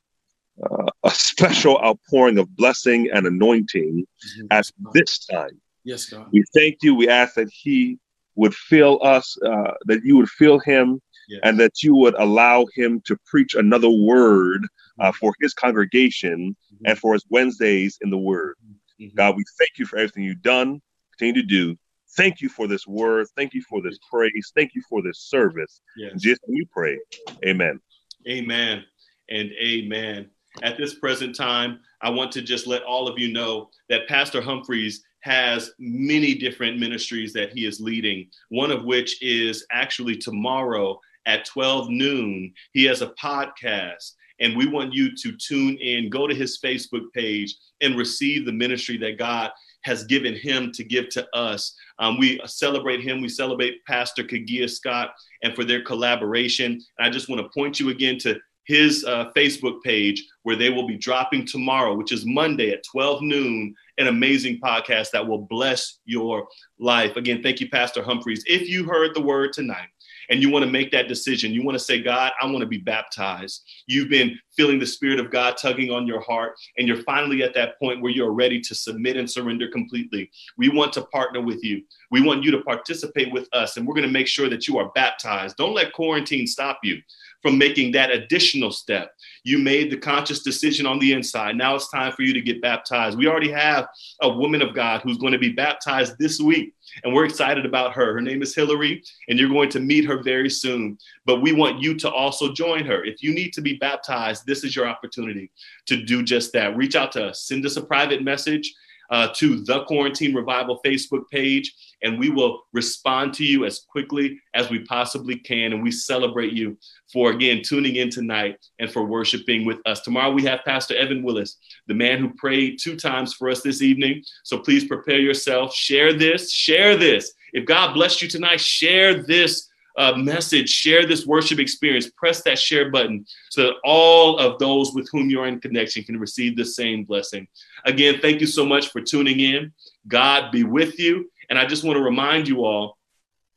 uh, 0.64 0.86
a 1.04 1.12
special 1.12 1.78
outpouring 1.84 2.40
of 2.40 2.56
blessing 2.56 3.10
and 3.14 3.28
anointing 3.28 4.08
at 4.50 4.66
this 4.94 5.20
time. 5.26 5.62
Yes, 5.88 6.10
God. 6.10 6.28
We 6.34 6.44
thank 6.54 6.80
you. 6.84 6.94
We 6.94 7.08
ask 7.08 7.36
that 7.36 7.50
he 7.50 7.98
would 8.36 8.54
fill 8.54 9.00
us, 9.04 9.38
uh, 9.42 9.72
that 9.86 10.02
you 10.04 10.18
would 10.18 10.28
fill 10.30 10.60
him, 10.60 11.02
Yes. 11.30 11.40
and 11.44 11.58
that 11.62 11.82
you 11.82 11.96
would 11.96 12.14
allow 12.16 12.66
him 12.76 13.02
to 13.06 13.18
preach 13.26 13.56
another 13.56 13.90
word 13.90 14.68
uh, 15.00 15.12
for 15.14 15.34
his 15.40 15.54
congregation 15.54 16.56
and 16.86 16.98
for 16.98 17.14
his 17.14 17.24
Wednesdays 17.30 17.98
in 18.02 18.10
the 18.10 18.18
Word. 18.18 18.56
Mhm. 19.00 19.16
God, 19.16 19.36
we 19.38 19.44
thank 19.58 19.72
you 19.78 19.86
for 19.86 19.98
everything 19.98 20.24
you've 20.24 20.42
done, 20.42 20.82
continue 21.18 21.42
to 21.42 21.48
do. 21.48 21.78
Thank 22.18 22.42
you 22.42 22.50
for 22.50 22.68
this 22.68 22.86
word. 22.88 23.28
Thank 23.36 23.54
you 23.54 23.62
for 23.70 23.82
this 23.82 23.98
praise. 24.10 24.52
Thank 24.56 24.74
you 24.74 24.82
for 24.90 25.02
this 25.02 25.20
service. 25.20 25.82
Yes. 25.96 26.24
Name 26.26 26.38
we 26.48 26.66
pray. 26.74 26.98
Amen. 27.46 27.80
Amen 28.28 28.84
and 29.30 29.52
amen. 29.62 30.30
At 30.64 30.78
this 30.78 30.96
present 30.96 31.36
time, 31.36 31.80
I 32.02 32.10
want 32.10 32.32
to 32.34 32.42
just 32.42 32.66
let 32.66 32.82
all 32.84 33.08
of 33.08 33.20
you 33.20 33.32
know 33.32 33.70
that 33.90 34.08
Pastor 34.08 34.42
Humphreys 34.42 35.04
has 35.28 35.72
many 35.78 36.34
different 36.34 36.80
ministries 36.80 37.34
that 37.34 37.52
he 37.52 37.66
is 37.66 37.82
leading, 37.82 38.30
one 38.50 38.72
of 38.72 38.86
which 38.86 39.22
is 39.22 39.66
actually 39.72 40.16
tomorrow 40.16 41.00
at 41.26 41.46
12 41.46 41.90
noon. 41.90 42.54
He 42.72 42.86
has 42.86 43.02
a 43.02 43.14
podcast, 43.22 44.14
and 44.40 44.56
we 44.56 44.68
want 44.68 44.94
you 44.94 45.14
to 45.16 45.36
tune 45.36 45.78
in, 45.78 46.10
go 46.10 46.28
to 46.28 46.34
his 46.34 46.60
Facebook 46.64 47.12
page, 47.14 47.54
and 47.82 47.98
receive 47.98 48.46
the 48.46 48.54
ministry 48.54 48.98
that 49.00 49.18
God 49.18 49.52
has 49.84 50.06
given 50.06 50.34
him 50.34 50.72
to 50.72 50.84
give 50.84 51.10
to 51.10 51.28
us. 51.36 51.76
Um, 52.00 52.18
we 52.18 52.40
celebrate 52.46 53.02
him. 53.02 53.22
We 53.22 53.30
celebrate 53.30 53.86
Pastor 53.86 54.24
Kagia 54.24 54.70
Scott 54.70 55.12
and 55.44 55.56
for 55.56 55.66
their 55.66 55.84
collaboration. 55.84 56.74
And 56.98 57.08
I 57.08 57.10
just 57.10 57.30
want 57.30 57.42
to 57.42 57.50
point 57.50 57.80
you 57.80 57.90
again 57.90 58.18
to 58.20 58.40
his 58.68 59.06
uh, 59.06 59.32
Facebook 59.36 59.82
page 59.82 60.24
where 60.44 60.58
they 60.58 60.70
will 60.70 60.86
be 60.86 60.98
dropping 60.98 61.46
tomorrow, 61.46 61.96
which 61.96 62.12
is 62.12 62.26
Monday 62.26 62.72
at 62.72 62.84
12 62.84 63.22
noon, 63.22 63.74
an 63.98 64.08
amazing 64.08 64.60
podcast 64.60 65.12
that 65.12 65.26
will 65.26 65.40
bless 65.40 66.00
your 66.06 66.48
life. 66.78 67.16
Again, 67.16 67.42
thank 67.42 67.60
you, 67.60 67.70
Pastor 67.70 68.04
Humphreys. 68.04 68.44
If 68.46 68.70
you 68.70 68.84
heard 68.84 69.16
the 69.16 69.22
word 69.22 69.54
tonight, 69.54 69.88
and 70.30 70.42
you 70.42 70.50
want 70.50 70.66
to 70.66 70.72
make 70.72 70.92
that 70.92 71.08
decision, 71.08 71.54
you 71.54 71.64
want 71.64 71.78
to 71.78 71.84
say, 71.84 72.02
God, 72.02 72.34
I 72.42 72.46
want 72.46 72.60
to 72.60 72.66
be 72.68 72.78
baptized. 72.78 73.64
You've 73.88 74.10
been 74.10 74.38
feeling 74.56 74.80
the 74.80 74.86
Spirit 74.86 75.20
of 75.20 75.32
God 75.32 75.56
tugging 75.58 75.92
on 75.92 76.06
your 76.06 76.20
heart, 76.22 76.56
and 76.78 76.88
you're 76.88 77.04
finally 77.04 77.44
at 77.44 77.54
that 77.54 77.80
point 77.80 78.02
where 78.02 78.12
you're 78.12 78.34
ready 78.34 78.60
to 78.62 78.76
submit 78.76 79.18
and 79.18 79.30
surrender 79.30 79.70
completely. 79.70 80.30
We 80.58 80.70
want 80.70 80.92
to 80.94 81.04
partner 81.04 81.42
with 81.42 81.64
you. 81.64 81.84
We 82.12 82.22
want 82.22 82.44
you 82.44 82.52
to 82.52 82.62
participate 82.62 83.32
with 83.32 83.48
us, 83.54 83.78
and 83.78 83.88
we're 83.88 83.96
going 83.96 84.08
to 84.08 84.12
make 84.12 84.28
sure 84.28 84.50
that 84.50 84.68
you 84.68 84.78
are 84.78 84.92
baptized. 84.96 85.56
Don't 85.56 85.76
let 85.76 85.94
quarantine 85.94 86.48
stop 86.48 86.80
you 86.84 87.02
from 87.48 87.58
making 87.58 87.94
that 87.94 88.12
additional 88.12 88.70
step. 88.70 89.14
You 89.46 89.58
made 89.58 89.90
the 89.90 89.96
conscious 89.96 90.44
decision 90.44 90.86
on 90.86 91.00
the 91.00 91.14
inside. 91.14 91.56
Now 91.56 91.76
it's 91.76 91.90
time 91.90 92.12
for 92.12 92.24
you 92.24 92.34
to 92.34 92.42
get 92.42 92.62
baptized. 92.62 93.18
We 93.18 93.28
already 93.28 93.50
have 93.52 93.88
a 94.22 94.28
woman 94.28 94.62
of 94.62 94.76
God 94.76 95.00
who's 95.00 95.18
going 95.18 95.32
to 95.32 95.40
be 95.40 95.54
baptized 95.54 96.18
this 96.20 96.42
week, 96.42 96.74
and 97.06 97.14
we're 97.14 97.24
excited 97.24 97.66
about 97.66 97.94
her. 97.94 98.14
Her 98.14 98.20
name 98.20 98.42
is 98.42 98.54
Hillary, 98.54 99.02
and 99.30 99.40
you're 99.40 99.48
going 99.48 99.70
to 99.70 99.80
meet 99.80 100.04
her 100.04 100.22
very 100.22 100.50
soon. 100.50 100.98
But 101.26 101.42
we 101.42 101.54
want 101.54 101.80
you 101.82 101.96
to 102.00 102.12
also 102.12 102.52
join 102.52 102.84
her. 102.84 103.06
If 103.06 103.24
you 103.24 103.34
need 103.34 103.54
to 103.54 103.62
be 103.62 103.78
baptized, 103.78 104.46
this 104.46 104.66
is 104.66 104.76
your 104.76 104.86
opportunity 104.86 105.50
to 105.86 106.04
do 106.04 106.24
just 106.24 106.52
that. 106.52 106.76
Reach 106.76 106.98
out 106.98 107.14
to 107.14 107.28
us, 107.28 107.44
send 107.44 107.66
us 107.66 107.78
a 107.78 107.82
private 107.82 108.24
message. 108.24 108.76
Uh, 109.10 109.30
to 109.34 109.64
the 109.64 109.86
Quarantine 109.86 110.36
Revival 110.36 110.82
Facebook 110.86 111.30
page, 111.32 111.74
and 112.04 112.20
we 112.20 112.30
will 112.30 112.64
respond 112.74 113.34
to 113.36 113.44
you 113.44 113.66
as 113.66 113.80
quickly 113.80 114.40
as 114.54 114.70
we 114.70 114.80
possibly 114.80 115.38
can. 115.38 115.74
And 115.74 115.84
we 115.84 115.92
celebrate 115.92 116.54
you 116.54 116.78
for 117.12 117.32
again 117.32 117.62
tuning 117.64 117.96
in 117.96 118.10
tonight 118.10 118.58
and 118.80 118.92
for 118.92 119.04
worshiping 119.04 119.66
with 119.66 119.80
us. 119.86 120.02
Tomorrow 120.02 120.32
we 120.32 120.44
have 120.44 120.66
Pastor 120.66 120.96
Evan 120.96 121.24
Willis, 121.24 121.58
the 121.88 121.94
man 121.94 122.20
who 122.20 122.30
prayed 122.36 122.80
two 122.80 122.96
times 122.96 123.34
for 123.34 123.50
us 123.50 123.62
this 123.62 123.82
evening. 123.82 124.24
So 124.44 124.60
please 124.60 124.86
prepare 124.86 125.20
yourself, 125.20 125.74
share 125.74 126.14
this, 126.14 126.52
share 126.52 126.96
this. 126.96 127.34
If 127.54 127.66
God 127.66 127.94
blessed 127.94 128.22
you 128.22 128.28
tonight, 128.28 128.60
share 128.60 129.24
this 129.24 129.70
uh, 129.98 130.14
message, 130.16 130.70
share 130.70 131.06
this 131.08 131.26
worship 131.26 131.60
experience, 131.60 132.10
press 132.12 132.44
that 132.44 132.60
share 132.60 132.92
button 132.92 133.26
so 133.50 133.64
that 133.64 133.76
all 133.84 134.38
of 134.38 134.60
those 134.60 134.94
with 134.94 135.10
whom 135.12 135.30
you're 135.30 135.48
in 135.48 135.60
connection 135.60 136.04
can 136.04 136.20
receive 136.20 136.56
the 136.56 136.64
same 136.64 137.04
blessing. 137.04 137.48
Again, 137.86 138.20
thank 138.22 138.40
you 138.40 138.48
so 138.48 138.64
much 138.66 138.90
for 138.90 139.02
tuning 139.02 139.40
in. 139.40 139.74
God 140.08 140.52
be 140.52 140.64
with 140.64 141.00
you. 141.00 141.30
And 141.50 141.58
I 141.58 141.66
just 141.66 141.84
want 141.84 141.98
to 141.98 142.04
remind 142.04 142.48
you 142.48 142.64
all, 142.66 142.98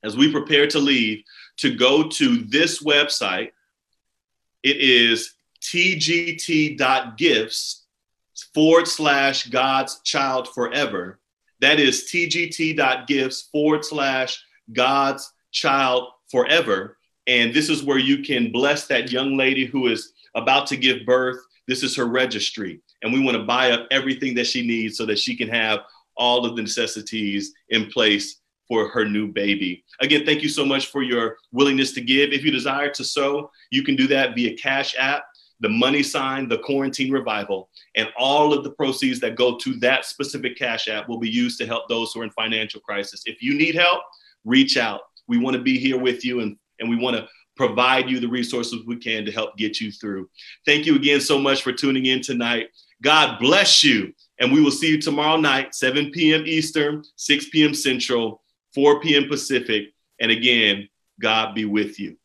as 0.03 0.17
we 0.17 0.33
prepare 0.33 0.67
to 0.69 0.79
leave, 0.79 1.25
to 1.59 1.75
go 1.75 2.09
to 2.09 2.39
this 2.45 2.83
website. 2.83 3.51
It 4.63 4.77
is 4.79 5.35
tgt.gifts 5.63 6.77
forward 8.55 8.89
slash 8.89 9.49
God's 9.49 10.01
child 10.01 10.49
forever. 10.49 11.19
That 11.61 11.79
is 11.79 12.05
tgt.gifts 12.11 13.43
forward 13.53 13.85
slash 13.85 14.43
God's 14.73 15.31
child 15.53 16.09
forever. 16.31 16.97
And 17.27 17.53
this 17.53 17.69
is 17.69 17.83
where 17.83 17.99
you 17.99 18.23
can 18.23 18.51
bless 18.51 18.87
that 18.87 19.13
young 19.13 19.37
lady 19.37 19.67
who 19.67 19.89
is 19.89 20.15
about 20.35 20.67
to 20.69 20.77
give 20.77 21.05
birth. 21.05 21.39
This 21.69 21.83
is 21.83 21.95
her 21.97 22.07
registry. 22.07 22.81
And 23.03 23.13
we 23.13 23.21
want 23.21 23.37
to 23.37 23.45
buy 23.45 23.73
up 23.73 23.87
everything 23.91 24.35
that 24.35 24.47
she 24.47 24.67
needs 24.67 24.97
so 24.97 25.05
that 25.07 25.19
she 25.19 25.37
can 25.37 25.49
have 25.49 25.81
all 26.21 26.47
of 26.47 26.55
the 26.55 26.63
necessities 26.63 27.53
in 27.71 27.91
place 27.91 28.41
for 28.69 28.89
her 28.89 29.05
new 29.05 29.27
baby. 29.27 29.85
Again, 30.01 30.25
thank 30.25 30.43
you 30.43 30.49
so 30.49 30.65
much 30.65 30.87
for 30.87 31.03
your 31.03 31.39
willingness 31.51 31.93
to 31.95 32.01
give. 32.01 32.33
If 32.33 32.45
you 32.45 32.53
desire 32.53 32.91
to 32.91 33.03
sow, 33.03 33.51
you 33.73 33.83
can 33.83 33.97
do 33.97 34.07
that 34.07 34.37
via 34.37 34.57
Cash 34.57 34.95
App, 34.97 35.25
the 35.59 35.69
money 35.69 36.05
sign, 36.05 36.49
the 36.49 36.59
quarantine 36.59 37.11
revival, 37.11 37.69
and 37.97 38.09
all 38.17 38.53
of 38.53 38.63
the 38.63 38.71
proceeds 38.71 39.19
that 39.21 39.35
go 39.35 39.59
to 39.59 39.75
that 39.81 40.05
specific 40.05 40.57
Cash 40.57 40.87
App 40.87 41.09
will 41.09 41.19
be 41.19 41.29
used 41.29 41.59
to 41.59 41.67
help 41.67 41.89
those 41.89 42.13
who 42.13 42.21
are 42.21 42.25
in 42.25 42.31
financial 42.31 42.81
crisis. 42.81 43.23
If 43.27 43.43
you 43.43 43.55
need 43.55 43.75
help, 43.75 44.03
reach 44.45 44.77
out. 44.77 45.01
We 45.27 45.39
want 45.39 45.57
to 45.57 45.63
be 45.63 45.79
here 45.79 45.99
with 45.99 46.25
you 46.25 46.41
and, 46.41 46.57
and 46.79 46.89
we 46.89 46.97
want 46.97 47.17
to 47.17 47.27
provide 47.57 48.09
you 48.09 48.21
the 48.21 48.29
resources 48.29 48.87
we 48.87 48.97
can 48.97 49.25
to 49.25 49.33
help 49.33 49.57
get 49.57 49.81
you 49.81 49.91
through. 49.91 50.31
Thank 50.65 50.87
you 50.87 50.95
again 50.95 51.21
so 51.21 51.39
much 51.39 51.63
for 51.63 51.73
tuning 51.73 52.07
in 52.07 52.23
tonight. 52.23 52.69
God 53.03 53.39
bless 53.41 53.83
you. 53.83 54.13
And 54.41 54.51
we 54.51 54.63
will 54.63 54.71
see 54.71 54.89
you 54.89 55.01
tomorrow 55.01 55.37
night, 55.37 55.75
7 55.75 56.11
p.m. 56.11 56.45
Eastern, 56.47 57.05
6 57.17 57.51
p.m. 57.51 57.75
Central, 57.75 58.43
4 58.75 59.01
p.m. 59.01 59.29
Pacific. 59.29 59.93
And 60.19 60.33
again, 60.33 60.89
God 61.21 61.55
be 61.55 61.67
with 61.67 62.01
you. 62.01 62.17